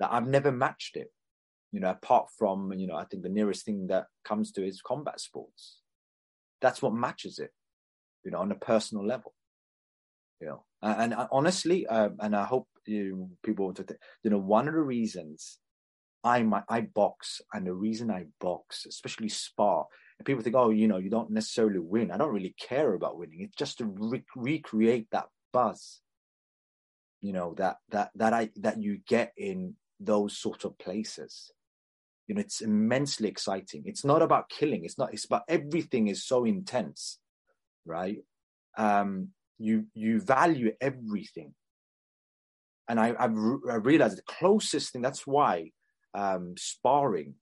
that 0.01 0.13
I've 0.13 0.27
never 0.27 0.51
matched 0.51 0.97
it. 0.97 1.13
You 1.71 1.79
know, 1.81 1.91
apart 1.91 2.27
from 2.37 2.73
you 2.73 2.89
know, 2.89 2.97
I 2.97 3.05
think 3.05 3.23
the 3.23 3.29
nearest 3.29 3.65
thing 3.65 3.87
that 3.87 4.07
comes 4.25 4.51
to 4.53 4.67
is 4.67 4.83
combat 4.83 5.21
sports. 5.21 5.79
That's 6.61 6.83
what 6.83 6.95
matches 6.95 7.39
it 7.39 7.53
you 8.27 8.33
know, 8.33 8.41
on 8.41 8.53
a 8.53 8.57
personal 8.57 9.07
level. 9.07 9.33
You 10.41 10.49
know, 10.49 10.65
and, 10.83 11.15
and 11.15 11.29
honestly, 11.33 11.87
um, 11.87 12.17
and 12.21 12.37
I 12.37 12.45
hope 12.45 12.69
you 12.85 13.31
people 13.43 13.73
to, 13.73 13.85
th- 13.85 14.01
you 14.23 14.31
know, 14.31 14.39
one 14.39 14.69
of 14.69 14.75
the 14.75 14.83
reasons 14.83 15.59
I 16.23 16.43
my, 16.43 16.63
I 16.69 16.81
box, 16.83 17.41
and 17.55 17.67
the 17.67 17.73
reason 17.73 18.11
I 18.11 18.27
box, 18.41 18.85
especially 18.85 19.29
spar, 19.29 19.87
and 20.19 20.27
people 20.27 20.43
think, 20.43 20.57
oh, 20.57 20.71
you 20.71 20.89
know, 20.89 20.99
you 20.99 21.09
don't 21.09 21.31
necessarily 21.31 21.79
win. 21.79 22.11
I 22.11 22.19
don't 22.19 22.35
really 22.35 22.55
care 22.61 22.95
about 22.95 23.17
winning. 23.17 23.41
It's 23.43 23.57
just 23.57 23.79
to 23.79 23.87
re- 23.87 24.25
recreate 24.35 25.07
that 25.13 25.27
buzz, 25.53 26.01
you 27.23 27.33
know, 27.33 27.55
that 27.59 27.77
that 27.91 28.11
that 28.17 28.33
I 28.35 28.51
that 28.57 28.83
you 28.83 28.99
get 29.09 29.33
in 29.37 29.77
those 30.01 30.37
sort 30.37 30.65
of 30.65 30.77
places. 30.79 31.51
You 32.27 32.35
know, 32.35 32.41
it's 32.41 32.61
immensely 32.61 33.29
exciting. 33.29 33.85
It's 33.87 34.05
not 34.05 34.21
about 34.21 34.51
killing. 34.51 34.85
It's 34.85 34.99
not. 34.99 35.15
It's 35.15 35.27
about 35.27 35.45
everything 35.49 36.09
is 36.09 36.27
so 36.27 36.45
intense, 36.45 37.21
right? 37.87 38.19
Um, 38.77 39.29
you 39.59 39.87
you 39.95 40.21
value 40.21 40.73
everything, 40.81 41.55
and 42.89 43.01
I 43.01 43.15
I've, 43.19 43.37
I 43.71 43.77
realized 43.77 44.19
the 44.19 44.23
closest 44.23 44.93
thing. 44.93 45.03
That's 45.03 45.27
why 45.27 45.71
um, 46.15 46.55
sparring 46.59 47.35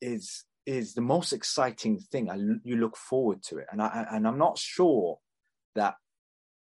is 0.00 0.44
is 0.66 0.94
the 0.94 1.00
most 1.00 1.32
exciting 1.32 1.98
thing. 1.98 2.30
I, 2.30 2.36
you 2.64 2.76
look 2.76 2.96
forward 2.96 3.42
to 3.44 3.58
it, 3.58 3.66
and 3.70 3.80
I 3.80 4.06
and 4.10 4.26
I'm 4.26 4.38
not 4.38 4.58
sure 4.58 5.18
that 5.74 5.94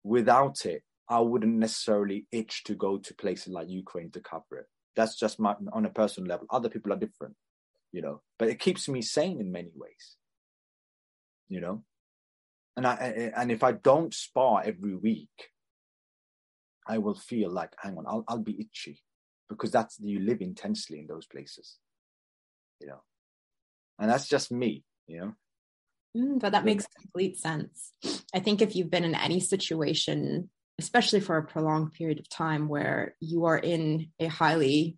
without 0.03 0.65
it, 0.65 0.83
I 1.09 1.19
wouldn't 1.19 1.57
necessarily 1.57 2.27
itch 2.31 2.63
to 2.65 2.75
go 2.75 2.97
to 2.97 3.13
places 3.15 3.53
like 3.53 3.69
Ukraine 3.69 4.11
to 4.11 4.19
cover 4.19 4.57
it. 4.59 4.67
That's 4.95 5.17
just 5.17 5.39
my 5.39 5.55
on 5.71 5.85
a 5.85 5.89
personal 5.89 6.29
level. 6.29 6.47
Other 6.49 6.69
people 6.69 6.93
are 6.93 6.97
different, 6.99 7.35
you 7.91 8.01
know. 8.01 8.21
But 8.39 8.49
it 8.49 8.59
keeps 8.59 8.87
me 8.87 9.01
sane 9.01 9.39
in 9.39 9.51
many 9.51 9.71
ways, 9.75 10.15
you 11.49 11.61
know. 11.61 11.83
And 12.75 12.87
I 12.87 13.31
and 13.35 13.51
if 13.51 13.63
I 13.63 13.73
don't 13.73 14.13
spar 14.13 14.63
every 14.65 14.95
week, 14.95 15.51
I 16.87 16.97
will 16.97 17.15
feel 17.15 17.51
like, 17.51 17.73
hang 17.77 17.97
on, 17.97 18.05
I'll 18.07 18.23
I'll 18.27 18.39
be 18.39 18.59
itchy, 18.59 19.01
because 19.49 19.71
that's 19.71 19.99
you 19.99 20.19
live 20.19 20.41
intensely 20.41 20.99
in 20.99 21.07
those 21.07 21.27
places, 21.27 21.77
you 22.79 22.87
know. 22.87 23.01
And 23.99 24.09
that's 24.09 24.27
just 24.27 24.51
me, 24.51 24.83
you 25.07 25.19
know. 25.19 25.33
Mm, 26.17 26.39
but 26.39 26.51
that 26.51 26.65
makes 26.65 26.87
complete 26.99 27.37
sense. 27.37 27.91
I 28.33 28.39
think 28.39 28.61
if 28.61 28.75
you've 28.75 28.91
been 28.91 29.03
in 29.03 29.15
any 29.15 29.39
situation, 29.39 30.49
especially 30.79 31.19
for 31.19 31.37
a 31.37 31.45
prolonged 31.45 31.93
period 31.93 32.19
of 32.19 32.29
time 32.29 32.67
where 32.67 33.15
you 33.19 33.45
are 33.45 33.57
in 33.57 34.07
a 34.19 34.27
highly 34.27 34.97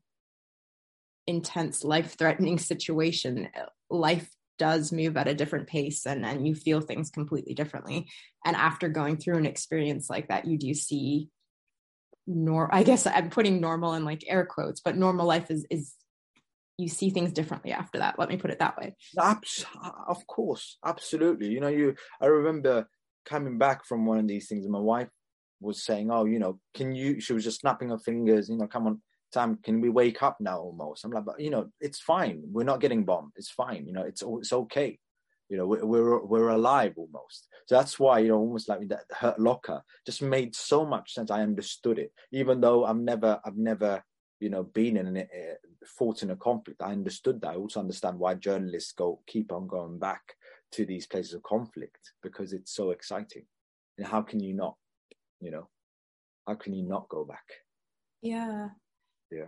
intense, 1.28 1.84
life 1.84 2.16
threatening 2.18 2.58
situation, 2.72 3.50
life 3.90 4.30
does 4.58 4.92
move 4.92 5.18
at 5.18 5.28
a 5.28 5.34
different 5.34 5.68
pace 5.68 6.06
and, 6.06 6.26
and 6.26 6.48
you 6.48 6.56
feel 6.56 6.82
things 6.82 7.10
completely 7.10 7.54
differently. 7.54 8.08
And 8.46 8.56
after 8.56 8.90
going 8.90 9.18
through 9.18 9.38
an 9.38 9.46
experience 9.46 10.10
like 10.10 10.30
that, 10.30 10.46
you 10.46 10.58
do 10.58 10.74
see 10.74 11.30
nor 12.28 12.74
I 12.74 12.84
guess 12.84 13.06
I'm 13.06 13.30
putting 13.30 13.62
normal 13.62 13.94
in 13.94 14.04
like 14.04 14.24
air 14.28 14.46
quotes, 14.46 14.82
but 14.82 14.98
normal 14.98 15.28
life 15.28 15.52
is 15.52 15.66
is 15.70 15.94
you 16.78 16.90
see 16.90 17.10
things 17.10 17.32
differently 17.32 17.72
after 17.72 18.00
that. 18.00 18.20
Let 18.20 18.30
me 18.30 18.38
put 18.38 18.52
it 18.52 18.60
that 18.60 18.78
way. 18.78 18.96
Uh, 19.82 19.92
of 20.08 20.26
course, 20.28 20.78
absolutely. 20.84 21.48
You 21.48 21.60
know, 21.60 21.68
you. 21.70 21.96
I 22.20 22.26
remember 22.26 22.90
coming 23.26 23.58
back 23.58 23.86
from 23.86 24.06
one 24.06 24.18
of 24.20 24.28
these 24.28 24.48
things, 24.48 24.66
and 24.66 24.74
my 24.74 24.80
wife 24.80 25.10
was 25.62 25.84
saying, 25.84 26.12
"Oh, 26.12 26.26
you 26.26 26.40
know, 26.40 26.60
can 26.74 26.96
you?" 26.96 27.20
She 27.20 27.34
was 27.34 27.44
just 27.44 27.62
snapping 27.62 27.90
her 27.90 28.00
fingers. 28.00 28.50
You 28.50 28.58
know, 28.58 28.68
come 28.68 28.88
on, 28.88 29.02
Tam, 29.36 29.60
can 29.64 29.82
we 29.82 29.90
wake 29.90 30.24
up 30.24 30.38
now? 30.40 30.60
Almost. 30.60 31.04
I'm 31.04 31.12
like, 31.12 31.26
but 31.26 31.40
you 31.40 31.50
know, 31.50 31.70
it's 31.80 32.00
fine. 32.00 32.42
We're 32.52 32.64
not 32.64 32.80
getting 32.80 33.04
bombed. 33.04 33.34
It's 33.36 33.52
fine. 33.52 33.86
You 33.86 33.94
know, 33.94 34.04
it's 34.04 34.24
it's 34.26 34.54
okay. 34.54 34.98
You 35.50 35.58
know, 35.58 35.68
we're 35.68 36.26
we're, 36.26 36.50
alive 36.50 36.94
almost. 36.98 37.48
So 37.68 37.76
that's 37.76 38.00
why 38.00 38.20
you 38.20 38.30
know, 38.30 38.38
almost 38.40 38.68
like 38.68 38.88
that 38.88 39.04
hurt 39.12 39.40
locker 39.40 39.84
just 40.06 40.22
made 40.22 40.56
so 40.56 40.86
much 40.86 41.14
sense. 41.14 41.30
I 41.30 41.42
understood 41.42 42.00
it, 42.00 42.12
even 42.32 42.62
though 42.62 42.86
I've 42.86 42.98
never 42.98 43.40
I've 43.46 43.58
never 43.58 44.04
you 44.40 44.50
know 44.50 44.64
been 44.64 44.98
in 44.98 45.18
a 45.18 45.28
fought 45.86 46.24
in 46.24 46.32
a 46.32 46.36
conflict 46.36 46.82
i 46.82 46.92
understood 46.92 47.40
that 47.40 47.52
i 47.52 47.56
also 47.56 47.80
understand 47.80 48.20
why 48.20 48.34
journalists 48.34 48.92
go 48.92 49.22
keep 49.28 49.52
on 49.52 49.66
going 49.66 49.98
back 49.98 50.22
to 50.72 50.86
these 50.86 51.08
places 51.08 51.34
of 51.34 51.44
conflict 51.44 52.12
because 52.22 52.52
it's 52.52 52.76
so 52.76 52.92
exciting 52.92 53.46
and 53.98 54.06
how 54.06 54.22
can 54.22 54.40
you 54.40 54.54
not 54.54 54.76
you 55.40 55.52
know 55.52 55.70
how 56.46 56.54
can 56.54 56.74
you 56.74 56.84
not 56.84 57.08
go 57.08 57.24
back 57.24 57.46
yeah 58.22 58.68
yeah. 59.32 59.48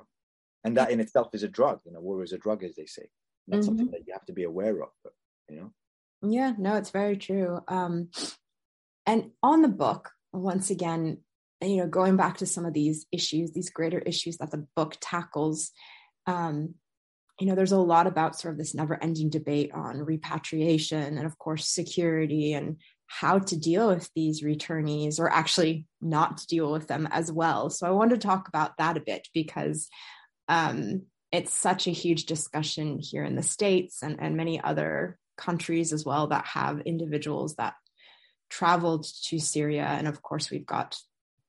And 0.63 0.75
that 0.78 0.91
in 0.91 0.99
itself 0.99 1.30
is 1.34 1.43
a 1.43 1.47
drug 1.47 1.80
you 1.86 1.93
know 1.93 1.99
war 1.99 2.23
is 2.23 2.34
a 2.34 2.38
drug 2.38 2.63
as 2.63 2.75
they 2.75 2.86
say. 2.86 3.07
That's 3.47 3.65
mm-hmm. 3.65 3.78
something 3.78 3.91
that 3.91 4.07
you 4.07 4.13
have 4.13 4.25
to 4.25 4.34
be 4.34 4.43
aware 4.43 4.82
of 4.82 4.89
but, 5.03 5.13
you 5.49 5.57
know. 5.57 5.71
Yeah 6.21 6.53
no 6.57 6.75
it's 6.75 6.91
very 6.91 7.17
true. 7.17 7.59
Um 7.67 8.09
and 9.05 9.32
on 9.41 9.61
the 9.61 9.69
book 9.69 10.11
once 10.34 10.69
again 10.69 11.19
you 11.61 11.78
know 11.78 11.88
going 11.88 12.17
back 12.17 12.38
to 12.38 12.45
some 12.45 12.65
of 12.65 12.73
these 12.73 13.05
issues 13.11 13.51
these 13.51 13.69
greater 13.69 13.99
issues 13.99 14.38
that 14.38 14.51
the 14.51 14.67
book 14.75 14.95
tackles 15.01 15.71
um, 16.28 16.75
you 17.39 17.47
know 17.47 17.55
there's 17.55 17.71
a 17.71 17.78
lot 17.78 18.07
about 18.07 18.39
sort 18.39 18.53
of 18.53 18.57
this 18.57 18.75
never 18.75 19.01
ending 19.01 19.30
debate 19.30 19.71
on 19.73 19.99
repatriation 19.99 21.17
and 21.17 21.25
of 21.25 21.38
course 21.38 21.67
security 21.67 22.53
and 22.53 22.78
how 23.08 23.39
to 23.39 23.58
deal 23.58 23.88
with 23.88 24.10
these 24.16 24.43
returnees 24.43 25.20
or 25.20 25.32
actually 25.32 25.86
not 26.01 26.38
to 26.38 26.47
deal 26.47 26.72
with 26.72 26.88
them 26.88 27.08
as 27.12 27.32
well. 27.32 27.70
So 27.70 27.88
i 27.88 27.91
want 27.91 28.12
to 28.12 28.18
talk 28.18 28.47
about 28.47 28.78
that 28.78 28.97
a 28.97 29.01
bit 29.01 29.28
because 29.34 29.89
um, 30.49 31.03
it's 31.32 31.53
such 31.53 31.88
a 31.88 31.91
huge 31.91 32.26
discussion 32.26 32.99
here 32.99 33.24
in 33.24 33.36
the 33.36 33.43
states 33.43 34.03
and, 34.03 34.18
and 34.20 34.38
many 34.38 34.62
other 34.62 35.18
countries 35.38 35.93
as 35.93 36.05
well 36.05 36.28
that 36.28 36.45
have 36.45 36.82
individuals 36.82 37.55
that 37.55 37.76
traveled 38.49 39.05
to 39.26 39.39
syria. 39.39 39.86
And 39.86 40.08
of 40.08 40.22
course 40.22 40.49
we've 40.49 40.66
got 40.66 40.97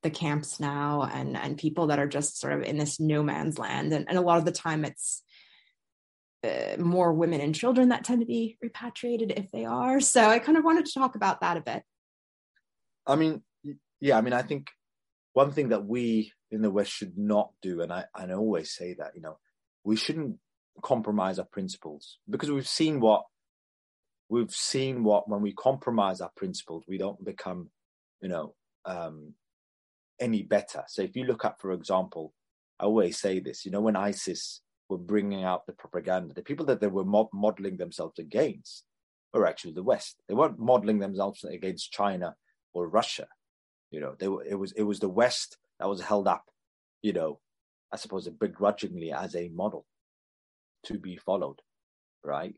the 0.03 0.11
camps 0.11 0.61
now 0.61 1.09
and 1.13 1.37
and 1.37 1.59
people 1.59 1.89
that 1.89 1.99
are 1.99 2.07
just 2.07 2.39
sort 2.39 2.53
of 2.53 2.63
in 2.63 2.79
this 2.79 3.01
no 3.01 3.23
man's 3.23 3.59
land. 3.59 3.93
And, 3.93 4.09
and 4.09 4.19
a 4.19 4.23
lot 4.23 4.39
of 4.39 4.45
the 4.45 4.53
time 4.53 4.85
it's 4.85 5.23
uh, 6.45 6.76
more 6.78 7.12
women 7.12 7.41
and 7.41 7.55
children 7.55 7.89
that 7.89 8.05
tend 8.05 8.20
to 8.20 8.26
be 8.26 8.57
repatriated 8.62 9.32
if 9.36 9.51
they 9.51 9.64
are 9.64 10.01
so 10.01 10.28
i 10.28 10.39
kind 10.39 10.59
of 10.59 10.64
wanted 10.64 10.86
to 10.86 10.93
talk 10.93 11.14
about 11.14 11.41
that 11.41 11.57
a 11.57 11.61
bit 11.61 11.82
i 13.07 13.16
mean 13.16 13.43
yeah 14.01 14.16
i 14.16 14.20
mean 14.20 14.32
i 14.32 14.43
think 14.43 14.70
one 15.32 15.51
thing 15.51 15.70
that 15.70 15.84
we 15.84 16.32
in 16.51 16.62
the 16.62 16.70
west 16.70 16.91
should 16.91 17.16
not 17.18 17.51
do 17.62 17.80
and 17.80 17.93
i 17.93 18.05
and 18.16 18.30
i 18.30 18.34
always 18.34 18.70
say 18.70 18.95
that 18.95 19.12
you 19.14 19.20
know 19.20 19.39
we 19.84 19.97
shouldn't 19.97 20.36
compromise 20.82 21.39
our 21.39 21.45
principles 21.47 22.18
because 22.30 22.51
we've 22.51 22.68
seen 22.68 23.01
what 23.01 23.24
we've 24.28 24.53
seen 24.53 25.03
what 25.03 25.28
when 25.28 25.43
we 25.43 25.53
compromise 25.53 26.20
our 26.20 26.30
principles 26.36 26.84
we 26.86 26.99
don't 26.99 27.24
become 27.24 27.68
you 28.20 28.28
know 28.28 28.55
um, 28.84 29.34
any 30.20 30.43
better. 30.43 30.84
So 30.89 31.03
if 31.03 31.16
you 31.16 31.24
look 31.24 31.45
at, 31.45 31.61
for 31.61 31.72
example, 31.72 32.32
I 32.80 32.84
always 32.84 33.18
say 33.18 33.41
this, 33.41 33.64
you 33.64 33.70
know, 33.70 33.80
when 33.80 33.97
ISIS 33.97 34.61
were 34.89 34.99
bringing 34.99 35.45
out 35.45 35.66
the 35.66 35.72
propaganda, 35.72 36.34
the 36.34 36.43
people 36.43 36.66
that 36.66 36.80
they 36.80 36.86
were 36.86 37.05
mod- 37.05 37.28
modeling 37.32 37.76
themselves 37.76 38.18
against 38.18 38.84
were 39.32 39.47
actually 39.47 39.72
the 39.72 39.82
West. 39.82 40.16
They 40.28 40.34
weren't 40.34 40.59
modeling 40.59 40.99
themselves 40.99 41.45
against 41.45 41.93
China 41.93 42.34
or 42.72 42.89
Russia. 42.89 43.28
You 43.91 44.01
know, 44.01 44.14
they 44.18 44.28
were, 44.28 44.45
it 44.45 44.55
was 44.55 44.72
it 44.72 44.82
was 44.82 45.01
the 45.01 45.09
West 45.09 45.59
that 45.78 45.89
was 45.89 46.01
held 46.01 46.28
up, 46.28 46.45
you 47.03 47.12
know, 47.12 47.41
I 47.93 47.97
suppose 47.97 48.28
begrudgingly 48.28 49.12
as 49.12 49.34
a 49.34 49.49
model 49.49 49.86
to 50.84 50.99
be 50.99 51.16
followed, 51.16 51.61
right? 52.24 52.55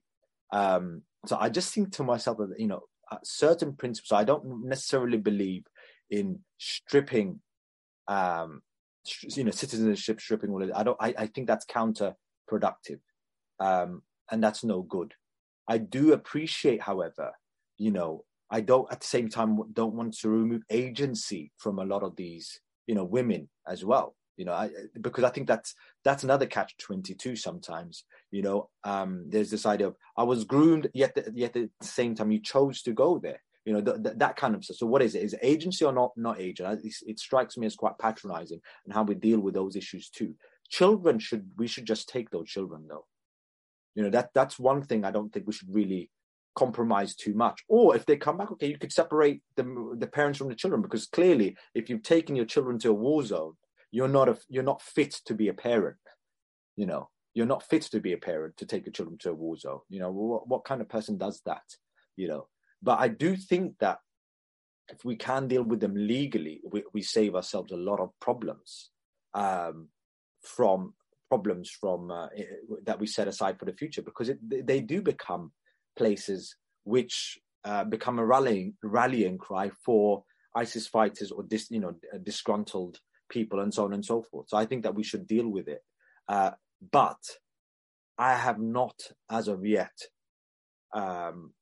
Um, 0.53 1.03
so 1.27 1.37
I 1.39 1.49
just 1.49 1.73
think 1.73 1.93
to 1.93 2.03
myself 2.03 2.39
that 2.39 2.59
you 2.59 2.67
know 2.67 2.83
certain 3.23 3.75
principles. 3.75 4.13
I 4.13 4.25
don't 4.25 4.65
necessarily 4.65 5.19
believe 5.19 5.65
in 6.11 6.41
stripping 6.59 7.41
um, 8.09 8.63
you 9.37 9.45
know, 9.45 9.51
citizenship 9.51 10.21
stripping 10.21 10.51
all 10.51 10.63
of 10.63 10.69
it. 10.69 10.75
I 10.75 10.83
don't. 10.83 10.97
I, 11.01 11.15
I 11.19 11.27
think 11.27 11.47
that's 11.47 11.67
counterproductive, 11.67 13.01
um, 13.59 14.03
and 14.31 14.43
that's 14.43 14.65
no 14.65 14.83
good. 14.83 15.15
I 15.69 15.79
do 15.79 16.13
appreciate, 16.13 16.83
however, 16.83 17.33
you 17.79 17.91
know, 17.91 18.25
I 18.51 18.61
don't 18.61 18.91
at 18.93 19.01
the 19.01 19.07
same 19.07 19.29
time 19.29 19.59
don't 19.73 19.95
want 19.95 20.15
to 20.19 20.29
remove 20.29 20.63
agency 20.71 21.53
from 21.59 21.79
a 21.79 21.85
lot 21.85 22.03
of 22.03 22.17
these, 22.17 22.61
you 22.87 22.95
know, 22.95 23.05
women 23.05 23.49
as 23.67 23.85
well. 23.85 24.17
You 24.37 24.47
know, 24.47 24.53
I, 24.53 24.71
because 25.01 25.25
I 25.25 25.31
think 25.31 25.47
that's 25.47 25.75
that's 26.03 26.25
another 26.25 26.47
catch 26.47 26.77
twenty 26.79 27.15
two. 27.15 27.37
Sometimes, 27.37 28.05
you 28.31 28.43
know, 28.43 28.71
um, 28.85 29.27
there's 29.29 29.51
this 29.51 29.67
idea 29.67 29.89
of 29.89 29.97
I 30.17 30.23
was 30.23 30.45
groomed, 30.45 30.89
yet 30.95 31.17
yet 31.35 31.57
at 31.57 31.69
the 31.81 31.87
same 31.87 32.15
time 32.15 32.31
you 32.31 32.41
chose 32.41 32.83
to 32.83 32.93
go 32.93 33.19
there 33.19 33.41
you 33.65 33.73
know, 33.73 33.81
th- 33.81 34.03
th- 34.03 34.19
that 34.19 34.37
kind 34.37 34.55
of 34.55 34.65
stuff. 34.65 34.79
So 34.79 34.87
what 34.87 35.03
is 35.03 35.15
it? 35.15 35.23
Is 35.23 35.35
it 35.35 35.41
agency 35.43 35.85
or 35.85 35.93
not, 35.93 36.13
not 36.17 36.41
agent? 36.41 36.85
It, 36.85 36.95
it 37.07 37.19
strikes 37.19 37.57
me 37.57 37.67
as 37.67 37.77
quite 37.77 37.99
patronizing 37.99 38.61
and 38.85 38.95
how 38.95 39.03
we 39.03 39.15
deal 39.15 39.41
with 39.41 39.55
those 39.55 39.77
issues 39.77 40.09
too. 40.09 40.35
Children 40.69 41.19
should, 41.19 41.51
we 41.57 41.67
should 41.67 41.85
just 41.85 42.09
take 42.09 42.31
those 42.31 42.49
children 42.49 42.87
though. 42.89 43.07
You 43.95 44.05
know, 44.05 44.11
that 44.11 44.31
that's 44.35 44.59
one 44.59 44.83
thing 44.83 45.05
I 45.05 45.11
don't 45.11 45.33
think 45.33 45.47
we 45.47 45.53
should 45.53 45.75
really 45.75 46.11
compromise 46.55 47.15
too 47.15 47.35
much. 47.35 47.63
Or 47.69 47.97
if 47.97 48.07
they 48.07 48.17
come 48.17 48.39
back, 48.39 48.51
okay, 48.53 48.69
you 48.69 48.79
could 48.79 48.93
separate 48.93 49.43
the, 49.57 49.97
the 49.99 50.07
parents 50.07 50.39
from 50.39 50.49
the 50.49 50.55
children 50.55 50.83
because 50.83 51.07
clearly 51.07 51.57
if 51.75 51.91
you've 51.91 52.03
taken 52.03 52.37
your 52.37 52.45
children 52.47 52.79
to 52.81 52.91
a 52.91 52.95
war 52.95 53.23
zone, 53.25 53.55
you're 53.91 54.09
not 54.09 54.29
a, 54.29 54.39
you're 54.49 54.63
not 54.63 54.83
fit 54.83 55.13
to 55.27 55.35
be 55.35 55.49
a 55.49 55.55
parent. 55.55 55.97
You 56.77 56.87
know, 56.87 57.09
you're 57.35 57.47
not 57.47 57.65
fit 57.65 57.83
to 57.83 58.01
be 58.01 58.13
a 58.13 58.19
parent 58.19 58.57
to 58.59 58.67
take 58.67 58.87
your 58.87 58.93
children 58.93 59.19
to 59.19 59.31
a 59.31 59.35
war 59.35 59.57
zone. 59.57 59.81
You 59.89 60.01
know, 60.01 60.11
what, 60.11 60.49
what 60.49 60.65
kind 60.65 60.81
of 60.81 60.89
person 60.89 61.19
does 61.19 61.43
that? 61.47 61.63
You 62.17 62.29
know, 62.29 62.47
but 62.83 63.01
I 63.01 63.09
do 63.09 63.37
think 63.37 63.75
that 63.81 63.99
if 64.89 65.05
we 65.05 65.17
can 65.17 65.49
deal 65.49 65.63
with 65.63 65.81
them 65.81 65.95
legally, 65.95 66.61
we, 66.71 66.85
we 66.93 67.03
save 67.03 67.35
ourselves 67.35 67.73
a 67.73 67.77
lot 67.77 68.01
of 68.01 68.11
problems 68.21 68.91
um, 69.35 69.89
from 70.43 70.95
problems 71.29 71.71
from 71.71 72.11
uh, 72.11 72.29
that 72.85 72.99
we 72.99 73.07
set 73.07 73.29
aside 73.29 73.59
for 73.59 73.65
the 73.65 73.73
future 73.73 74.03
because 74.03 74.29
it, 74.31 74.39
they 74.67 74.81
do 74.81 75.01
become 75.01 75.53
places 75.97 76.57
which 76.85 77.39
uh, 77.65 77.85
become 77.85 78.19
a 78.19 78.25
rallying 78.27 78.75
rallying 78.83 79.39
cry 79.39 79.71
for 79.85 80.25
ISIS 80.57 80.89
fighters 80.89 81.31
or 81.31 81.45
dis, 81.45 81.71
you 81.71 81.81
know 81.81 81.95
disgruntled 82.25 82.99
people 83.29 83.61
and 83.61 83.73
so 83.73 83.85
on 83.85 83.93
and 83.93 84.05
so 84.05 84.23
forth. 84.23 84.49
So 84.49 84.57
I 84.57 84.67
think 84.67 84.83
that 84.83 84.95
we 84.95 85.05
should 85.05 85.27
deal 85.27 85.49
with 85.49 85.69
it 85.69 85.83
Uh, 86.29 86.53
but 86.93 87.23
I 88.19 88.35
have 88.35 88.59
not, 88.61 88.95
as 89.31 89.49
of 89.49 89.67
yet, 89.67 89.97
um, 90.95 91.53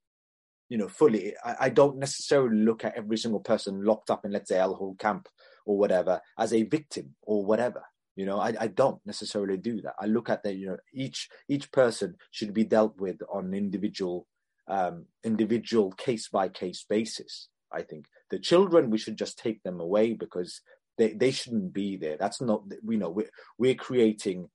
you 0.69 0.79
know, 0.79 0.89
fully. 0.89 1.35
I, 1.45 1.57
I, 1.61 1.69
don't 1.69 1.99
necessarily 1.99 2.59
look 2.59 2.85
at 2.85 2.97
every 2.97 3.17
single 3.17 3.41
person 3.41 3.85
locked 3.85 4.11
up 4.11 4.25
in, 4.25 4.33
let's 4.33 4.49
say, 4.49 4.59
Al-Hol 4.59 4.97
camp 4.99 5.29
or 5.65 5.79
whatever, 5.79 6.21
as 6.39 6.53
a 6.53 6.63
victim 6.63 7.15
or 7.23 7.45
whatever. 7.45 7.83
You 8.17 8.27
know, 8.27 8.41
I, 8.41 8.55
I 8.59 8.67
don't 8.67 9.01
necessarily 9.07 9.57
do 9.57 9.81
that. 9.83 9.95
I 9.99 10.07
look 10.07 10.29
at 10.29 10.43
that. 10.43 10.57
You 10.57 10.67
know, 10.67 10.77
each 10.93 11.29
each 11.49 11.71
person 11.71 12.17
should 12.33 12.53
be 12.53 12.65
dealt 12.65 12.99
with 12.99 13.21
on 13.33 13.55
individual 13.55 14.27
um, 14.67 15.07
individual 15.23 15.93
case 15.93 16.29
by 16.29 16.49
case 16.49 16.85
basis. 16.89 17.49
I 17.73 17.83
think 17.83 18.07
the 18.31 18.39
children 18.39 18.91
we 18.91 18.99
should 18.99 19.17
just 19.17 19.39
take 19.39 19.63
them 19.63 19.79
away 19.79 20.15
because 20.15 20.63
they, 20.97 21.13
they 21.13 21.31
shouldn't 21.31 21.73
be 21.73 21.97
there. 21.97 22.17
That's 22.17 22.41
not 22.41 22.65
you 22.89 22.99
know 22.99 23.11
we're 23.11 23.31
we're 23.57 23.77
creating 23.77 24.49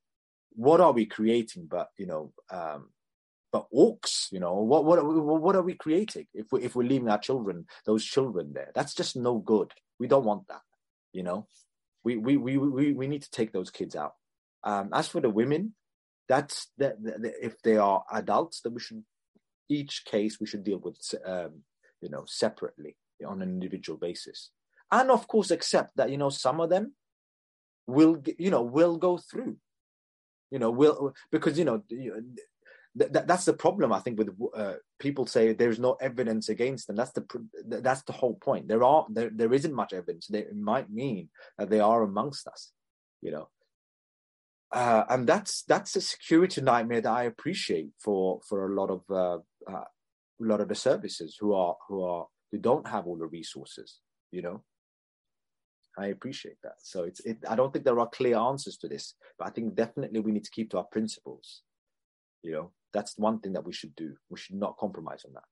what 0.55 0.82
are 0.82 0.91
we 0.91 1.05
creating? 1.05 1.68
But 1.70 1.89
you 1.97 2.05
know, 2.05 2.34
um, 2.49 2.89
but 3.54 3.68
orcs, 3.74 4.32
you 4.32 4.39
know, 4.39 4.56
what 4.56 4.84
what 4.84 5.06
what 5.06 5.56
are 5.56 5.62
we 5.62 5.76
creating 5.76 6.26
if 6.34 6.51
we 6.51 6.64
if 6.64 6.76
we're 6.76 6.88
leaving 6.88 7.08
our 7.08 7.20
children, 7.20 7.68
those 7.86 8.04
children 8.04 8.51
there? 8.54 8.72
That's 8.74 8.95
just 8.95 9.16
no 9.16 9.38
good. 9.38 9.72
We 9.99 10.08
don't 10.08 10.26
want 10.26 10.47
that. 10.47 10.64
You 11.14 11.22
know, 11.22 11.47
we 12.04 12.18
we 12.18 12.36
we 12.36 12.58
we, 12.58 12.93
we 12.93 13.08
need 13.08 13.22
to 13.22 13.32
take 13.32 13.54
those 13.54 13.70
kids 13.70 13.95
out. 13.95 14.16
Um, 14.64 14.89
as 14.91 15.08
for 15.08 15.22
the 15.22 15.30
women, 15.30 15.76
that's 16.28 16.72
that, 16.80 16.95
if 17.41 17.62
they 17.62 17.78
are 17.78 18.04
adults, 18.12 18.62
then 18.62 18.74
we 18.74 18.80
should 18.80 19.04
each 19.70 20.04
case 20.06 20.39
we 20.39 20.47
should 20.47 20.64
deal 20.64 20.80
with 20.80 20.97
um, 21.24 21.62
you 22.01 22.10
know 22.10 22.24
separately 22.26 22.97
on 23.26 23.41
an 23.41 23.49
individual 23.49 23.97
basis 23.97 24.49
and 24.91 25.10
of 25.10 25.28
course 25.28 25.51
accept 25.51 25.95
that 25.95 26.10
you 26.10 26.18
know 26.18 26.30
some 26.30 26.60
of 26.60 26.70
them 26.70 26.93
will 27.88 28.22
you 28.38 28.51
know 28.51 28.62
will 28.62 28.97
go 28.97 29.18
through 29.18 29.56
you 30.51 30.60
know 30.60 30.70
will 30.70 31.14
because 31.32 31.58
you 31.58 31.66
know 31.66 31.82
that, 32.96 33.28
that's 33.28 33.46
the 33.46 33.54
problem 33.54 33.91
i 33.91 34.00
think 34.00 34.20
with 34.20 34.30
uh, 34.56 34.74
people 35.00 35.26
say 35.26 35.54
there's 35.54 35.80
no 35.80 35.94
evidence 36.00 36.50
against 36.50 36.88
them. 36.88 36.96
That's 36.96 37.12
the 37.12 37.26
that's 37.82 38.04
the 38.04 38.14
whole 38.14 38.36
point. 38.36 38.68
There 38.68 38.84
are 38.84 39.06
there, 39.10 39.32
there 39.34 39.54
isn't 39.54 39.74
much 39.74 39.94
evidence. 39.94 40.28
They, 40.28 40.39
it 40.39 40.56
might 40.56 40.89
mean 40.89 41.30
that 41.58 41.70
they 41.70 41.80
are 41.80 42.04
amongst 42.04 42.48
us 42.48 42.72
you 43.24 43.32
know? 43.32 43.48
Uh, 44.72 45.06
and 45.10 45.26
that's 45.26 45.64
that's 45.64 45.96
a 45.96 46.02
security 46.02 46.60
nightmare 46.60 47.00
that 47.00 47.12
i 47.12 47.24
appreciate 47.24 47.89
for 48.04 48.39
for 48.48 48.66
a 48.66 48.74
lot 48.74 48.89
of 48.89 49.02
uh, 49.12 49.38
uh 49.72 49.86
a 50.41 50.46
lot 50.52 50.60
of 50.60 50.68
the 50.68 50.76
services 50.76 51.38
who 51.39 51.54
are 51.54 51.76
who 51.88 52.04
are 52.04 52.26
who 52.52 52.58
don't 52.58 52.88
have 52.88 53.06
all 53.06 53.16
the 53.16 53.28
resources 53.28 54.00
you 54.34 54.41
know? 54.41 54.64
I 55.96 56.08
appreciate 56.08 56.58
that. 56.64 56.78
So 56.80 57.04
it's 57.04 57.20
it, 57.20 57.38
I 57.48 57.56
don't 57.56 57.72
think 57.72 57.86
there 57.86 58.00
are 58.00 58.10
clear 58.10 58.36
answers 58.36 58.78
to 58.78 58.88
this, 58.88 59.14
but 59.38 59.48
I 59.48 59.52
think 59.52 59.76
definitely 59.76 60.22
we 60.22 60.32
need 60.32 60.44
to 60.44 60.50
keep 60.50 60.72
to 60.72 60.80
our 60.80 60.86
principles. 60.86 61.62
You 62.41 62.52
know, 62.54 62.72
that's 62.94 63.18
one 63.18 63.39
thing 63.39 63.54
that 63.54 63.66
we 63.66 63.74
should 63.74 63.96
do. 63.96 64.16
We 64.30 64.38
should 64.38 64.56
not 64.56 64.78
compromise 64.78 65.26
on 65.26 65.34
that. 65.34 65.44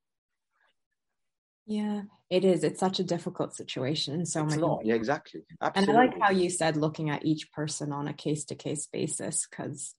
Yeah, 1.65 2.01
it 2.29 2.43
is. 2.43 2.63
It's 2.63 2.79
such 2.79 2.99
a 2.99 3.03
difficult 3.03 3.55
situation. 3.55 4.25
So 4.25 4.43
it's 4.43 4.51
many. 4.51 4.61
Not. 4.61 4.85
Yeah, 4.85 4.95
exactly. 4.95 5.41
Absolutely. 5.61 5.93
And 5.93 6.01
I 6.01 6.05
like 6.05 6.21
how 6.21 6.31
you 6.31 6.49
said 6.49 6.75
looking 6.75 7.09
at 7.09 7.25
each 7.25 7.51
person 7.51 7.91
on 7.91 8.07
a 8.07 8.13
case 8.13 8.45
to 8.45 8.55
case 8.55 8.87
basis 8.87 9.47
because 9.49 9.95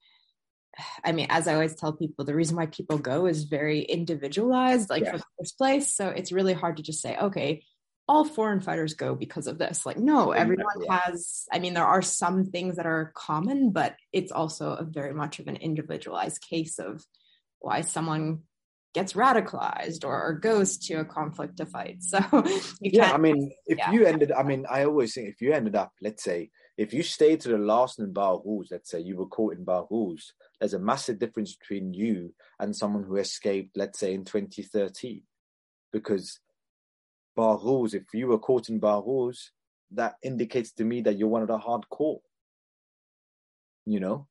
I 1.04 1.12
mean, 1.12 1.26
as 1.28 1.46
I 1.46 1.54
always 1.54 1.74
tell 1.74 1.92
people, 1.92 2.24
the 2.24 2.34
reason 2.34 2.56
why 2.56 2.66
people 2.66 2.98
go 2.98 3.26
is 3.26 3.44
very 3.44 3.82
individualized, 3.82 4.88
like 4.90 5.04
yeah. 5.04 5.12
for 5.12 5.18
the 5.18 5.24
first 5.38 5.58
place. 5.58 5.94
So 5.94 6.08
it's 6.08 6.32
really 6.32 6.54
hard 6.54 6.78
to 6.78 6.82
just 6.82 7.02
say, 7.02 7.16
okay, 7.16 7.62
all 8.08 8.24
foreign 8.24 8.60
fighters 8.60 8.94
go 8.94 9.14
because 9.14 9.46
of 9.46 9.58
this. 9.58 9.86
Like, 9.86 9.98
no, 9.98 10.32
everyone 10.32 10.84
has, 10.88 11.44
I 11.52 11.58
mean, 11.58 11.74
there 11.74 11.86
are 11.86 12.02
some 12.02 12.46
things 12.46 12.76
that 12.76 12.86
are 12.86 13.12
common, 13.14 13.70
but 13.70 13.96
it's 14.12 14.32
also 14.32 14.72
a 14.72 14.84
very 14.84 15.14
much 15.14 15.38
of 15.38 15.46
an 15.46 15.56
individualized 15.56 16.40
case 16.40 16.78
of 16.78 17.04
why 17.62 17.80
someone 17.80 18.42
gets 18.94 19.14
radicalized 19.14 20.04
or, 20.04 20.22
or 20.22 20.32
goes 20.34 20.76
to 20.76 20.94
a 20.94 21.04
conflict 21.04 21.56
to 21.56 21.66
fight. 21.66 22.02
So, 22.02 22.18
yeah, 22.80 23.12
I 23.12 23.18
mean, 23.18 23.52
if 23.66 23.78
yeah. 23.78 23.90
you 23.92 24.04
ended, 24.04 24.32
I 24.32 24.42
mean, 24.42 24.66
I 24.70 24.84
always 24.84 25.14
think 25.14 25.28
if 25.28 25.40
you 25.40 25.52
ended 25.52 25.74
up, 25.74 25.92
let's 26.02 26.22
say, 26.22 26.50
if 26.76 26.92
you 26.92 27.02
stayed 27.02 27.40
to 27.40 27.48
the 27.48 27.58
last 27.58 27.98
in 27.98 28.12
Baghuz, 28.12 28.66
let's 28.70 28.90
say 28.90 29.00
you 29.00 29.16
were 29.16 29.26
caught 29.26 29.54
in 29.54 29.64
Baghuz, 29.64 30.32
there's 30.58 30.74
a 30.74 30.78
massive 30.78 31.18
difference 31.18 31.54
between 31.54 31.94
you 31.94 32.34
and 32.58 32.74
someone 32.74 33.04
who 33.04 33.16
escaped, 33.16 33.76
let's 33.76 33.98
say, 33.98 34.14
in 34.14 34.24
2013. 34.24 35.22
Because 35.92 36.40
Baghuz, 37.36 37.94
if 37.94 38.04
you 38.12 38.28
were 38.28 38.38
caught 38.38 38.68
in 38.68 38.80
Baghuz, 38.80 39.50
that 39.92 40.14
indicates 40.22 40.72
to 40.72 40.84
me 40.84 41.02
that 41.02 41.18
you're 41.18 41.28
one 41.28 41.42
of 41.42 41.48
the 41.48 41.58
hardcore. 41.58 42.20
You 43.84 44.00
know, 44.00 44.28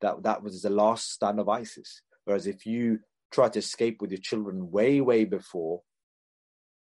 that 0.00 0.22
that 0.24 0.42
was 0.42 0.62
the 0.62 0.70
last 0.70 1.12
stand 1.12 1.40
of 1.40 1.48
ISIS. 1.48 2.02
Whereas 2.28 2.46
if 2.46 2.66
you 2.66 3.00
try 3.32 3.48
to 3.48 3.58
escape 3.58 4.02
with 4.02 4.10
your 4.10 4.20
children 4.20 4.70
way, 4.70 5.00
way 5.00 5.24
before, 5.24 5.80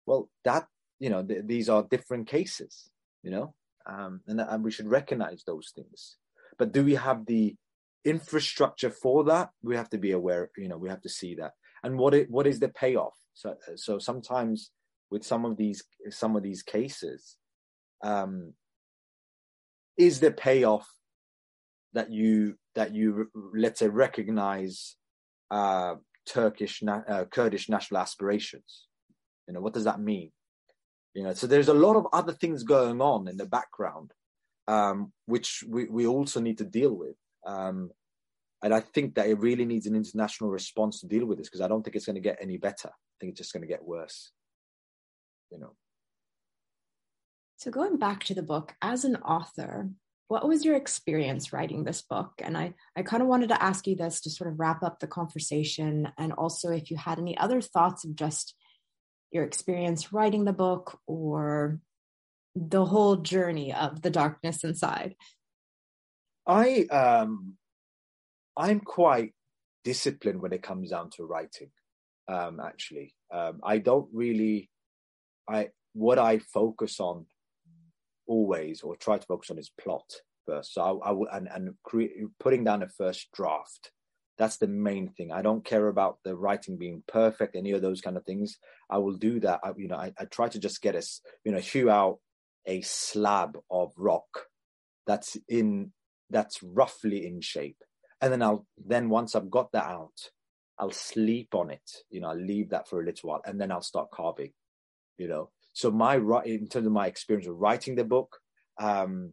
well, 0.05 0.29
that 0.43 0.67
you 0.99 1.09
know, 1.09 1.23
th- 1.23 1.45
these 1.45 1.69
are 1.69 1.87
different 1.89 2.27
cases. 2.27 2.89
You 3.23 3.31
know, 3.31 3.53
um, 3.85 4.19
and, 4.27 4.41
and 4.41 4.65
we 4.65 4.71
should 4.71 4.89
recognize 4.89 5.43
those 5.47 5.71
things. 5.73 6.17
But 6.57 6.73
do 6.73 6.83
we 6.83 6.95
have 6.95 7.25
the 7.25 7.55
infrastructure 8.03 8.89
for 8.89 9.23
that? 9.25 9.51
We 9.63 9.77
have 9.77 9.89
to 9.91 9.97
be 9.97 10.11
aware. 10.11 10.51
You 10.57 10.67
know, 10.67 10.77
we 10.77 10.89
have 10.89 11.01
to 11.03 11.09
see 11.09 11.35
that. 11.35 11.53
And 11.83 11.97
what 11.97 12.13
it, 12.13 12.29
what 12.29 12.45
is 12.45 12.59
the 12.59 12.67
payoff? 12.67 13.15
So 13.33 13.55
so 13.77 13.97
sometimes 13.97 14.71
with 15.09 15.23
some 15.23 15.45
of 15.45 15.55
these 15.55 15.85
some 16.09 16.35
of 16.35 16.43
these 16.43 16.63
cases 16.63 17.37
um, 18.03 18.55
is 19.95 20.19
the 20.19 20.31
payoff 20.31 20.93
that 21.93 22.11
you 22.11 22.55
that 22.75 22.93
you 22.93 23.29
let's 23.53 23.79
say 23.79 23.87
recognize 23.87 24.97
uh, 25.51 25.95
Turkish 26.25 26.83
uh, 26.87 27.25
Kurdish 27.25 27.69
national 27.69 28.01
aspirations. 28.01 28.87
You 29.47 29.53
know 29.53 29.61
what 29.61 29.73
does 29.73 29.85
that 29.85 29.99
mean? 29.99 30.31
You 31.13 31.23
know, 31.23 31.33
so 31.33 31.47
there's 31.47 31.69
a 31.69 31.73
lot 31.73 31.95
of 31.95 32.07
other 32.13 32.33
things 32.33 32.63
going 32.63 33.01
on 33.01 33.27
in 33.27 33.37
the 33.37 33.45
background, 33.45 34.11
um, 34.67 35.11
which 35.25 35.63
we, 35.67 35.85
we 35.85 36.05
also 36.05 36.39
need 36.39 36.59
to 36.59 36.65
deal 36.65 36.93
with. 36.93 37.15
Um, 37.45 37.89
and 38.61 38.73
I 38.73 38.81
think 38.81 39.15
that 39.15 39.27
it 39.27 39.39
really 39.39 39.65
needs 39.65 39.87
an 39.87 39.95
international 39.95 40.51
response 40.51 40.99
to 40.99 41.07
deal 41.07 41.25
with 41.25 41.39
this 41.39 41.47
because 41.47 41.61
I 41.61 41.67
don't 41.67 41.81
think 41.81 41.95
it's 41.95 42.05
going 42.05 42.15
to 42.15 42.21
get 42.21 42.37
any 42.41 42.57
better. 42.57 42.89
I 42.89 43.15
think 43.19 43.31
it's 43.31 43.39
just 43.39 43.53
going 43.53 43.61
to 43.61 43.67
get 43.67 43.83
worse 43.83 44.31
you 45.51 45.59
know. 45.59 45.73
So 47.57 47.71
going 47.71 47.97
back 47.97 48.23
to 48.25 48.33
the 48.33 48.43
book, 48.43 48.75
as 48.81 49.03
an 49.03 49.17
author, 49.17 49.89
what 50.29 50.47
was 50.47 50.63
your 50.63 50.75
experience 50.75 51.51
writing 51.51 51.83
this 51.83 52.03
book? 52.03 52.33
And 52.37 52.55
I, 52.55 52.75
I 52.95 53.01
kind 53.01 53.23
of 53.23 53.27
wanted 53.27 53.49
to 53.49 53.61
ask 53.61 53.87
you 53.87 53.95
this 53.95 54.21
to 54.21 54.29
sort 54.29 54.49
of 54.49 54.59
wrap 54.59 54.83
up 54.83 54.99
the 54.99 55.07
conversation. 55.07 56.07
And 56.19 56.33
also 56.33 56.69
if 56.69 56.91
you 56.91 56.97
had 56.97 57.17
any 57.17 57.35
other 57.35 57.61
thoughts 57.61 58.05
of 58.05 58.15
just 58.15 58.53
your 59.31 59.43
experience 59.43 60.13
writing 60.13 60.45
the 60.45 60.53
book 60.53 60.99
or 61.07 61.79
the 62.55 62.85
whole 62.85 63.15
journey 63.15 63.73
of 63.73 64.03
the 64.03 64.11
darkness 64.11 64.63
inside. 64.63 65.15
I 66.45 66.83
um 66.85 67.55
I'm 68.55 68.81
quite 68.81 69.33
disciplined 69.83 70.41
when 70.41 70.53
it 70.53 70.61
comes 70.61 70.91
down 70.91 71.09
to 71.11 71.23
writing. 71.23 71.71
Um, 72.27 72.59
actually, 72.59 73.15
um, 73.33 73.61
I 73.63 73.79
don't 73.79 74.09
really 74.13 74.69
I 75.49 75.69
what 75.93 76.19
I 76.19 76.37
focus 76.37 76.99
on 76.99 77.25
always 78.29 78.81
or 78.81 78.95
try 78.95 79.17
to 79.17 79.25
focus 79.25 79.49
on 79.51 79.57
is 79.57 79.71
plot 79.81 80.05
first. 80.45 80.73
So 80.73 81.01
I, 81.03 81.09
I 81.09 81.11
will 81.11 81.27
and 81.31 81.49
and 81.53 81.73
cre- 81.83 82.27
putting 82.39 82.63
down 82.63 82.83
a 82.83 82.87
first 82.87 83.29
draft. 83.33 83.91
That's 84.37 84.57
the 84.57 84.67
main 84.67 85.09
thing. 85.09 85.33
I 85.33 85.41
don't 85.41 85.65
care 85.65 85.89
about 85.89 86.19
the 86.23 86.35
writing 86.37 86.77
being 86.77 87.03
perfect, 87.07 87.57
any 87.57 87.71
of 87.71 87.81
those 87.81 87.99
kind 87.99 88.15
of 88.15 88.23
things. 88.23 88.57
I 88.89 88.97
will 88.99 89.17
do 89.17 89.41
that. 89.41 89.59
I, 89.65 89.71
you 89.75 89.89
know, 89.89 89.97
I, 89.97 90.13
I 90.17 90.25
try 90.25 90.47
to 90.47 90.59
just 90.59 90.81
get 90.81 90.95
us, 90.95 91.19
you 91.43 91.51
know, 91.51 91.59
hew 91.59 91.89
out 91.89 92.19
a 92.65 92.79
slab 92.81 93.57
of 93.69 93.91
rock 93.97 94.45
that's 95.05 95.35
in 95.49 95.91
that's 96.29 96.63
roughly 96.63 97.25
in 97.25 97.41
shape, 97.41 97.83
and 98.21 98.31
then 98.31 98.41
I'll 98.41 98.65
then 98.77 99.09
once 99.09 99.35
I've 99.35 99.51
got 99.51 99.73
that 99.73 99.85
out, 99.87 100.31
I'll 100.77 100.91
sleep 100.91 101.53
on 101.53 101.71
it. 101.71 101.91
You 102.09 102.21
know, 102.21 102.29
I'll 102.29 102.37
leave 102.39 102.69
that 102.69 102.87
for 102.87 103.01
a 103.01 103.05
little 103.05 103.29
while, 103.31 103.41
and 103.45 103.59
then 103.59 103.71
I'll 103.71 103.81
start 103.81 104.11
carving 104.11 104.53
you 105.19 105.27
know. 105.27 105.49
So 105.79 105.89
my 105.91 106.17
in 106.43 106.67
terms 106.67 106.87
of 106.87 106.91
my 106.91 107.07
experience 107.07 107.47
of 107.47 107.55
writing 107.55 107.95
the 107.95 108.03
book, 108.03 108.35
um, 108.81 109.31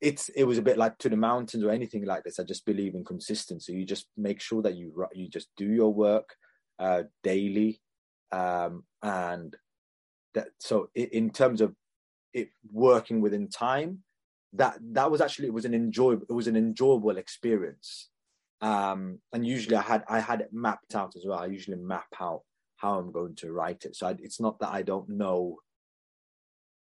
it's 0.00 0.28
it 0.30 0.42
was 0.42 0.58
a 0.58 0.62
bit 0.68 0.76
like 0.76 0.98
to 0.98 1.08
the 1.08 1.16
mountains 1.16 1.62
or 1.62 1.70
anything 1.70 2.04
like 2.04 2.24
this. 2.24 2.40
I 2.40 2.42
just 2.42 2.66
believe 2.66 2.96
in 2.96 3.04
consistency. 3.04 3.74
You 3.74 3.86
just 3.86 4.06
make 4.16 4.40
sure 4.40 4.60
that 4.62 4.74
you 4.74 5.06
you 5.14 5.28
just 5.28 5.50
do 5.56 5.66
your 5.66 5.94
work 5.94 6.34
uh, 6.80 7.04
daily, 7.22 7.80
um, 8.32 8.82
and 9.04 9.54
that. 10.34 10.48
So 10.58 10.90
in 10.96 11.30
terms 11.30 11.60
of 11.60 11.76
it 12.34 12.48
working 12.72 13.20
within 13.20 13.48
time, 13.48 14.02
that 14.54 14.78
that 14.94 15.12
was 15.12 15.20
actually 15.20 15.46
it 15.46 15.54
was 15.54 15.64
an 15.64 15.74
enjoyable 15.74 16.26
it 16.28 16.32
was 16.32 16.48
an 16.48 16.56
enjoyable 16.56 17.18
experience. 17.18 18.08
Um, 18.60 19.20
and 19.32 19.46
usually 19.46 19.76
I 19.76 19.82
had 19.82 20.02
I 20.08 20.18
had 20.18 20.40
it 20.40 20.52
mapped 20.52 20.96
out 20.96 21.14
as 21.14 21.22
well. 21.24 21.38
I 21.38 21.46
usually 21.46 21.76
map 21.76 22.12
out 22.20 22.42
how 22.82 22.98
I'm 22.98 23.12
going 23.12 23.36
to 23.36 23.52
write 23.52 23.84
it. 23.84 23.94
So 23.94 24.08
I, 24.08 24.16
it's 24.18 24.40
not 24.40 24.58
that 24.58 24.72
I 24.72 24.82
don't 24.82 25.08
know, 25.08 25.58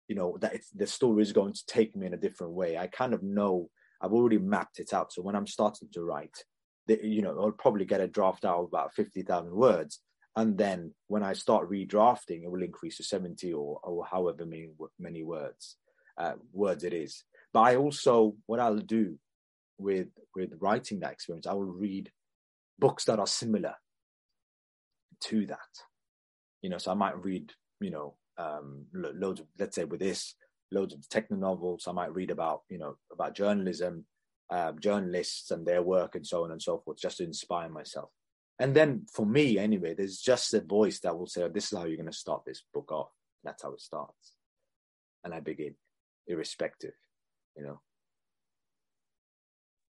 you 0.09 0.17
know, 0.17 0.39
that 0.41 0.57
the 0.75 0.87
story 0.87 1.23
is 1.23 1.33
going 1.33 1.53
to 1.53 1.67
take 1.67 1.95
me 1.95 2.07
in 2.07 2.15
a 2.15 2.25
different 2.25 2.55
way. 2.55 2.79
I 2.79 2.87
kind 2.87 3.13
of 3.13 3.23
know 3.23 3.69
I've 4.01 4.15
already 4.15 4.39
mapped 4.39 4.79
it 4.81 4.95
out. 4.95 5.13
So 5.13 5.21
when 5.21 5.37
I'm 5.37 5.47
starting 5.47 5.89
to 5.93 6.03
write, 6.03 6.45
the, 6.87 6.99
you 7.03 7.21
know, 7.21 7.39
I'll 7.39 7.53
probably 7.53 7.85
get 7.85 8.01
a 8.01 8.09
draft 8.09 8.47
out 8.47 8.61
of 8.61 8.65
about 8.65 8.95
50,000 8.95 9.53
words. 9.53 10.01
And 10.37 10.57
then 10.57 10.95
when 11.09 11.23
I 11.23 11.35
start 11.35 11.71
redrafting, 11.71 12.45
it 12.45 12.51
will 12.51 12.63
increase 12.63 12.97
to 12.97 13.05
70 13.05 13.53
or, 13.53 13.79
or 13.83 14.07
however 14.07 14.47
many, 14.47 14.71
many 14.99 15.23
words, 15.23 15.77
uh, 16.17 16.35
words 16.51 16.83
it 16.83 16.95
is. 16.95 17.25
But 17.53 17.61
I 17.61 17.77
also, 17.77 18.37
what 18.47 18.59
I'll 18.59 18.79
do 18.79 19.19
with, 19.77 20.09
with 20.35 20.55
writing 20.61 21.01
that 21.01 21.13
experience, 21.13 21.47
I 21.47 21.53
will 21.53 21.65
read 21.65 22.11
books 22.79 23.05
that 23.05 23.19
are 23.19 23.27
similar 23.27 23.75
to 25.25 25.45
that. 25.47 25.59
You 26.63 26.71
know, 26.71 26.79
so 26.79 26.91
I 26.91 26.95
might 26.95 27.23
read, 27.23 27.53
you 27.81 27.91
know, 27.91 28.15
um, 28.39 28.87
loads 28.93 29.41
of, 29.41 29.47
let's 29.59 29.77
say 29.77 29.85
with 29.85 30.01
this, 30.01 30.35
loads 30.73 30.95
of 30.95 31.09
techno 31.09 31.37
novels. 31.37 31.87
I 31.89 31.93
might 31.93 32.15
read 32.15 32.31
about, 32.31 32.63
you 32.69 32.79
know, 32.79 32.97
about 33.13 33.35
journalism, 33.35 34.05
um, 34.51 34.79
journalists 34.79 35.51
and 35.51 35.67
their 35.67 35.83
work 35.83 36.15
and 36.15 36.27
so 36.27 36.45
on 36.45 36.51
and 36.51 36.63
so 36.63 36.79
forth, 36.79 36.99
just 36.99 37.19
to 37.19 37.25
inspire 37.25 37.69
myself. 37.69 38.11
And 38.59 38.75
then 38.75 39.07
for 39.13 39.25
me, 39.25 39.59
anyway, 39.59 39.95
there's 39.95 40.21
just 40.21 40.53
a 40.55 40.61
voice 40.61 41.01
that 41.01 41.17
will 41.17 41.27
say, 41.27 41.43
oh, 41.43 41.49
"This 41.49 41.73
is 41.73 41.79
how 41.79 41.87
you're 41.87 41.97
going 41.97 42.07
to 42.07 42.13
start 42.13 42.43
this 42.45 42.63
book 42.75 42.93
off." 42.93 43.11
That's 43.43 43.63
how 43.63 43.73
it 43.73 43.81
starts, 43.81 44.35
and 45.25 45.33
I 45.33 45.41
begin, 45.41 45.75
irrespective, 46.27 46.93
you 47.57 47.65
know. 47.65 47.81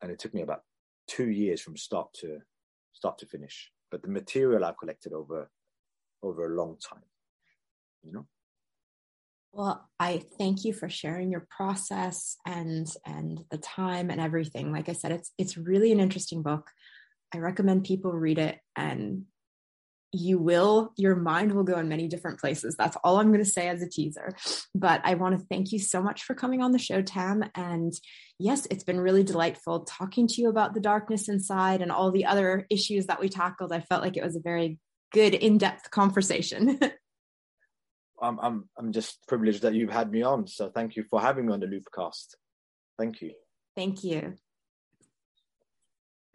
And 0.01 0.09
it 0.09 0.19
took 0.19 0.33
me 0.33 0.41
about 0.41 0.63
two 1.07 1.29
years 1.29 1.59
from 1.59 1.75
start 1.75 2.13
to 2.21 2.39
start 2.93 3.17
to 3.17 3.25
finish. 3.25 3.71
But 3.89 4.03
the 4.03 4.07
material 4.07 4.63
I've 4.63 4.77
collected 4.77 5.11
over 5.11 5.51
over 6.23 6.51
a 6.51 6.55
long 6.55 6.77
time, 6.77 7.03
you 8.03 8.13
know. 8.13 8.25
Well, 9.53 9.89
I 9.99 10.23
thank 10.37 10.63
you 10.63 10.73
for 10.73 10.89
sharing 10.89 11.29
your 11.29 11.45
process 11.49 12.37
and 12.45 12.87
and 13.05 13.43
the 13.51 13.57
time 13.57 14.09
and 14.09 14.21
everything. 14.21 14.71
Like 14.71 14.87
I 14.87 14.93
said, 14.93 15.11
it's 15.11 15.31
it's 15.37 15.57
really 15.57 15.91
an 15.91 15.99
interesting 15.99 16.41
book. 16.41 16.69
I 17.33 17.39
recommend 17.39 17.83
people 17.83 18.11
read 18.11 18.39
it 18.39 18.59
and 18.75 19.25
you 20.13 20.37
will 20.37 20.91
your 20.97 21.15
mind 21.15 21.53
will 21.53 21.63
go 21.63 21.77
in 21.77 21.87
many 21.87 22.07
different 22.07 22.39
places 22.39 22.75
that's 22.77 22.97
all 23.03 23.17
i'm 23.17 23.27
going 23.31 23.43
to 23.43 23.49
say 23.49 23.69
as 23.69 23.81
a 23.81 23.89
teaser 23.89 24.33
but 24.75 24.99
i 25.05 25.13
want 25.13 25.37
to 25.37 25.45
thank 25.45 25.71
you 25.71 25.79
so 25.79 26.01
much 26.01 26.23
for 26.23 26.35
coming 26.35 26.61
on 26.61 26.73
the 26.73 26.79
show 26.79 27.01
tam 27.01 27.43
and 27.55 27.93
yes 28.37 28.67
it's 28.69 28.83
been 28.83 28.99
really 28.99 29.23
delightful 29.23 29.85
talking 29.85 30.27
to 30.27 30.41
you 30.41 30.49
about 30.49 30.73
the 30.73 30.81
darkness 30.81 31.29
inside 31.29 31.81
and 31.81 31.91
all 31.93 32.11
the 32.11 32.25
other 32.25 32.65
issues 32.69 33.05
that 33.05 33.21
we 33.21 33.29
tackled 33.29 33.71
i 33.71 33.79
felt 33.79 34.03
like 34.03 34.17
it 34.17 34.23
was 34.23 34.35
a 34.35 34.41
very 34.41 34.77
good 35.11 35.33
in-depth 35.33 35.91
conversation 35.91 36.79
I'm 38.21 38.39
I'm 38.39 38.69
I'm 38.77 38.91
just 38.91 39.27
privileged 39.27 39.63
that 39.63 39.73
you've 39.73 39.91
had 39.91 40.11
me 40.11 40.21
on. 40.21 40.47
So 40.47 40.69
thank 40.69 40.95
you 40.95 41.03
for 41.03 41.19
having 41.19 41.47
me 41.47 41.53
on 41.53 41.59
the 41.59 41.65
Loopcast. 41.65 42.35
Thank 42.97 43.21
you. 43.21 43.31
Thank 43.75 44.03
you. 44.03 44.35